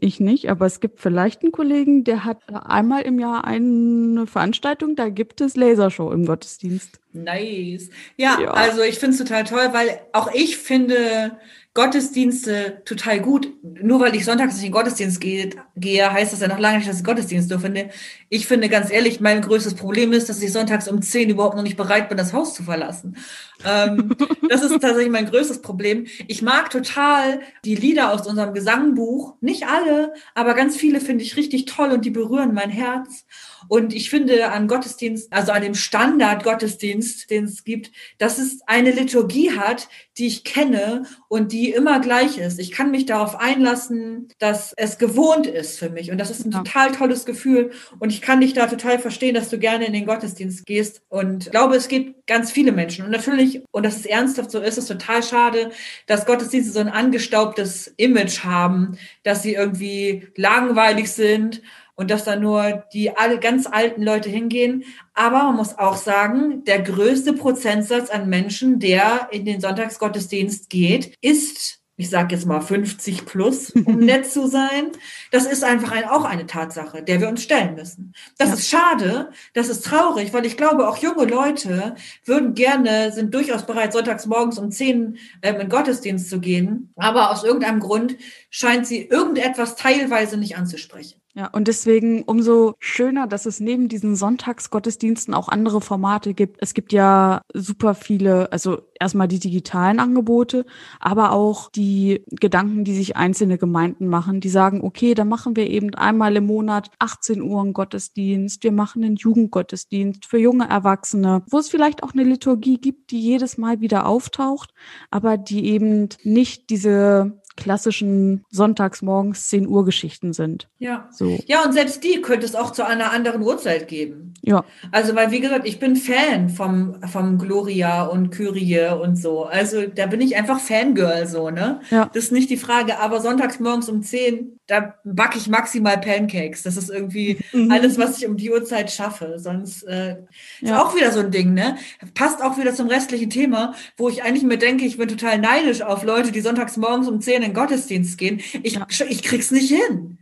Ich 0.00 0.20
nicht, 0.20 0.48
aber 0.48 0.66
es 0.66 0.80
gibt 0.80 1.00
vielleicht 1.00 1.42
einen 1.42 1.50
Kollegen, 1.50 2.04
der 2.04 2.24
hat 2.24 2.38
einmal 2.48 3.02
im 3.02 3.18
Jahr 3.18 3.44
eine 3.44 4.26
Veranstaltung, 4.26 4.94
da 4.94 5.08
gibt 5.08 5.40
es 5.40 5.56
Lasershow 5.56 6.12
im 6.12 6.24
Gottesdienst. 6.24 7.00
Nice. 7.12 7.90
Ja, 8.16 8.38
ja. 8.40 8.50
also 8.52 8.82
ich 8.82 8.98
finde 8.98 9.16
es 9.16 9.18
total 9.18 9.44
toll, 9.44 9.70
weil 9.72 10.00
auch 10.12 10.32
ich 10.32 10.56
finde 10.56 11.36
Gottesdienste 11.74 12.82
total 12.84 13.20
gut. 13.20 13.48
Nur 13.62 14.00
weil 14.00 14.14
ich 14.14 14.26
sonntags 14.26 14.54
nicht 14.54 14.64
in 14.64 14.68
den 14.68 14.74
Gottesdienst 14.74 15.20
gehe, 15.20 15.50
gehe, 15.74 16.12
heißt 16.12 16.32
das 16.32 16.40
ja 16.40 16.48
noch 16.48 16.58
lange 16.58 16.78
nicht, 16.78 16.88
dass 16.88 16.98
ich 16.98 17.04
Gottesdienst 17.04 17.48
so 17.48 17.58
finde. 17.58 17.88
Ich 18.28 18.46
finde 18.46 18.68
ganz 18.68 18.90
ehrlich, 18.90 19.20
mein 19.20 19.40
größtes 19.40 19.74
Problem 19.74 20.12
ist, 20.12 20.28
dass 20.28 20.42
ich 20.42 20.52
sonntags 20.52 20.86
um 20.86 21.00
zehn 21.00 21.30
überhaupt 21.30 21.56
noch 21.56 21.62
nicht 21.62 21.78
bereit 21.78 22.10
bin, 22.10 22.18
das 22.18 22.34
Haus 22.34 22.52
zu 22.52 22.62
verlassen. 22.62 23.16
Ähm, 23.64 24.14
das 24.50 24.62
ist 24.62 24.72
tatsächlich 24.72 25.10
mein 25.10 25.30
größtes 25.30 25.62
Problem. 25.62 26.06
Ich 26.28 26.42
mag 26.42 26.68
total 26.68 27.40
die 27.64 27.74
Lieder 27.74 28.12
aus 28.12 28.26
unserem 28.26 28.52
Gesangbuch. 28.52 29.36
Nicht 29.40 29.66
alle, 29.66 30.12
aber 30.34 30.52
ganz 30.52 30.76
viele 30.76 31.00
finde 31.00 31.24
ich 31.24 31.36
richtig 31.36 31.64
toll 31.64 31.90
und 31.92 32.04
die 32.04 32.10
berühren 32.10 32.52
mein 32.52 32.70
Herz. 32.70 33.24
Und 33.68 33.94
ich 33.94 34.10
finde 34.10 34.50
an 34.50 34.68
Gottesdienst, 34.68 35.32
also 35.32 35.52
an 35.52 35.62
dem 35.62 35.74
Standard-Gottesdienst, 35.74 37.30
den 37.30 37.44
es 37.44 37.64
gibt, 37.64 37.92
dass 38.18 38.38
es 38.38 38.60
eine 38.66 38.90
Liturgie 38.90 39.52
hat, 39.52 39.88
die 40.18 40.26
ich 40.26 40.44
kenne 40.44 41.04
und 41.28 41.52
die 41.52 41.70
immer 41.70 42.00
gleich 42.00 42.38
ist. 42.38 42.58
Ich 42.58 42.70
kann 42.70 42.90
mich 42.90 43.06
darauf 43.06 43.40
einlassen, 43.40 44.28
dass 44.38 44.74
es 44.76 44.98
gewohnt 44.98 45.46
ist 45.46 45.78
für 45.78 45.88
mich. 45.88 46.10
Und 46.10 46.18
das 46.18 46.30
ist 46.30 46.44
ein 46.44 46.52
ja. 46.52 46.58
total 46.58 46.92
tolles 46.92 47.24
Gefühl. 47.24 47.70
Und 47.98 48.12
ich 48.12 48.20
kann 48.20 48.40
dich 48.40 48.52
da 48.52 48.66
total 48.66 48.98
verstehen, 48.98 49.34
dass 49.34 49.48
du 49.48 49.58
gerne 49.58 49.86
in 49.86 49.92
den 49.92 50.06
Gottesdienst 50.06 50.66
gehst. 50.66 51.02
Und 51.08 51.50
glaube, 51.50 51.76
es 51.76 51.88
gibt 51.88 52.26
ganz 52.26 52.52
viele 52.52 52.72
Menschen. 52.72 53.04
Und 53.04 53.10
natürlich, 53.10 53.62
und 53.70 53.84
das 53.84 53.96
ist 53.96 54.06
ernsthaft 54.06 54.50
so 54.50 54.60
ist, 54.60 54.76
es 54.76 54.86
total 54.86 55.22
schade, 55.22 55.70
dass 56.06 56.26
Gottesdienste 56.26 56.72
so 56.72 56.80
ein 56.80 56.88
angestaubtes 56.88 57.92
Image 57.96 58.44
haben, 58.44 58.98
dass 59.22 59.42
sie 59.42 59.54
irgendwie 59.54 60.28
langweilig 60.36 61.10
sind 61.10 61.62
und 61.94 62.10
dass 62.10 62.24
da 62.24 62.36
nur 62.36 62.84
die 62.92 63.16
alle 63.16 63.38
ganz 63.38 63.66
alten 63.66 64.02
Leute 64.02 64.28
hingehen. 64.28 64.84
Aber 65.14 65.44
man 65.44 65.56
muss 65.56 65.78
auch 65.78 65.96
sagen, 65.96 66.64
der 66.64 66.80
größte 66.82 67.32
Prozentsatz 67.32 68.10
an 68.10 68.28
Menschen, 68.28 68.78
der 68.78 69.28
in 69.30 69.44
den 69.44 69.60
Sonntagsgottesdienst 69.60 70.70
geht, 70.70 71.14
ist 71.20 71.82
ich 72.02 72.10
sage 72.10 72.34
jetzt 72.34 72.46
mal 72.46 72.60
50 72.60 73.26
plus, 73.26 73.70
um 73.70 73.98
nett 73.98 74.26
zu 74.26 74.48
sein. 74.48 74.90
Das 75.30 75.46
ist 75.46 75.62
einfach 75.62 75.92
ein, 75.92 76.04
auch 76.04 76.24
eine 76.24 76.46
Tatsache, 76.46 77.02
der 77.02 77.20
wir 77.20 77.28
uns 77.28 77.42
stellen 77.42 77.74
müssen. 77.74 78.12
Das 78.38 78.48
ja. 78.48 78.54
ist 78.54 78.68
schade, 78.68 79.30
das 79.54 79.68
ist 79.68 79.84
traurig, 79.84 80.32
weil 80.32 80.46
ich 80.46 80.56
glaube, 80.56 80.88
auch 80.88 80.96
junge 80.96 81.26
Leute 81.26 81.94
würden 82.24 82.54
gerne, 82.54 83.12
sind 83.12 83.34
durchaus 83.34 83.66
bereit, 83.66 83.92
sonntags 83.92 84.26
morgens 84.26 84.58
um 84.58 84.70
10 84.70 85.18
ähm, 85.42 85.60
in 85.60 85.68
Gottesdienst 85.68 86.28
zu 86.28 86.40
gehen. 86.40 86.92
Aber 86.96 87.30
aus 87.30 87.44
irgendeinem 87.44 87.80
Grund 87.80 88.16
scheint 88.50 88.86
sie 88.86 89.06
irgendetwas 89.06 89.76
teilweise 89.76 90.38
nicht 90.38 90.56
anzusprechen. 90.56 91.21
Ja, 91.34 91.46
und 91.46 91.66
deswegen 91.66 92.24
umso 92.24 92.74
schöner, 92.78 93.26
dass 93.26 93.46
es 93.46 93.58
neben 93.58 93.88
diesen 93.88 94.16
Sonntagsgottesdiensten 94.16 95.32
auch 95.32 95.48
andere 95.48 95.80
Formate 95.80 96.34
gibt. 96.34 96.58
Es 96.60 96.74
gibt 96.74 96.92
ja 96.92 97.40
super 97.54 97.94
viele, 97.94 98.52
also 98.52 98.82
erstmal 99.00 99.28
die 99.28 99.38
digitalen 99.38 99.98
Angebote, 99.98 100.66
aber 101.00 101.32
auch 101.32 101.70
die 101.70 102.22
Gedanken, 102.30 102.84
die 102.84 102.94
sich 102.94 103.16
einzelne 103.16 103.56
Gemeinden 103.56 104.08
machen, 104.08 104.40
die 104.40 104.50
sagen, 104.50 104.82
okay, 104.82 105.14
dann 105.14 105.28
machen 105.28 105.56
wir 105.56 105.70
eben 105.70 105.94
einmal 105.94 106.36
im 106.36 106.44
Monat 106.44 106.90
18 106.98 107.40
Uhr 107.40 107.62
einen 107.62 107.72
Gottesdienst, 107.72 108.62
wir 108.62 108.72
machen 108.72 109.02
einen 109.02 109.16
Jugendgottesdienst 109.16 110.26
für 110.26 110.38
junge 110.38 110.68
Erwachsene, 110.68 111.44
wo 111.48 111.58
es 111.58 111.70
vielleicht 111.70 112.02
auch 112.02 112.12
eine 112.12 112.24
Liturgie 112.24 112.76
gibt, 112.76 113.10
die 113.10 113.20
jedes 113.20 113.56
Mal 113.56 113.80
wieder 113.80 114.04
auftaucht, 114.04 114.74
aber 115.10 115.38
die 115.38 115.64
eben 115.66 116.10
nicht 116.24 116.68
diese 116.68 117.40
klassischen 117.56 118.44
Sonntagsmorgens 118.50 119.48
10 119.48 119.66
Uhr 119.66 119.84
Geschichten 119.84 120.32
sind. 120.32 120.68
Ja. 120.78 121.08
So. 121.12 121.38
Ja, 121.46 121.64
und 121.64 121.72
selbst 121.72 122.02
die 122.04 122.20
könnte 122.20 122.46
es 122.46 122.54
auch 122.54 122.72
zu 122.72 122.86
einer 122.86 123.12
anderen 123.12 123.42
Uhrzeit 123.42 123.88
geben. 123.88 124.34
Ja. 124.42 124.64
Also, 124.90 125.14
weil, 125.14 125.30
wie 125.30 125.40
gesagt, 125.40 125.66
ich 125.66 125.78
bin 125.78 125.96
Fan 125.96 126.48
vom, 126.48 127.00
vom 127.06 127.38
Gloria 127.38 128.02
und 128.02 128.30
Kyrie 128.30 128.98
und 129.00 129.16
so. 129.16 129.44
Also, 129.44 129.86
da 129.86 130.06
bin 130.06 130.20
ich 130.20 130.36
einfach 130.36 130.58
Fangirl, 130.58 131.26
so, 131.26 131.50
ne? 131.50 131.80
Ja. 131.90 132.10
Das 132.12 132.24
ist 132.24 132.32
nicht 132.32 132.50
die 132.50 132.56
Frage. 132.56 132.98
Aber 132.98 133.20
sonntags 133.20 133.60
morgens 133.60 133.88
um 133.88 134.02
10, 134.02 134.58
da 134.66 134.94
backe 135.04 135.38
ich 135.38 135.48
maximal 135.48 135.98
Pancakes. 135.98 136.62
Das 136.62 136.76
ist 136.76 136.90
irgendwie 136.90 137.38
mhm. 137.52 137.70
alles, 137.70 137.98
was 137.98 138.18
ich 138.18 138.26
um 138.26 138.36
die 138.36 138.50
Uhrzeit 138.50 138.90
schaffe. 138.90 139.38
Sonst 139.38 139.84
äh, 139.84 140.16
ist 140.60 140.70
ja. 140.70 140.82
auch 140.82 140.96
wieder 140.96 141.12
so 141.12 141.20
ein 141.20 141.30
Ding, 141.30 141.54
ne? 141.54 141.76
Passt 142.14 142.42
auch 142.42 142.58
wieder 142.58 142.74
zum 142.74 142.88
restlichen 142.88 143.30
Thema, 143.30 143.74
wo 143.96 144.08
ich 144.08 144.24
eigentlich 144.24 144.44
mir 144.44 144.58
denke, 144.58 144.84
ich 144.84 144.96
bin 144.96 145.08
total 145.08 145.38
neidisch 145.38 145.82
auf 145.82 146.02
Leute, 146.02 146.32
die 146.32 146.40
sonntags 146.40 146.76
morgens 146.76 147.08
um 147.08 147.20
10 147.20 147.41
in 147.42 147.50
den 147.50 147.54
Gottesdienst 147.54 148.18
gehen. 148.18 148.40
Ich, 148.62 148.74
ja. 148.74 148.86
ich 149.08 149.22
krieg's 149.22 149.50
nicht 149.50 149.68
hin. 149.68 150.18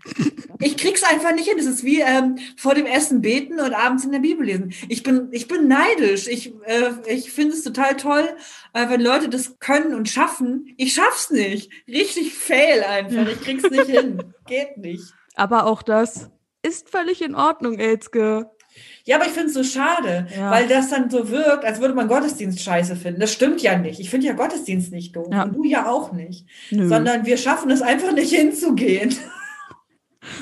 Ich 0.60 0.76
krieg's 0.76 1.02
einfach 1.02 1.34
nicht 1.34 1.48
hin. 1.48 1.58
Es 1.58 1.66
ist 1.66 1.84
wie 1.84 2.00
ähm, 2.00 2.38
vor 2.56 2.74
dem 2.74 2.86
Essen 2.86 3.20
beten 3.20 3.60
und 3.60 3.74
abends 3.74 4.04
in 4.04 4.12
der 4.12 4.18
Bibel 4.18 4.46
lesen. 4.46 4.72
Ich 4.88 5.02
bin, 5.02 5.28
ich 5.32 5.48
bin 5.48 5.68
neidisch. 5.68 6.26
Ich, 6.26 6.52
äh, 6.66 6.92
ich 7.06 7.32
finde 7.32 7.54
es 7.54 7.62
total 7.62 7.96
toll, 7.96 8.28
äh, 8.72 8.88
wenn 8.88 9.00
Leute 9.00 9.28
das 9.28 9.58
können 9.58 9.94
und 9.94 10.08
schaffen. 10.08 10.74
Ich 10.76 10.94
schaff's 10.94 11.30
nicht. 11.30 11.70
Richtig 11.88 12.34
fail 12.34 12.82
einfach. 12.82 13.28
Ich 13.28 13.40
krieg's 13.40 13.70
nicht 13.70 13.86
hin. 13.86 14.34
Geht 14.46 14.76
nicht. 14.78 15.14
Aber 15.34 15.66
auch 15.66 15.82
das 15.82 16.30
ist 16.62 16.90
völlig 16.90 17.22
in 17.22 17.34
Ordnung, 17.34 17.78
Elske. 17.78 18.50
Ja, 19.04 19.16
aber 19.16 19.26
ich 19.26 19.32
finde 19.32 19.48
es 19.48 19.54
so 19.54 19.64
schade, 19.64 20.26
ja. 20.36 20.50
weil 20.50 20.68
das 20.68 20.90
dann 20.90 21.10
so 21.10 21.30
wirkt, 21.30 21.64
als 21.64 21.80
würde 21.80 21.94
man 21.94 22.08
Gottesdienst 22.08 22.62
scheiße 22.62 22.96
finden. 22.96 23.20
Das 23.20 23.32
stimmt 23.32 23.62
ja 23.62 23.78
nicht. 23.78 24.00
Ich 24.00 24.10
finde 24.10 24.26
ja 24.26 24.34
Gottesdienst 24.34 24.92
nicht 24.92 25.16
doof. 25.16 25.28
Ja. 25.32 25.44
Und 25.44 25.56
du 25.56 25.64
ja 25.64 25.88
auch 25.88 26.12
nicht. 26.12 26.46
Nö. 26.70 26.88
Sondern 26.88 27.26
wir 27.26 27.36
schaffen 27.36 27.70
es 27.70 27.82
einfach 27.82 28.12
nicht 28.12 28.34
hinzugehen. 28.34 29.14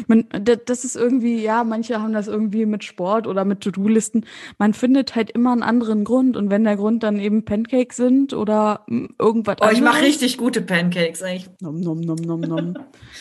Man, 0.09 0.27
das 0.45 0.85
ist 0.85 0.97
irgendwie, 0.97 1.41
ja, 1.41 1.63
manche 1.63 2.03
haben 2.03 2.13
das 2.13 2.27
irgendwie 2.27 2.67
mit 2.67 2.83
Sport 2.83 3.27
oder 3.29 3.45
mit 3.45 3.61
To-Do-Listen. 3.61 4.27
Man 4.59 4.75
findet 4.75 5.15
halt 5.15 5.31
immer 5.31 5.53
einen 5.53 5.63
anderen 5.63 6.05
Grund. 6.05 6.37
Und 6.37 6.51
wenn 6.51 6.65
der 6.65 6.77
Grund 6.77 7.05
dann 7.05 7.21
eben 7.21 7.45
Pancakes 7.45 7.97
sind 7.97 8.35
oder 8.35 8.85
hm, 8.89 9.15
irgendwas 9.19 9.57
oh, 9.61 9.65
anderes. 9.65 9.81
Oh, 9.81 9.85
ich 9.85 9.85
mache 9.85 10.03
richtig 10.03 10.37
gute 10.37 10.63
Pancakes, 10.63 11.23
eigentlich. 11.23 11.49
Nom, 11.61 11.81
nom, 11.81 12.01
nom, 12.01 12.17
nom, 12.17 12.41
nom. 12.41 12.75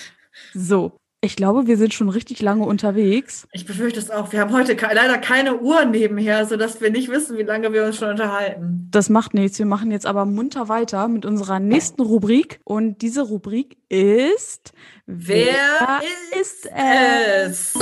so, 0.53 0.97
ich 1.21 1.35
glaube, 1.35 1.65
wir 1.65 1.77
sind 1.77 1.95
schon 1.95 2.09
richtig 2.09 2.41
lange 2.41 2.63
unterwegs. 2.63 3.47
Ich 3.51 3.65
befürchte 3.65 3.99
es 3.99 4.11
auch. 4.11 4.31
Wir 4.31 4.39
haben 4.39 4.53
heute 4.53 4.73
leider 4.73 5.17
keine 5.17 5.59
Uhr 5.59 5.83
nebenher, 5.85 6.45
sodass 6.45 6.79
wir 6.79 6.91
nicht 6.91 7.09
wissen, 7.09 7.39
wie 7.39 7.43
lange 7.43 7.73
wir 7.73 7.85
uns 7.85 7.97
schon 7.97 8.09
unterhalten. 8.09 8.87
Das 8.91 9.09
macht 9.09 9.33
nichts. 9.33 9.57
Wir 9.57 9.65
machen 9.65 9.89
jetzt 9.89 10.05
aber 10.05 10.25
munter 10.25 10.69
weiter 10.69 11.07
mit 11.07 11.25
unserer 11.25 11.59
nächsten 11.59 12.03
Rubrik. 12.03 12.59
Und 12.63 13.01
diese 13.01 13.23
Rubrik 13.23 13.77
ist 13.89 14.73
Wer, 15.07 15.55
Wer 15.55 16.39
ist, 16.39 16.69
es? 16.75 17.73
Oh, 17.75 17.79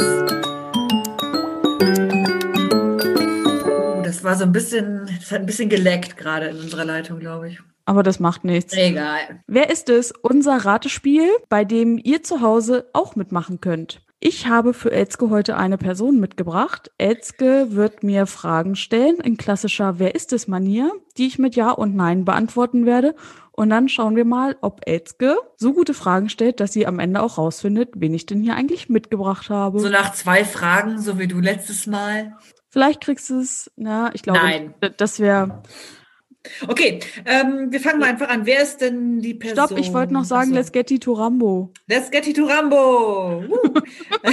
das 4.02 4.24
war 4.24 4.36
so 4.36 4.46
ein 4.46 4.54
bisschen, 4.54 5.10
das 5.20 5.32
hat 5.32 5.42
ein 5.42 5.46
bisschen 5.46 5.68
geleckt 5.68 6.16
gerade 6.16 6.46
in 6.48 6.58
unserer 6.58 6.86
Leitung, 6.86 7.20
glaube 7.20 7.50
ich. 7.50 7.60
Aber 7.86 8.04
das 8.04 8.20
macht 8.20 8.44
nichts. 8.44 8.74
Egal. 8.74 9.44
Wer 9.48 9.70
ist 9.70 9.90
es? 9.90 10.12
Unser 10.12 10.58
Ratespiel, 10.58 11.30
bei 11.50 11.66
dem 11.66 12.00
ihr 12.04 12.24
zu 12.24 12.42
Hause 12.42 12.90
auch 12.94 13.16
mitmachen 13.16 13.62
könnt. 13.62 14.02
Ich 14.20 14.48
habe 14.48 14.74
für 14.74 14.92
Elzke 14.92 15.30
heute 15.30 15.56
eine 15.56 15.78
Person 15.78 16.20
mitgebracht. 16.20 16.90
Elzke 16.98 17.76
wird 17.76 18.02
mir 18.02 18.26
Fragen 18.26 18.76
stellen 18.76 19.18
in 19.18 19.38
klassischer 19.38 20.00
Wer 20.00 20.16
ist 20.16 20.34
es 20.34 20.48
Manier, 20.48 20.92
die 21.18 21.28
ich 21.28 21.38
mit 21.38 21.56
Ja 21.56 21.70
und 21.70 21.96
Nein 21.96 22.26
beantworten 22.26 22.88
werde. 22.88 23.14
Und 23.52 23.70
dann 23.70 23.88
schauen 23.88 24.16
wir 24.16 24.26
mal, 24.26 24.58
ob 24.62 24.82
Elzke 24.86 25.38
so 25.58 25.74
gute 25.74 25.94
Fragen 25.94 26.30
stellt, 26.30 26.60
dass 26.60 26.74
sie 26.74 26.88
am 26.88 27.00
Ende 27.00 27.22
auch 27.22 27.38
rausfindet, 27.38 27.92
wen 27.96 28.14
ich 28.14 28.26
denn 28.26 28.42
hier 28.42 28.56
eigentlich 28.56 28.90
mitgebracht 28.90 29.50
habe. 29.50 29.80
So 29.80 29.90
nach 29.90 30.14
zwei 30.14 30.44
Fragen, 30.44 31.00
so 31.00 31.20
wie 31.20 31.28
du 31.28 31.40
letztes 31.40 31.86
Mal. 31.86 32.36
Vielleicht 32.70 33.02
kriegst 33.02 33.30
du 33.30 33.40
es, 33.40 33.72
na, 33.76 34.10
ich 34.14 34.24
glaube, 34.24 34.40
Nein. 34.40 34.74
das 34.98 35.20
wäre 35.20 35.62
Okay, 36.68 37.00
ähm, 37.26 37.72
wir 37.72 37.80
fangen 37.80 38.00
mal 38.00 38.10
einfach 38.10 38.30
an. 38.30 38.46
Wer 38.46 38.62
ist 38.62 38.78
denn 38.82 39.20
die 39.22 39.34
Person? 39.34 39.68
Stopp, 39.68 39.78
ich 39.78 39.94
wollte 39.94 40.14
noch 40.14 40.24
sagen, 40.26 40.52
Achso. 40.52 40.56
let's 40.56 40.72
get 40.72 40.92
it 40.92 41.04
to 41.04 41.14
Rambo. 41.14 41.72
Let's 41.88 42.12
get 42.12 42.28
it 42.28 42.36
to 42.36 42.46
Rambo. 42.46 43.44
Uh. 43.44 43.82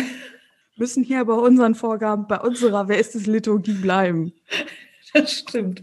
Müssen 0.76 1.04
hier 1.04 1.24
bei 1.24 1.34
unseren 1.34 1.74
Vorgaben, 1.74 2.26
bei 2.26 2.40
unserer 2.40 2.88
Wer 2.88 2.98
ist 2.98 3.14
es 3.14 3.26
Liturgie 3.26 3.74
bleiben. 3.74 4.32
Das 5.14 5.40
stimmt. 5.40 5.82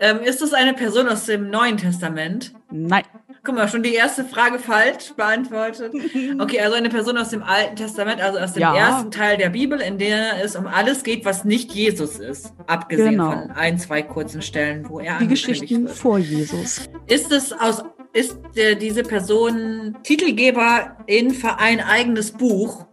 Ähm, 0.00 0.20
ist 0.20 0.42
es 0.42 0.52
eine 0.52 0.74
Person 0.74 1.08
aus 1.08 1.24
dem 1.24 1.48
Neuen 1.48 1.78
Testament? 1.78 2.52
Nein. 2.70 3.04
Guck 3.42 3.54
mal, 3.54 3.68
schon 3.68 3.82
die 3.82 3.94
erste 3.94 4.24
Frage 4.24 4.58
falsch 4.58 5.14
beantwortet. 5.16 5.94
Okay, 6.38 6.60
also 6.60 6.76
eine 6.76 6.90
Person 6.90 7.16
aus 7.16 7.30
dem 7.30 7.42
Alten 7.42 7.76
Testament, 7.76 8.20
also 8.20 8.38
aus 8.38 8.52
dem 8.52 8.60
ja. 8.62 8.76
ersten 8.76 9.10
Teil 9.10 9.36
der 9.36 9.50
Bibel, 9.50 9.80
in 9.80 9.98
der 9.98 10.42
es 10.42 10.56
um 10.56 10.66
alles 10.66 11.02
geht, 11.02 11.24
was 11.24 11.44
nicht 11.44 11.72
Jesus 11.72 12.18
ist. 12.18 12.52
Abgesehen 12.66 13.12
genau. 13.12 13.32
von 13.32 13.50
ein, 13.52 13.78
zwei 13.78 14.02
kurzen 14.02 14.42
Stellen, 14.42 14.88
wo 14.88 15.00
er 15.00 15.18
Die 15.18 15.28
Geschichten 15.28 15.86
wird. 15.86 15.96
vor 15.96 16.18
Jesus. 16.18 16.88
Ist 17.06 17.32
es 17.32 17.52
aus, 17.52 17.82
ist 18.12 18.36
äh, 18.56 18.76
diese 18.76 19.02
Person 19.02 19.96
Titelgeber 20.02 20.96
in 21.06 21.30
für 21.30 21.58
ein 21.58 21.80
eigenes 21.80 22.32
Buch? 22.32 22.86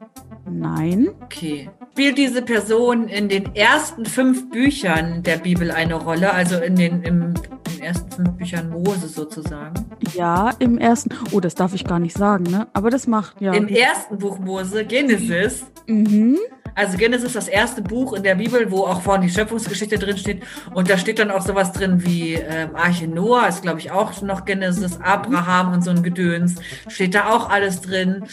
Nein. 0.50 1.10
Okay. 1.24 1.70
Spielt 1.98 2.20
diese 2.20 2.44
Person 2.44 3.08
in 3.08 3.28
den 3.28 3.56
ersten 3.56 4.06
fünf 4.06 4.52
Büchern 4.52 5.24
der 5.24 5.38
Bibel 5.38 5.72
eine 5.72 5.96
Rolle, 5.96 6.32
also 6.32 6.60
in 6.60 6.76
den 6.76 7.02
im, 7.02 7.34
in 7.34 7.72
den 7.72 7.82
ersten 7.82 8.12
fünf 8.12 8.38
Büchern 8.38 8.70
Mose 8.70 9.08
sozusagen? 9.08 9.74
Ja, 10.14 10.52
im 10.60 10.78
ersten. 10.78 11.10
Oh, 11.32 11.40
das 11.40 11.56
darf 11.56 11.74
ich 11.74 11.86
gar 11.86 11.98
nicht 11.98 12.16
sagen, 12.16 12.44
ne? 12.44 12.68
Aber 12.74 12.92
das 12.92 13.08
macht 13.08 13.42
ja. 13.42 13.52
Im 13.54 13.68
ersten 13.68 14.20
Buch 14.20 14.38
Mose, 14.38 14.86
Genesis. 14.86 15.66
Mhm. 15.88 16.38
Also 16.76 17.00
Genesis 17.00 17.30
ist 17.30 17.36
das 17.36 17.48
erste 17.48 17.82
Buch 17.82 18.14
in 18.14 18.22
der 18.22 18.36
Bibel, 18.36 18.70
wo 18.70 18.84
auch 18.84 19.02
vorne 19.02 19.26
die 19.26 19.34
Schöpfungsgeschichte 19.34 19.98
drin 19.98 20.20
steht. 20.20 20.44
Und 20.76 20.92
da 20.92 21.00
steht 21.00 21.18
dann 21.18 21.32
auch 21.32 21.42
sowas 21.42 21.72
drin 21.72 22.06
wie 22.06 22.34
ähm, 22.34 22.76
Arche 22.76 23.08
Noah, 23.08 23.48
ist 23.48 23.64
glaube 23.64 23.80
ich 23.80 23.90
auch 23.90 24.22
noch 24.22 24.46
Genesis, 24.46 25.00
Abraham 25.02 25.74
und 25.74 25.84
so 25.84 25.90
ein 25.90 26.04
Gedöns. 26.04 26.58
Steht 26.90 27.16
da 27.16 27.32
auch 27.32 27.50
alles 27.50 27.82
drin. 27.82 28.26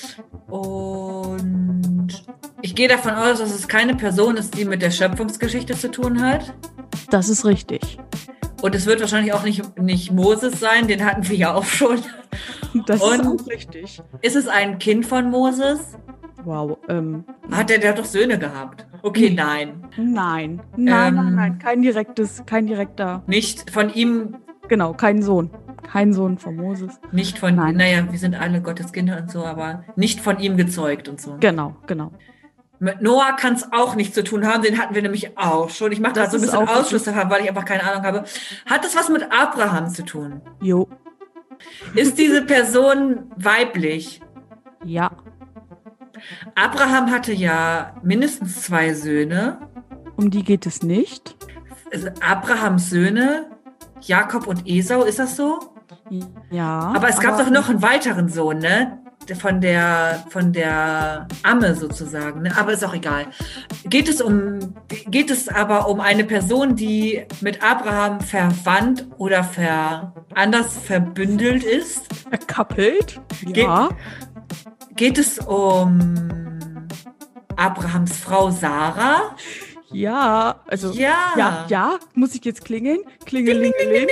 Und 0.49 2.25
ich 2.65 2.75
gehe 2.75 2.89
davon 2.89 3.13
aus, 3.13 3.41
dass 3.41 3.54
es 3.55 3.69
keine 3.69 3.95
Person 3.95 4.37
ist, 4.37 4.57
die 4.59 4.65
mit 4.65 4.83
der 4.83 4.91
Schöpfungsgeschichte 4.91 5.75
zu 5.77 5.91
tun 5.91 6.21
hat. 6.23 6.55
Das 7.11 7.29
ist 7.29 7.45
richtig. 7.45 7.99
Und 8.63 8.75
es 8.75 8.87
wird 8.87 9.01
wahrscheinlich 9.01 9.33
auch 9.33 9.43
nicht, 9.45 9.79
nicht 9.79 10.11
Moses 10.13 10.59
sein, 10.59 10.87
den 10.89 11.05
hatten 11.05 11.29
wir 11.29 11.37
ja 11.37 11.55
auch 11.55 11.65
schon. 11.65 11.99
Das 12.87 13.01
Und- 13.03 13.21
ist 13.21 13.27
auch 13.27 13.47
richtig. 13.49 14.03
Ist 14.23 14.37
es 14.37 14.49
ein 14.49 14.79
Kind 14.79 15.07
von 15.07 15.31
Moses? 15.31 15.81
Wow. 16.45 16.79
Ähm, 16.89 17.25
Hat 17.51 17.71
der, 17.71 17.79
der 17.79 17.91
hat 17.91 17.99
doch 17.99 18.05
Söhne 18.05 18.39
gehabt. 18.39 18.87
Okay, 19.03 19.31
nein. 19.31 19.85
nein. 19.97 20.61
Nein, 20.77 21.09
Ähm. 21.09 21.15
nein, 21.17 21.35
nein. 21.35 21.59
Kein 21.59 21.83
direktes, 21.83 22.43
kein 22.47 22.67
direkter. 22.67 23.23
Nicht 23.27 23.71
von 23.71 23.93
ihm, 23.93 24.37
Genau, 24.69 24.95
kein 24.95 25.23
Sohn. 25.23 25.51
Kein 25.91 26.15
Sohn 26.15 26.39
von 26.39 26.57
Moses. 26.57 26.99
nicht 27.13 27.39
von, 27.39 27.55
Nein. 27.55 27.77
naja, 27.77 28.07
wir 28.11 28.19
sind 28.19 28.35
alle 28.35 28.63
Gottes 28.63 28.93
Kinder 28.93 29.19
und 29.21 29.31
so, 29.31 29.45
aber 29.45 29.85
nicht 29.97 30.21
von 30.21 30.39
ihm 30.39 30.57
gezeugt 30.57 31.07
und 31.09 31.21
so. 31.21 31.37
Genau, 31.41 31.77
genau. 31.87 32.13
Mit 32.81 33.03
Noah 33.03 33.37
kann 33.37 33.55
es 33.55 33.73
auch 33.73 33.95
nichts 33.95 34.15
zu 34.15 34.25
tun 34.25 34.47
haben, 34.47 34.63
den 34.63 34.79
hatten 34.79 34.95
wir 34.95 35.03
nämlich 35.03 35.39
auch 35.39 35.71
schon. 35.71 35.93
Ich 35.93 36.01
mache 36.01 36.15
da 36.15 36.29
so 36.29 36.37
ein 36.37 36.43
bisschen 36.43 36.69
Ausschluss 36.69 37.05
davon, 37.05 37.31
weil 37.31 37.43
ich 37.43 37.49
einfach 37.49 37.65
keine 37.65 37.85
Ahnung 37.85 38.05
habe. 38.05 38.25
Hat 38.67 38.85
das 38.85 38.97
was 38.97 39.09
mit 39.09 39.31
Abraham 39.31 39.89
zu 39.89 40.05
tun? 40.05 40.43
Jo. 40.61 40.89
Ist 41.95 42.19
diese 42.19 42.43
Person 42.43 43.31
weiblich? 43.37 44.21
Ja. 44.85 45.13
Abraham 46.55 47.11
hatte 47.11 47.33
ja 47.33 47.95
mindestens 48.03 48.63
zwei 48.63 48.95
Söhne. 48.95 49.59
Um 50.17 50.31
die 50.31 50.45
geht 50.45 50.67
es 50.67 50.83
nicht. 50.83 51.37
Also 51.93 52.09
Abrahams 52.21 52.91
Söhne, 52.91 53.51
Jakob 54.01 54.47
und 54.47 54.67
Esau, 54.67 55.05
ist 55.05 55.19
das 55.19 55.37
so? 55.37 55.61
Ja. 56.51 56.93
Aber 56.95 57.09
es 57.09 57.21
gab 57.21 57.39
doch 57.39 57.51
noch 57.51 57.69
einen 57.69 57.83
weiteren 57.83 58.29
Sohn, 58.29 58.59
ne? 58.59 59.04
Von 59.41 59.61
der, 59.61 60.25
von 60.31 60.53
der 60.53 61.27
Amme 61.43 61.75
sozusagen, 61.75 62.43
ne? 62.43 62.57
Aber 62.59 62.73
ist 62.73 62.85
auch 62.85 62.95
egal. 62.95 63.27
Geht 63.85 64.09
es 64.09 64.21
um, 64.21 64.75
geht 65.07 65.31
es 65.31 65.49
aber 65.49 65.89
um 65.89 66.01
eine 66.01 66.25
Person, 66.25 66.77
die 66.77 67.25
mit 67.41 67.63
Abraham 67.63 68.21
verwandt 68.21 69.07
oder 69.17 69.43
ver, 69.45 70.13
anders 70.35 70.77
verbündelt 70.77 71.65
ist? 71.65 72.07
Verkappelt. 72.29 73.21
Geht- 73.43 73.57
Ja. 73.57 73.89
Geht 74.97 75.19
es 75.19 75.39
um 75.39 76.87
Abrahams 77.57 78.17
Frau 78.19 78.51
Sarah? 78.51 79.35
Ja. 79.95 80.61
Also. 80.67 80.93
Ja. 80.93 81.33
Ja, 81.37 81.67
ja. 81.69 81.99
Muss 82.15 82.35
ich 82.35 82.45
jetzt 82.45 82.65
klingeln? 82.65 83.01
Klingelingeling. 83.25 84.07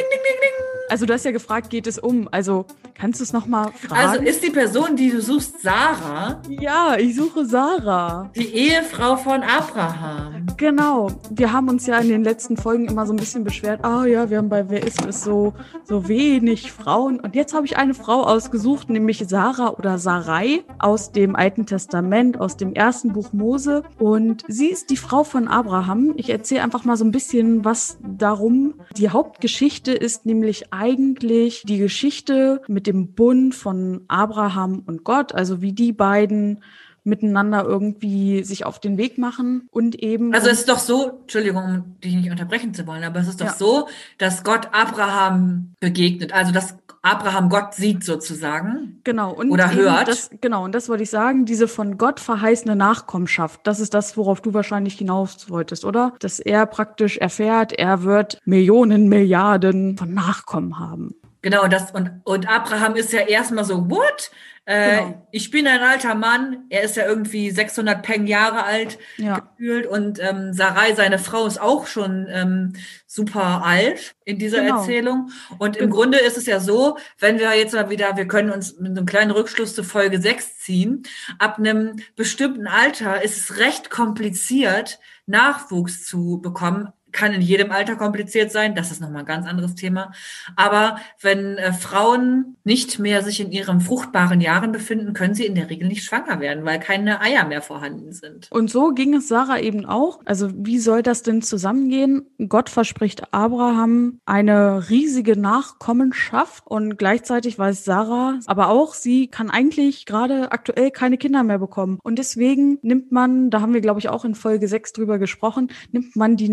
Also 0.88 1.06
du 1.06 1.14
hast 1.14 1.24
ja 1.24 1.30
gefragt, 1.30 1.70
geht 1.70 1.86
es 1.86 1.98
um? 1.98 2.28
Also 2.32 2.66
kannst 2.94 3.20
du 3.20 3.24
es 3.24 3.32
nochmal 3.32 3.72
fragen? 3.72 4.08
Also 4.10 4.22
ist 4.22 4.44
die 4.44 4.50
Person, 4.50 4.94
die 4.94 5.10
du 5.10 5.22
suchst, 5.22 5.62
Sarah, 5.62 6.42
ja, 6.48 6.96
ich 6.98 7.16
suche 7.16 7.46
Sarah. 7.46 8.30
die 8.36 8.54
Ehefrau 8.54 9.16
von 9.16 9.42
Abraham? 9.42 10.46
Genau. 10.58 11.10
Wir 11.30 11.52
haben 11.52 11.70
uns 11.70 11.86
ja 11.86 11.98
in 11.98 12.10
den 12.10 12.24
letzten 12.24 12.58
Folgen 12.58 12.88
immer 12.88 13.06
so 13.06 13.14
ein 13.14 13.16
bisschen 13.16 13.42
beschwert. 13.42 13.82
Ah 13.84 14.04
ja, 14.04 14.28
wir 14.28 14.36
haben 14.38 14.50
bei 14.50 14.68
Wer 14.68 14.86
ist 14.86 15.02
es 15.06 15.24
so, 15.24 15.54
so 15.84 16.08
wenig 16.08 16.72
Frauen. 16.72 17.20
Und 17.20 17.34
jetzt 17.34 17.54
habe 17.54 17.64
ich 17.64 17.78
eine 17.78 17.94
Frau 17.94 18.24
ausgesucht, 18.24 18.90
nämlich 18.90 19.24
Sarah 19.26 19.70
oder 19.70 19.96
Sarai 19.98 20.62
aus 20.78 21.10
dem 21.10 21.36
Alten 21.36 21.64
Testament, 21.64 22.38
aus 22.38 22.58
dem 22.58 22.74
ersten 22.74 23.14
Buch 23.14 23.32
Mose. 23.32 23.82
Und 23.98 24.44
sie 24.46 24.66
ist 24.68 24.90
die 24.90 24.98
Frau 24.98 25.24
von 25.24 25.48
Abraham. 25.48 25.71
Ich 26.16 26.30
erzähle 26.30 26.62
einfach 26.62 26.84
mal 26.84 26.96
so 26.96 27.04
ein 27.04 27.10
bisschen 27.10 27.64
was 27.64 27.98
darum. 28.02 28.74
Die 28.96 29.08
Hauptgeschichte 29.08 29.92
ist 29.92 30.26
nämlich 30.26 30.72
eigentlich 30.72 31.62
die 31.66 31.78
Geschichte 31.78 32.62
mit 32.68 32.86
dem 32.86 33.12
Bund 33.12 33.54
von 33.54 34.02
Abraham 34.08 34.82
und 34.86 35.04
Gott, 35.04 35.34
also 35.34 35.62
wie 35.62 35.72
die 35.72 35.92
beiden 35.92 36.62
miteinander 37.04 37.64
irgendwie 37.64 38.44
sich 38.44 38.64
auf 38.64 38.78
den 38.80 38.96
Weg 38.98 39.18
machen 39.18 39.66
und 39.70 39.94
eben. 39.96 40.32
Also 40.34 40.48
es 40.48 40.60
ist 40.60 40.68
doch 40.68 40.78
so, 40.78 41.20
Entschuldigung, 41.22 41.64
um 41.64 42.00
dich 42.00 42.14
nicht 42.14 42.30
unterbrechen 42.30 42.74
zu 42.74 42.86
wollen, 42.86 43.04
aber 43.04 43.20
es 43.20 43.28
ist 43.28 43.40
doch 43.40 43.46
Ja. 43.46 43.54
so, 43.54 43.88
dass 44.18 44.44
Gott 44.44 44.68
Abraham 44.72 45.74
begegnet, 45.80 46.32
also 46.32 46.52
dass 46.52 46.76
Abraham 47.04 47.48
Gott 47.48 47.74
sieht 47.74 48.04
sozusagen. 48.04 49.00
genau 49.02 49.32
und 49.32 49.50
oder 49.50 49.72
hört. 49.74 50.06
Das, 50.06 50.30
genau 50.40 50.64
und 50.64 50.72
das 50.72 50.88
wollte 50.88 51.02
ich 51.02 51.10
sagen. 51.10 51.44
Diese 51.46 51.66
von 51.66 51.98
Gott 51.98 52.20
verheißene 52.20 52.76
Nachkommenschaft. 52.76 53.60
Das 53.64 53.80
ist 53.80 53.92
das, 53.94 54.16
worauf 54.16 54.40
du 54.40 54.54
wahrscheinlich 54.54 54.94
hinaus 54.98 55.50
wolltest, 55.50 55.84
oder? 55.84 56.14
Dass 56.20 56.38
er 56.38 56.64
praktisch 56.66 57.18
erfährt, 57.18 57.72
er 57.72 58.04
wird 58.04 58.38
Millionen, 58.44 59.08
Milliarden 59.08 59.98
von 59.98 60.14
Nachkommen 60.14 60.78
haben. 60.78 61.16
Genau, 61.42 61.66
das 61.66 61.90
und, 61.90 62.12
und 62.22 62.48
Abraham 62.48 62.94
ist 62.94 63.12
ja 63.12 63.22
erstmal 63.22 63.64
so, 63.64 63.90
what? 63.90 64.30
Äh, 64.64 64.98
Genau. 64.98 65.28
Ich 65.32 65.50
bin 65.50 65.66
ein 65.66 65.80
alter 65.80 66.14
Mann, 66.14 66.66
er 66.70 66.82
ist 66.82 66.94
ja 66.96 67.04
irgendwie 67.06 67.50
600 67.50 68.02
Peng 68.02 68.26
Jahre 68.28 68.62
alt 68.64 68.98
Ja. 69.16 69.40
gefühlt 69.40 69.86
und 69.86 70.20
ähm, 70.20 70.52
Sarai, 70.52 70.94
seine 70.94 71.18
Frau, 71.18 71.46
ist 71.46 71.60
auch 71.60 71.86
schon 71.86 72.26
ähm, 72.30 72.74
super 73.06 73.64
alt 73.64 74.14
in 74.24 74.38
dieser 74.38 74.62
Genau. 74.62 74.78
Erzählung. 74.78 75.30
Und 75.58 75.76
im 75.76 75.86
Genau. 75.86 75.96
Grunde 75.96 76.18
ist 76.18 76.36
es 76.36 76.46
ja 76.46 76.60
so, 76.60 76.96
wenn 77.18 77.38
wir 77.40 77.56
jetzt 77.56 77.74
mal 77.74 77.90
wieder, 77.90 78.16
wir 78.16 78.28
können 78.28 78.50
uns 78.50 78.78
mit 78.78 78.90
einem 78.96 79.06
kleinen 79.06 79.32
Rückschluss 79.32 79.74
zu 79.74 79.82
Folge 79.82 80.20
6 80.20 80.58
ziehen, 80.60 81.02
ab 81.40 81.58
einem 81.58 81.96
bestimmten 82.14 82.68
Alter 82.68 83.22
ist 83.22 83.36
es 83.38 83.58
recht 83.58 83.90
kompliziert, 83.90 85.00
Nachwuchs 85.26 86.04
zu 86.04 86.40
bekommen. 86.40 86.88
Kann 87.12 87.32
in 87.32 87.40
jedem 87.40 87.70
Alter 87.70 87.96
kompliziert 87.96 88.50
sein, 88.50 88.74
das 88.74 88.90
ist 88.90 89.00
nochmal 89.00 89.22
ein 89.22 89.26
ganz 89.26 89.46
anderes 89.46 89.74
Thema. 89.74 90.12
Aber 90.56 90.96
wenn 91.20 91.58
äh, 91.58 91.72
Frauen 91.72 92.56
nicht 92.64 92.98
mehr 92.98 93.22
sich 93.22 93.40
in 93.40 93.52
ihren 93.52 93.80
fruchtbaren 93.80 94.40
Jahren 94.40 94.72
befinden, 94.72 95.12
können 95.12 95.34
sie 95.34 95.46
in 95.46 95.54
der 95.54 95.70
Regel 95.70 95.88
nicht 95.88 96.04
schwanger 96.04 96.40
werden, 96.40 96.64
weil 96.64 96.78
keine 96.78 97.20
Eier 97.20 97.46
mehr 97.46 97.62
vorhanden 97.62 98.12
sind. 98.12 98.48
Und 98.50 98.70
so 98.70 98.90
ging 98.90 99.14
es 99.14 99.28
Sarah 99.28 99.58
eben 99.60 99.84
auch. 99.84 100.20
Also 100.24 100.50
wie 100.54 100.78
soll 100.78 101.02
das 101.02 101.22
denn 101.22 101.42
zusammengehen? 101.42 102.26
Gott 102.48 102.70
verspricht 102.70 103.32
Abraham 103.32 104.20
eine 104.24 104.88
riesige 104.90 105.36
Nachkommenschaft 105.38 106.66
und 106.66 106.96
gleichzeitig 106.96 107.58
weiß 107.58 107.84
Sarah, 107.84 108.38
aber 108.46 108.68
auch 108.68 108.94
sie 108.94 109.28
kann 109.28 109.50
eigentlich 109.50 110.06
gerade 110.06 110.52
aktuell 110.52 110.90
keine 110.90 111.18
Kinder 111.18 111.42
mehr 111.42 111.58
bekommen. 111.58 111.98
Und 112.02 112.18
deswegen 112.18 112.78
nimmt 112.82 113.12
man, 113.12 113.50
da 113.50 113.60
haben 113.60 113.74
wir 113.74 113.80
glaube 113.80 114.00
ich 114.00 114.08
auch 114.08 114.24
in 114.24 114.34
Folge 114.34 114.68
6 114.68 114.92
drüber 114.92 115.18
gesprochen, 115.18 115.70
nimmt 115.90 116.16
man 116.16 116.36
die 116.36 116.48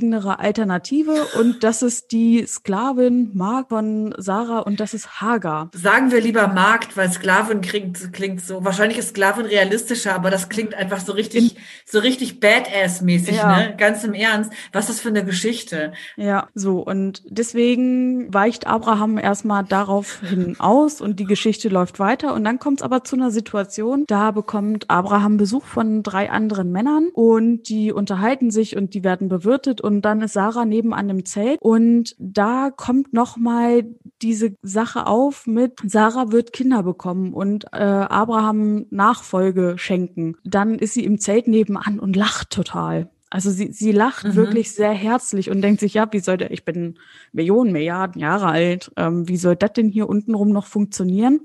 nächstgelegenere 0.00 0.38
Alternative 0.38 1.26
und 1.38 1.62
das 1.62 1.82
ist 1.82 2.12
die 2.12 2.44
Sklavin 2.46 3.30
Mark 3.34 3.68
von 3.68 4.14
Sarah 4.18 4.60
und 4.60 4.80
das 4.80 4.94
ist 4.94 5.20
Hagar. 5.20 5.70
Sagen 5.74 6.10
wir 6.10 6.20
lieber 6.20 6.48
Markt, 6.48 6.96
weil 6.96 7.10
Sklavin 7.10 7.60
klingt, 7.60 8.12
klingt 8.12 8.40
so, 8.40 8.64
wahrscheinlich 8.64 8.98
ist 8.98 9.10
Sklavin 9.10 9.46
realistischer, 9.46 10.14
aber 10.14 10.30
das 10.30 10.48
klingt 10.48 10.74
einfach 10.74 11.00
so 11.00 11.12
richtig, 11.12 11.56
so 11.84 11.98
richtig 11.98 12.40
Badass-mäßig, 12.40 13.36
Ja. 13.36 13.56
ne? 13.56 13.74
Ganz 13.76 14.04
im 14.04 14.14
Ernst. 14.14 14.52
Was 14.72 14.84
ist 14.84 14.90
das 14.90 15.00
für 15.00 15.08
eine 15.08 15.24
Geschichte? 15.24 15.92
Ja, 16.16 16.48
so. 16.54 16.80
Und 16.80 17.22
deswegen 17.26 18.32
weicht 18.32 18.66
Abraham 18.66 19.18
erstmal 19.18 19.64
darauf 19.64 20.20
hin 20.20 20.56
aus 20.58 21.00
und 21.00 21.20
die 21.20 21.24
Geschichte 21.24 21.68
läuft 21.68 21.98
weiter. 21.98 22.34
Und 22.34 22.44
dann 22.44 22.58
kommt 22.58 22.80
es 22.80 22.82
aber 22.82 23.04
zu 23.04 23.16
einer 23.16 23.30
Situation, 23.30 24.04
da 24.06 24.30
bekommt 24.30 24.88
Abraham 24.88 25.36
Besuch 25.36 25.64
von 25.64 26.02
drei 26.02 26.30
anderen 26.30 26.72
Männern 26.72 27.08
und 27.12 27.68
die 27.68 27.92
unterhalten 27.92 28.50
sich 28.50 28.76
und 28.76 28.94
die 28.94 29.04
werden 29.04 29.28
bewirtet 29.28 29.80
und 29.80 29.89
dann 30.00 30.22
ist 30.22 30.34
Sarah 30.34 30.64
nebenan 30.64 31.10
im 31.10 31.24
Zelt 31.24 31.58
und 31.60 32.14
da 32.18 32.70
kommt 32.70 33.12
nochmal 33.12 33.84
diese 34.22 34.54
Sache 34.62 35.06
auf 35.08 35.46
mit 35.48 35.72
Sarah 35.84 36.30
wird 36.30 36.52
Kinder 36.52 36.84
bekommen 36.84 37.34
und 37.34 37.64
äh, 37.72 37.78
Abraham 37.78 38.86
Nachfolge 38.90 39.74
schenken. 39.76 40.36
Dann 40.44 40.76
ist 40.78 40.94
sie 40.94 41.04
im 41.04 41.18
Zelt 41.18 41.48
nebenan 41.48 41.98
und 41.98 42.14
lacht 42.14 42.50
total. 42.50 43.10
Also 43.32 43.50
sie, 43.50 43.72
sie 43.72 43.92
lacht 43.92 44.24
Mhm. 44.24 44.34
wirklich 44.36 44.72
sehr 44.72 44.92
herzlich 44.92 45.50
und 45.50 45.62
denkt 45.62 45.80
sich, 45.80 45.94
ja, 45.94 46.08
wie 46.12 46.18
soll 46.20 46.36
der, 46.36 46.50
ich 46.50 46.64
bin 46.64 46.98
Millionen, 47.32 47.72
Milliarden 47.72 48.20
Jahre 48.20 48.46
alt, 48.46 48.90
ähm, 48.96 49.28
wie 49.28 49.36
soll 49.36 49.56
das 49.56 49.72
denn 49.72 49.88
hier 49.88 50.08
untenrum 50.08 50.50
noch 50.50 50.66
funktionieren? 50.66 51.40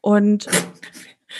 Und 0.00 0.46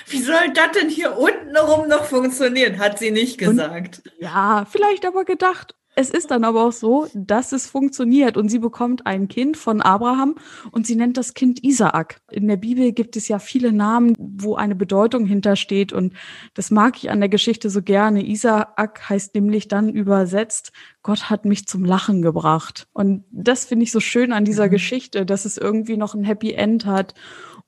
Wie 0.08 0.20
soll 0.20 0.52
das 0.52 0.72
denn 0.78 0.90
hier 0.90 1.16
unten 1.16 1.56
rum 1.56 1.88
noch 1.88 2.04
funktionieren? 2.04 2.78
Hat 2.78 2.98
sie 2.98 3.10
nicht 3.12 3.40
Und- 3.42 3.50
gesagt. 3.56 4.02
ja, 4.18 4.66
vielleicht 4.68 5.06
aber 5.06 5.24
gedacht, 5.24 5.74
es 5.96 6.10
ist 6.10 6.30
dann 6.30 6.44
aber 6.44 6.64
auch 6.66 6.72
so, 6.72 7.08
dass 7.14 7.52
es 7.52 7.66
funktioniert 7.66 8.36
und 8.36 8.50
sie 8.50 8.58
bekommt 8.58 9.06
ein 9.06 9.28
Kind 9.28 9.56
von 9.56 9.80
Abraham 9.80 10.34
und 10.70 10.86
sie 10.86 10.94
nennt 10.94 11.16
das 11.16 11.32
Kind 11.32 11.64
Isaak. 11.64 12.20
In 12.30 12.46
der 12.48 12.58
Bibel 12.58 12.92
gibt 12.92 13.16
es 13.16 13.28
ja 13.28 13.38
viele 13.38 13.72
Namen, 13.72 14.14
wo 14.18 14.56
eine 14.56 14.74
Bedeutung 14.74 15.24
hintersteht 15.24 15.94
und 15.94 16.12
das 16.52 16.70
mag 16.70 16.98
ich 16.98 17.10
an 17.10 17.20
der 17.20 17.30
Geschichte 17.30 17.70
so 17.70 17.80
gerne. 17.80 18.28
Isaak 18.28 19.08
heißt 19.08 19.34
nämlich 19.34 19.68
dann 19.68 19.88
übersetzt, 19.88 20.70
Gott 21.02 21.30
hat 21.30 21.46
mich 21.46 21.66
zum 21.66 21.82
Lachen 21.82 22.20
gebracht. 22.20 22.88
Und 22.92 23.24
das 23.30 23.64
finde 23.64 23.84
ich 23.84 23.92
so 23.92 24.00
schön 24.00 24.32
an 24.32 24.44
dieser 24.44 24.66
mhm. 24.66 24.72
Geschichte, 24.72 25.24
dass 25.24 25.46
es 25.46 25.56
irgendwie 25.56 25.96
noch 25.96 26.14
ein 26.14 26.24
Happy 26.24 26.52
End 26.52 26.84
hat. 26.84 27.14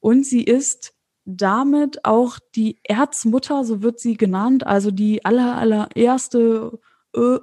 Und 0.00 0.26
sie 0.26 0.42
ist 0.42 0.92
damit 1.24 2.04
auch 2.04 2.38
die 2.54 2.78
Erzmutter, 2.84 3.64
so 3.64 3.82
wird 3.82 4.00
sie 4.00 4.18
genannt, 4.18 4.66
also 4.66 4.90
die 4.90 5.24
aller, 5.24 5.56
allererste 5.56 6.78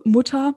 Mutter 0.04 0.56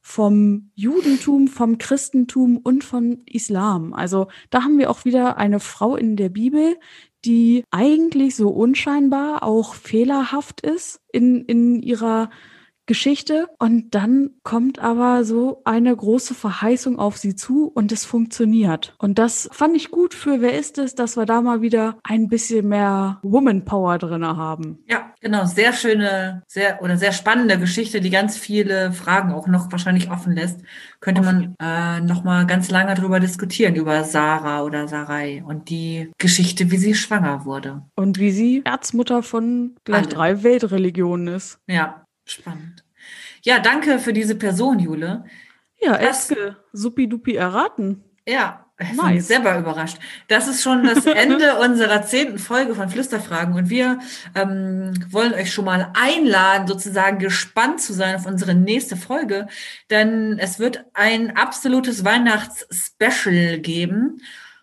vom 0.00 0.70
Judentum, 0.74 1.46
vom 1.48 1.78
Christentum 1.78 2.56
und 2.56 2.84
von 2.84 3.22
Islam. 3.26 3.92
Also 3.92 4.28
da 4.48 4.64
haben 4.64 4.78
wir 4.78 4.90
auch 4.90 5.04
wieder 5.04 5.36
eine 5.36 5.60
Frau 5.60 5.94
in 5.94 6.16
der 6.16 6.30
Bibel, 6.30 6.76
die 7.24 7.64
eigentlich 7.70 8.34
so 8.34 8.48
unscheinbar 8.48 9.42
auch 9.42 9.74
fehlerhaft 9.74 10.62
ist 10.62 11.00
in, 11.12 11.44
in 11.44 11.80
ihrer 11.82 12.30
Geschichte 12.90 13.46
und 13.60 13.94
dann 13.94 14.30
kommt 14.42 14.80
aber 14.80 15.22
so 15.22 15.62
eine 15.64 15.94
große 15.94 16.34
Verheißung 16.34 16.98
auf 16.98 17.18
sie 17.18 17.36
zu 17.36 17.68
und 17.68 17.92
es 17.92 18.04
funktioniert. 18.04 18.96
Und 18.98 19.20
das 19.20 19.48
fand 19.52 19.76
ich 19.76 19.92
gut 19.92 20.12
für 20.12 20.40
Wer 20.40 20.58
ist 20.58 20.76
es, 20.76 20.96
dass 20.96 21.16
wir 21.16 21.24
da 21.24 21.40
mal 21.40 21.62
wieder 21.62 21.98
ein 22.02 22.28
bisschen 22.28 22.66
mehr 22.66 23.20
Woman 23.22 23.64
Power 23.64 23.96
drin 23.98 24.26
haben. 24.26 24.80
Ja, 24.88 25.14
genau. 25.20 25.44
Sehr 25.44 25.72
schöne, 25.72 26.42
sehr 26.48 26.82
oder 26.82 26.96
sehr 26.96 27.12
spannende 27.12 27.60
Geschichte, 27.60 28.00
die 28.00 28.10
ganz 28.10 28.36
viele 28.36 28.90
Fragen 28.90 29.32
auch 29.34 29.46
noch 29.46 29.70
wahrscheinlich 29.70 30.10
offen 30.10 30.34
lässt. 30.34 30.60
Könnte 30.98 31.22
man 31.22 31.54
äh, 31.62 32.00
noch 32.00 32.24
mal 32.24 32.44
ganz 32.44 32.72
lange 32.72 32.96
drüber 32.96 33.20
diskutieren, 33.20 33.76
über 33.76 34.02
Sarah 34.02 34.64
oder 34.64 34.88
Sarai 34.88 35.44
und 35.46 35.70
die 35.70 36.10
Geschichte, 36.18 36.72
wie 36.72 36.76
sie 36.76 36.96
schwanger 36.96 37.44
wurde. 37.44 37.82
Und 37.94 38.18
wie 38.18 38.32
sie 38.32 38.62
Erzmutter 38.64 39.22
von 39.22 39.76
gleich 39.84 40.06
Alle. 40.06 40.08
drei 40.08 40.42
Weltreligionen 40.42 41.28
ist. 41.28 41.60
Ja, 41.68 42.04
Spannend. 42.30 42.84
Ja, 43.42 43.58
danke 43.58 43.98
für 43.98 44.12
diese 44.12 44.36
Person, 44.36 44.78
Jule. 44.78 45.24
Ja, 45.80 45.96
Eske, 45.96 46.56
supi-dupi 46.72 47.34
erraten. 47.34 48.04
Ja, 48.26 48.66
nice. 48.94 49.26
selber 49.26 49.58
überrascht. 49.58 49.98
Das 50.28 50.46
ist 50.46 50.62
schon 50.62 50.84
das 50.84 51.06
Ende 51.06 51.58
unserer 51.58 52.02
zehnten 52.02 52.38
Folge 52.38 52.74
von 52.74 52.88
Flüsterfragen 52.88 53.54
und 53.54 53.70
wir 53.70 53.98
ähm, 54.34 54.92
wollen 55.10 55.34
euch 55.34 55.52
schon 55.52 55.64
mal 55.64 55.90
einladen, 55.94 56.68
sozusagen 56.68 57.18
gespannt 57.18 57.80
zu 57.80 57.92
sein 57.94 58.14
auf 58.14 58.26
unsere 58.26 58.54
nächste 58.54 58.96
Folge, 58.96 59.48
denn 59.88 60.38
es 60.38 60.58
wird 60.58 60.84
ein 60.92 61.36
absolutes 61.36 62.04
Weihnachts-Special 62.04 63.58
geben 63.58 64.20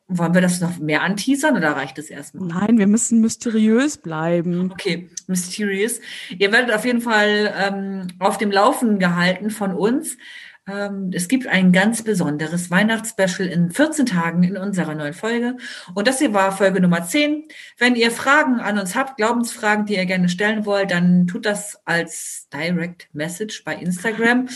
wollen 0.08 0.34
wir 0.34 0.42
das 0.42 0.62
noch 0.62 0.80
mehr 0.80 1.02
anteasern 1.02 1.58
oder 1.58 1.72
reicht 1.72 1.98
es 2.00 2.10
erstmal? 2.10 2.48
Nein, 2.48 2.78
wir 2.78 2.88
müssen 2.88 3.20
mysteriös 3.20 3.98
bleiben. 3.98 4.72
Okay, 4.72 5.10
mysterious. 5.28 6.00
Ihr 6.38 6.52
werdet 6.52 6.74
auf 6.74 6.86
jeden 6.86 7.02
Fall 7.02 7.54
ähm, 7.58 8.08
auf 8.20 8.38
dem 8.38 8.52
Laufen 8.52 9.00
gehalten 9.00 9.50
von 9.50 9.74
uns. 9.74 10.18
Ähm, 10.66 11.12
es 11.14 11.28
gibt 11.28 11.48
ein 11.48 11.74
ganz 11.74 12.04
besonderes 12.04 12.72
Weihnachtsspecial 12.72 13.50
in 13.50 13.72
14 13.72 14.06
Tagen 14.06 14.44
in 14.44 14.58
unserer 14.58 14.96
neuen 14.96 15.14
Folge. 15.14 15.58
Und 15.94 16.08
das 16.08 16.20
hier 16.20 16.34
war 16.34 16.56
Folge 16.56 16.82
Nummer 16.82 17.04
10. 17.04 17.46
Wenn 17.78 17.96
ihr 17.96 18.12
Fragen 18.12 18.60
an 18.60 18.80
uns 18.80 18.96
habt, 18.96 19.18
Glaubensfragen, 19.18 19.86
die 19.86 19.96
ihr 19.96 20.06
gerne 20.06 20.30
stellen 20.30 20.66
wollt, 20.66 20.92
dann 20.92 21.28
tut 21.28 21.46
das 21.46 21.80
als 21.86 22.48
Direct 22.54 23.10
Message 23.14 23.64
bei 23.66 23.76
Instagram 23.76 24.48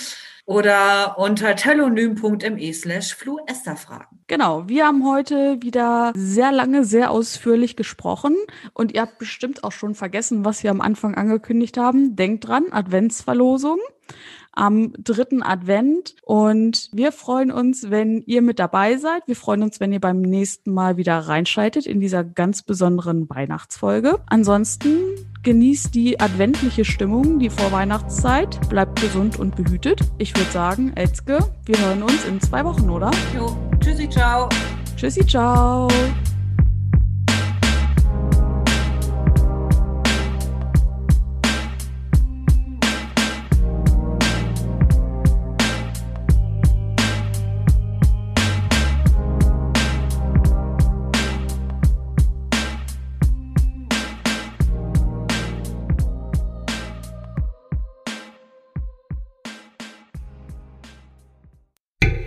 oder 0.52 1.18
unter 1.18 1.56
telonym.me 1.56 2.74
slash 2.74 3.16
fluesterfragen. 3.16 4.20
Genau, 4.28 4.68
wir 4.68 4.86
haben 4.86 5.08
heute 5.08 5.58
wieder 5.62 6.12
sehr 6.14 6.52
lange, 6.52 6.84
sehr 6.84 7.10
ausführlich 7.10 7.78
gesprochen 7.78 8.36
und 8.74 8.94
ihr 8.94 9.02
habt 9.02 9.18
bestimmt 9.18 9.64
auch 9.64 9.72
schon 9.72 9.96
vergessen, 9.96 10.44
was 10.44 10.64
wir 10.64 10.72
am 10.72 10.82
Anfang 10.82 11.16
angekündigt 11.16 11.78
haben. 11.78 12.18
Denkt 12.18 12.48
dran, 12.48 12.66
Adventsverlosung 12.72 13.80
am 14.54 14.92
dritten 14.98 15.42
Advent. 15.42 16.16
Und 16.24 16.90
wir 16.92 17.14
freuen 17.14 17.52
uns, 17.52 17.90
wenn 17.90 18.22
ihr 18.26 18.42
mit 18.42 18.60
dabei 18.60 18.98
seid. 18.98 19.24
Wir 19.28 19.38
freuen 19.38 19.64
uns, 19.64 19.80
wenn 19.80 19.94
ihr 19.94 20.02
beim 20.02 20.22
nächsten 20.22 20.74
Mal 20.74 20.98
wieder 20.98 21.18
reinschaltet 21.18 21.86
in 21.86 22.02
dieser 22.02 22.26
ganz 22.26 22.62
besonderen 22.62 23.30
Weihnachtsfolge. 23.30 24.20
Ansonsten 24.26 24.92
genießt 25.44 25.94
die 25.96 26.20
adventliche 26.20 26.86
Stimmung, 26.86 27.40
die 27.40 27.50
Vorweihnachtszeit. 27.50 28.60
Bleibt 28.70 29.02
gesund 29.02 29.40
und 29.40 29.56
behütet. 29.56 30.02
Ich 30.18 30.36
würde 30.36 30.52
sagen, 30.52 30.92
Elzke, 30.96 31.40
wir 31.66 31.78
hören 31.80 32.04
uns 32.04 32.26
in 32.26 32.40
zwei 32.40 32.64
Wochen, 32.64 32.90
oder? 32.90 33.12
Jo, 33.36 33.58
tschüssi, 33.80 34.10
ciao. 34.10 34.50
Tschüssi, 34.96 35.26
ciao. 35.26 35.88